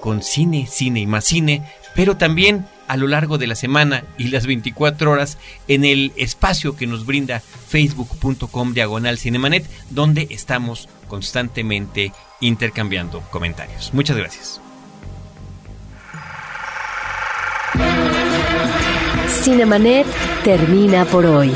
con 0.01 0.23
cine, 0.23 0.67
cine 0.67 1.01
y 1.01 1.07
más 1.07 1.25
cine 1.25 1.61
pero 1.95 2.17
también 2.17 2.65
a 2.87 2.97
lo 2.97 3.07
largo 3.07 3.37
de 3.37 3.47
la 3.47 3.55
semana 3.55 4.03
y 4.17 4.25
las 4.25 4.45
24 4.45 5.11
horas 5.11 5.37
en 5.67 5.85
el 5.85 6.11
espacio 6.17 6.75
que 6.75 6.87
nos 6.87 7.05
brinda 7.05 7.39
facebook.com 7.39 8.73
diagonal 8.73 9.17
cinemanet, 9.17 9.65
donde 9.89 10.27
estamos 10.29 10.89
constantemente 11.07 12.11
intercambiando 12.41 13.21
comentarios. 13.31 13.93
Muchas 13.93 14.17
gracias. 14.17 14.61
Cinemanet 19.43 20.05
termina 20.43 21.05
por 21.05 21.25
hoy. 21.25 21.53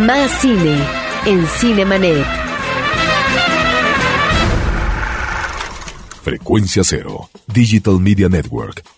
Más 0.00 0.30
cine 0.40 0.76
en 1.26 1.46
Cinemanet. 1.46 2.26
Frecuencia 6.24 6.82
Cero, 6.84 7.28
Digital 7.46 8.00
Media 8.00 8.28
Network, 8.28 8.82